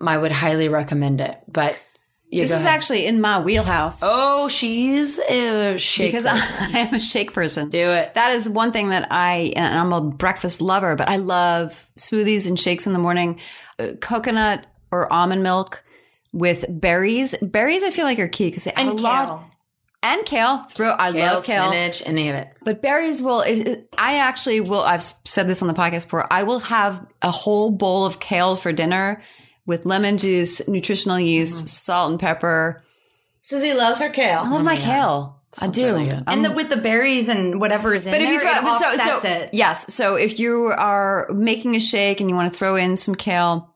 I 0.00 0.16
would 0.18 0.32
highly 0.32 0.68
recommend 0.68 1.20
it. 1.20 1.38
But 1.48 1.80
you 2.30 2.40
This 2.42 2.50
is 2.50 2.64
ahead. 2.64 2.74
actually 2.74 3.06
in 3.06 3.20
my 3.20 3.40
wheelhouse 3.40 4.00
Oh, 4.02 4.48
she's 4.48 5.18
a 5.18 5.76
shake. 5.78 6.12
because 6.12 6.24
person. 6.24 6.56
I, 6.74 6.78
am 6.78 6.94
a 6.94 7.00
shake 7.00 7.32
person. 7.34 7.68
do 7.68 7.90
it. 7.90 8.14
That 8.14 8.32
is 8.32 8.48
one 8.48 8.72
thing 8.72 8.88
that 8.88 9.08
I, 9.10 9.52
and 9.54 9.74
I'm 9.78 9.92
a 9.92 10.00
breakfast 10.00 10.60
lover, 10.62 10.96
but 10.96 11.08
I 11.08 11.16
love 11.16 11.86
smoothies 11.98 12.48
and 12.48 12.58
shakes 12.58 12.86
in 12.86 12.92
the 12.94 12.98
morning. 12.98 13.38
Uh, 13.78 13.88
coconut 14.00 14.66
or 14.90 15.12
almond 15.12 15.42
milk 15.42 15.84
with 16.32 16.64
berries. 16.68 17.36
Berries, 17.42 17.84
I 17.84 17.90
feel 17.90 18.04
like 18.06 18.18
are 18.18 18.28
key 18.28 18.46
because 18.46 18.64
they 18.64 18.72
add 18.72 18.86
And 18.86 18.98
a 18.98 19.02
lot. 19.02 19.44
Kale. 20.02 20.10
And 20.18 20.26
kale. 20.26 20.58
Throw. 20.70 20.94
I 20.98 21.12
Kale, 21.12 21.34
love 21.34 21.44
kale. 21.44 21.68
spinach, 21.68 22.02
any 22.06 22.28
of 22.28 22.34
it. 22.34 22.48
But 22.64 22.82
berries 22.82 23.22
will, 23.22 23.40
it- 23.40 23.66
it- 23.68 23.94
I 23.96 24.16
actually 24.18 24.60
will, 24.60 24.82
I've 24.82 25.02
said 25.02 25.46
this 25.46 25.62
on 25.62 25.68
the 25.68 25.74
podcast 25.74 26.04
before, 26.04 26.26
I 26.32 26.42
will 26.42 26.58
have 26.60 27.06
a 27.22 27.30
whole 27.30 27.70
bowl 27.70 28.04
of 28.04 28.18
kale 28.20 28.56
for 28.56 28.72
dinner 28.72 29.22
with 29.66 29.86
lemon 29.86 30.18
juice, 30.18 30.66
nutritional 30.68 31.20
yeast, 31.20 31.56
Mm-hmm. 31.58 31.66
salt 31.66 32.10
and 32.10 32.20
pepper. 32.20 32.82
Susie 33.40 33.74
loves 33.74 34.00
her 34.00 34.10
kale. 34.10 34.40
I 34.44 34.48
love 34.50 34.62
my, 34.64 34.76
kale. 34.76 35.40
I 35.60 35.66
do. 35.68 35.84
really 35.86 36.04
good. 36.04 36.24
And 36.26 36.44
the, 36.44 36.50
with 36.50 36.68
the 36.70 36.76
berries 36.78 37.28
and 37.28 37.60
whatever 37.60 37.92
is 37.94 38.06
in 38.06 38.12
there, 38.12 38.22
it 38.22 38.42
but 38.42 38.78
so- 38.78 38.86
offsets 38.86 39.22
so- 39.22 39.28
it. 39.28 39.50
Yes. 39.52 39.92
So 39.92 40.14
if 40.16 40.38
you 40.40 40.72
are 40.76 41.28
making 41.32 41.76
a 41.76 41.80
shake 41.80 42.20
and 42.20 42.28
you 42.30 42.34
want 42.36 42.52
to 42.52 42.58
throw 42.58 42.74
in 42.76 42.96
some 42.96 43.14
kale, 43.14 43.72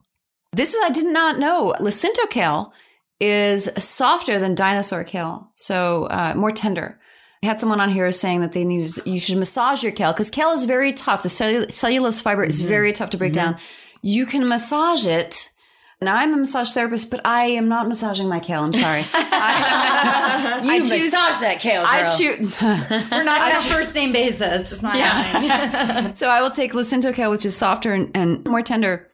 this 0.53 0.72
is, 0.74 0.83
I 0.85 0.91
did 0.91 1.07
not 1.07 1.39
know. 1.39 1.74
Lacinato 1.81 2.31
kale 2.31 2.72
is 3.21 3.64
softer 3.83 4.39
than 4.39 4.55
dinosaur 4.55 5.05
kale. 5.05 5.51
So 5.55 6.05
uh, 6.05 6.35
more 6.37 6.51
tender. 6.51 6.99
I 7.43 7.47
had 7.47 7.61
someone 7.61 7.81
on 7.81 7.91
here 7.91 8.11
saying 8.12 8.41
that 8.41 8.53
they 8.53 8.64
need 8.64 8.91
you 9.07 9.21
should 9.21 9.39
massage 9.39 9.83
your 9.83 9.93
kale 9.93 10.12
because 10.12 10.31
kale 10.31 10.51
is 10.51 10.64
very 10.64 10.93
tough. 10.93 11.23
The 11.23 11.29
cellu- 11.29 11.71
cellulose 11.71 12.21
fiber 12.21 12.45
is 12.45 12.61
very 12.61 12.93
tough 12.93 13.11
to 13.11 13.19
break 13.19 13.33
down. 13.35 13.57
You 14.03 14.27
can 14.27 14.49
massage 14.49 15.07
it. 15.07 15.51
And 15.99 16.11
I'm 16.11 16.35
a 16.35 16.37
massage 16.37 16.73
therapist, 16.73 17.11
but 17.11 17.23
I 17.25 17.45
am 17.47 17.69
not 17.69 17.89
massaging 17.89 18.29
my 18.29 18.39
kale. 18.39 18.64
I'm 18.64 18.73
sorry. 18.75 19.01
I, 19.12 20.61
You 20.62 20.71
I 20.71 20.79
choose. 20.81 20.91
massage 20.91 21.41
that 21.41 21.59
kale, 21.59 21.83
girl. 21.83 21.91
I 21.91 22.17
choose. 22.17 22.61
We're 23.11 23.25
not 23.25 23.41
on 23.41 23.53
a 23.53 23.61
first 23.75 23.95
name 23.95 24.12
basis. 24.12 24.73
It's 24.73 24.83
not 24.83 24.95
happening. 24.95 26.14
So 26.14 26.29
I 26.29 26.43
will 26.43 26.51
take 26.51 26.73
Lacinato 26.75 27.14
kale, 27.14 27.31
which 27.31 27.47
is 27.47 27.57
softer 27.57 27.95
and, 27.95 28.11
and 28.14 28.47
more 28.47 28.61
tender. 28.61 29.11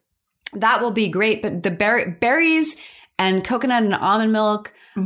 That 0.54 0.82
will 0.82 0.90
be 0.90 1.08
great. 1.08 1.40
But 1.40 1.62
the 1.62 1.70
berry, 1.70 2.10
berries 2.10 2.76
and 3.22 3.44
coconut 3.44 3.82
and 3.84 3.94
almond 3.94 4.32
milk, 4.32 4.64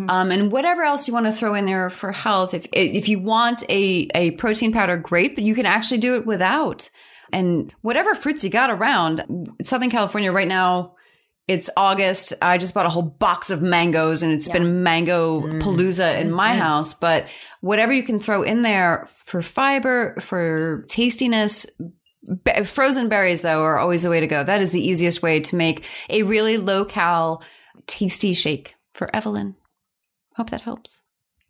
um, 0.08 0.30
and 0.32 0.50
whatever 0.50 0.82
else 0.82 1.06
you 1.06 1.14
want 1.14 1.26
to 1.26 1.32
throw 1.38 1.54
in 1.54 1.66
there 1.66 1.90
for 1.90 2.10
health. 2.12 2.54
If 2.54 2.66
if 2.72 3.08
you 3.08 3.18
want 3.20 3.62
a 3.68 4.08
a 4.14 4.30
protein 4.32 4.72
powder, 4.72 4.96
great. 4.96 5.34
But 5.34 5.44
you 5.44 5.54
can 5.54 5.66
actually 5.66 6.00
do 6.00 6.16
it 6.16 6.26
without. 6.26 6.90
And 7.32 7.72
whatever 7.82 8.14
fruits 8.14 8.44
you 8.44 8.50
got 8.50 8.70
around, 8.70 9.24
Southern 9.62 9.90
California 9.90 10.32
right 10.32 10.48
now. 10.48 10.94
It's 11.48 11.70
August. 11.76 12.32
I 12.42 12.58
just 12.58 12.74
bought 12.74 12.86
a 12.86 12.94
whole 12.94 13.08
box 13.20 13.50
of 13.50 13.62
mangoes 13.62 14.22
and 14.24 14.32
it's 14.32 14.48
been 14.48 14.82
mango 14.82 15.42
palooza 15.60 16.20
in 16.20 16.32
my 16.32 16.56
house. 16.56 16.92
But 16.94 17.26
whatever 17.60 17.92
you 17.92 18.02
can 18.02 18.18
throw 18.18 18.42
in 18.42 18.62
there 18.62 19.06
for 19.24 19.40
fiber, 19.42 20.16
for 20.20 20.84
tastiness, 20.88 21.64
Be- 22.44 22.64
frozen 22.64 23.08
berries 23.08 23.42
though 23.42 23.62
are 23.62 23.78
always 23.78 24.02
the 24.02 24.10
way 24.10 24.18
to 24.18 24.26
go. 24.26 24.42
That 24.42 24.60
is 24.60 24.72
the 24.72 24.84
easiest 24.84 25.22
way 25.22 25.38
to 25.40 25.54
make 25.54 25.84
a 26.10 26.24
really 26.24 26.56
low 26.56 26.84
cal, 26.84 27.42
tasty 27.86 28.32
shake 28.34 28.74
for 28.92 29.14
Evelyn. 29.14 29.56
Hope 30.36 30.50
that 30.50 30.62
helps. 30.62 30.98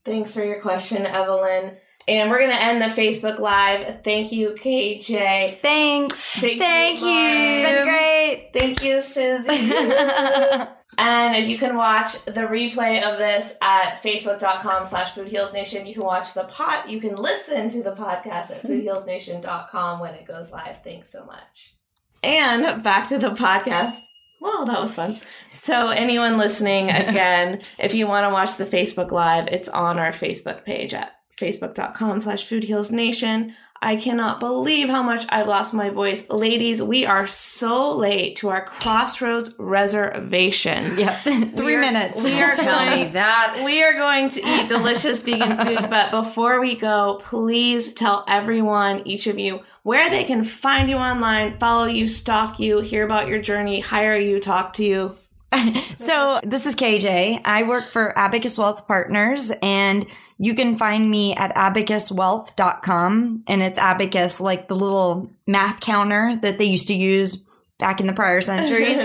Thanks 0.04 0.32
for 0.32 0.44
your 0.44 0.60
question, 0.60 1.04
Evelyn. 1.04 1.76
And 2.08 2.30
we're 2.30 2.38
going 2.38 2.50
to 2.50 2.62
end 2.62 2.80
the 2.80 2.86
Facebook 2.86 3.40
Live. 3.40 4.04
Thank 4.04 4.30
you, 4.30 4.50
KJ. 4.50 5.58
Thanks. 5.58 6.14
Thank, 6.14 6.60
Thank 6.60 7.00
you. 7.00 7.06
Lauren. 7.06 7.36
It's 7.36 7.68
been 7.68 7.84
great. 7.84 8.50
Thank 8.52 8.84
you, 8.84 9.00
Susie. 9.00 9.48
and 10.98 11.50
you 11.50 11.58
can 11.58 11.74
watch 11.74 12.24
the 12.26 12.42
replay 12.42 13.02
of 13.02 13.18
this 13.18 13.54
at 13.60 14.00
facebook.com 14.04 14.84
slash 14.84 15.14
foodhealsnation. 15.14 15.88
You 15.88 15.94
can 15.94 16.04
watch 16.04 16.32
the 16.34 16.44
pot. 16.44 16.88
You 16.88 17.00
can 17.00 17.16
listen 17.16 17.68
to 17.70 17.82
the 17.82 17.96
podcast 17.96 18.52
at 18.52 18.62
foodhealsnation.com 18.62 19.98
when 19.98 20.14
it 20.14 20.26
goes 20.26 20.52
live. 20.52 20.84
Thanks 20.84 21.10
so 21.10 21.26
much. 21.26 21.74
And 22.22 22.84
back 22.84 23.08
to 23.08 23.18
the 23.18 23.30
podcast. 23.30 23.98
Well, 24.40 24.66
that 24.66 24.80
was 24.80 24.94
fun. 24.94 25.18
So, 25.50 25.88
anyone 25.88 26.36
listening, 26.36 26.90
again, 26.90 27.60
if 27.78 27.94
you 27.94 28.06
want 28.06 28.26
to 28.26 28.32
watch 28.32 28.56
the 28.56 28.64
Facebook 28.66 29.10
Live, 29.10 29.48
it's 29.48 29.68
on 29.68 29.98
our 29.98 30.12
Facebook 30.12 30.64
page 30.64 30.92
at 30.94 31.12
facebook.com 31.40 32.20
slash 32.20 32.48
foodhealsnation. 32.48 33.52
I 33.82 33.96
cannot 33.96 34.40
believe 34.40 34.88
how 34.88 35.02
much 35.02 35.26
I've 35.28 35.46
lost 35.48 35.74
my 35.74 35.90
voice. 35.90 36.30
Ladies, 36.30 36.82
we 36.82 37.04
are 37.04 37.26
so 37.26 37.94
late 37.94 38.36
to 38.36 38.48
our 38.48 38.64
Crossroads 38.64 39.54
reservation. 39.58 40.98
Yep. 40.98 41.20
Three 41.20 41.44
We 41.64 41.74
are- 41.76 41.80
minutes. 41.80 42.24
We 42.24 42.40
are 42.40 42.52
Tell 42.56 42.86
me 42.86 42.90
going, 43.02 43.12
that. 43.12 43.62
we 43.64 43.82
are 43.82 43.92
going 43.94 44.30
to 44.30 44.40
eat 44.40 44.68
delicious 44.68 45.22
vegan 45.22 45.58
food, 45.58 45.90
but 45.90 46.10
before 46.10 46.60
we 46.60 46.74
go, 46.74 47.20
please 47.22 47.92
tell 47.92 48.24
everyone, 48.28 49.02
each 49.06 49.26
of 49.26 49.38
you, 49.38 49.60
where 49.86 50.10
they 50.10 50.24
can 50.24 50.42
find 50.42 50.90
you 50.90 50.96
online, 50.96 51.56
follow 51.58 51.84
you, 51.84 52.08
stalk 52.08 52.58
you, 52.58 52.80
hear 52.80 53.04
about 53.04 53.28
your 53.28 53.40
journey, 53.40 53.78
hire 53.78 54.18
you, 54.18 54.40
talk 54.40 54.72
to 54.72 54.84
you. 54.84 55.16
So 55.94 56.40
this 56.42 56.66
is 56.66 56.74
KJ. 56.74 57.40
I 57.44 57.62
work 57.62 57.84
for 57.84 58.16
Abacus 58.18 58.58
Wealth 58.58 58.88
Partners 58.88 59.52
and 59.62 60.04
you 60.38 60.54
can 60.56 60.76
find 60.76 61.08
me 61.08 61.36
at 61.36 61.54
abacuswealth.com 61.54 63.44
and 63.46 63.62
it's 63.62 63.78
abacus 63.78 64.40
like 64.40 64.66
the 64.66 64.74
little 64.74 65.30
math 65.46 65.78
counter 65.78 66.36
that 66.42 66.58
they 66.58 66.64
used 66.64 66.88
to 66.88 66.94
use 66.94 67.44
back 67.78 68.00
in 68.00 68.08
the 68.08 68.12
prior 68.12 68.40
centuries. 68.40 68.98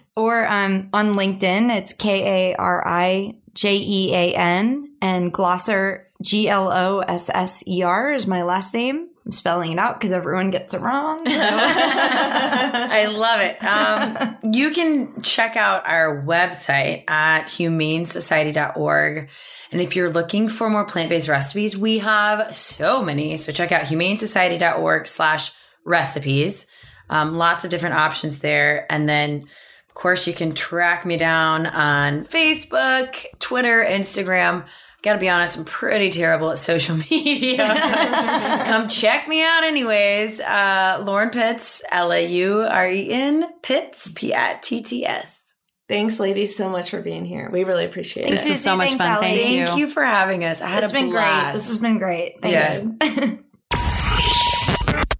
or 0.16 0.46
um, 0.46 0.88
on 0.92 1.14
LinkedIn, 1.14 1.74
it's 1.74 1.94
K 1.94 2.52
A 2.52 2.56
R 2.56 2.86
I 2.86 3.36
J 3.54 3.76
E 3.76 4.14
A 4.14 4.34
N 4.34 4.92
and 5.00 5.32
Glosser 5.32 6.04
G 6.20 6.48
L 6.48 6.70
O 6.70 7.00
S 7.00 7.30
S 7.32 7.66
E 7.66 7.82
R 7.82 8.12
is 8.12 8.26
my 8.26 8.42
last 8.42 8.74
name. 8.74 9.08
I'm 9.26 9.32
spelling 9.32 9.72
it 9.72 9.78
out 9.78 9.98
because 9.98 10.12
everyone 10.12 10.50
gets 10.50 10.72
it 10.72 10.80
wrong. 10.80 11.26
So. 11.26 11.32
I 11.36 13.06
love 13.10 13.40
it. 13.40 13.58
Um, 13.64 14.36
you 14.52 14.70
can 14.70 15.20
check 15.22 15.56
out 15.56 15.84
our 15.84 16.22
website 16.22 17.10
at 17.10 17.46
humanesociety.org. 17.46 19.28
And 19.72 19.80
if 19.80 19.96
you're 19.96 20.10
looking 20.10 20.48
for 20.48 20.70
more 20.70 20.84
plant-based 20.84 21.28
recipes, 21.28 21.76
we 21.76 21.98
have 21.98 22.54
so 22.54 23.02
many. 23.02 23.36
So 23.36 23.50
check 23.50 23.72
out 23.72 23.82
humanesociety.org 23.82 25.08
slash 25.08 25.50
recipes. 25.84 26.66
Um, 27.10 27.36
lots 27.36 27.64
of 27.64 27.70
different 27.70 27.96
options 27.96 28.38
there. 28.38 28.86
And 28.88 29.08
then, 29.08 29.42
of 29.88 29.94
course, 29.94 30.28
you 30.28 30.34
can 30.34 30.54
track 30.54 31.04
me 31.04 31.16
down 31.16 31.66
on 31.66 32.24
Facebook, 32.24 33.24
Twitter, 33.40 33.84
Instagram. 33.84 34.66
Gotta 35.02 35.18
be 35.18 35.28
honest, 35.28 35.56
I'm 35.56 35.64
pretty 35.64 36.10
terrible 36.10 36.50
at 36.50 36.58
social 36.58 36.96
media. 37.10 37.58
Come 38.66 38.88
check 38.88 39.28
me 39.28 39.42
out, 39.44 39.62
anyways. 39.64 40.40
Uh, 40.40 41.02
Lauren 41.04 41.30
Pitts, 41.30 41.82
L 41.92 42.12
A 42.12 42.26
U 42.26 42.62
R 42.62 42.90
E 42.90 43.10
N, 43.12 43.46
Pitts, 43.62 44.08
P 44.14 44.34
I 44.34 44.58
T 44.60 44.82
T 44.82 45.06
S. 45.06 45.42
Thanks, 45.88 46.18
ladies, 46.18 46.56
so 46.56 46.68
much 46.68 46.90
for 46.90 47.00
being 47.00 47.24
here. 47.24 47.48
We 47.48 47.62
really 47.62 47.84
appreciate 47.84 48.24
Thanks, 48.28 48.42
it. 48.44 48.48
This 48.48 48.54
was 48.56 48.62
so 48.64 48.74
much 48.74 48.88
Thanks, 48.88 49.02
fun. 49.04 49.12
Allie. 49.12 49.26
Thank 49.36 49.50
you. 49.50 49.66
Thank 49.66 49.78
you 49.78 49.86
for 49.88 50.02
having 50.04 50.44
us. 50.44 50.60
I 50.60 50.66
had 50.66 50.82
It's 50.82 50.90
a 50.90 50.94
been 50.96 51.10
blast. 51.10 51.44
great. 51.44 51.54
This 51.54 51.68
has 51.68 51.78
been 51.78 51.98
great. 51.98 52.42
Thanks. 52.42 53.40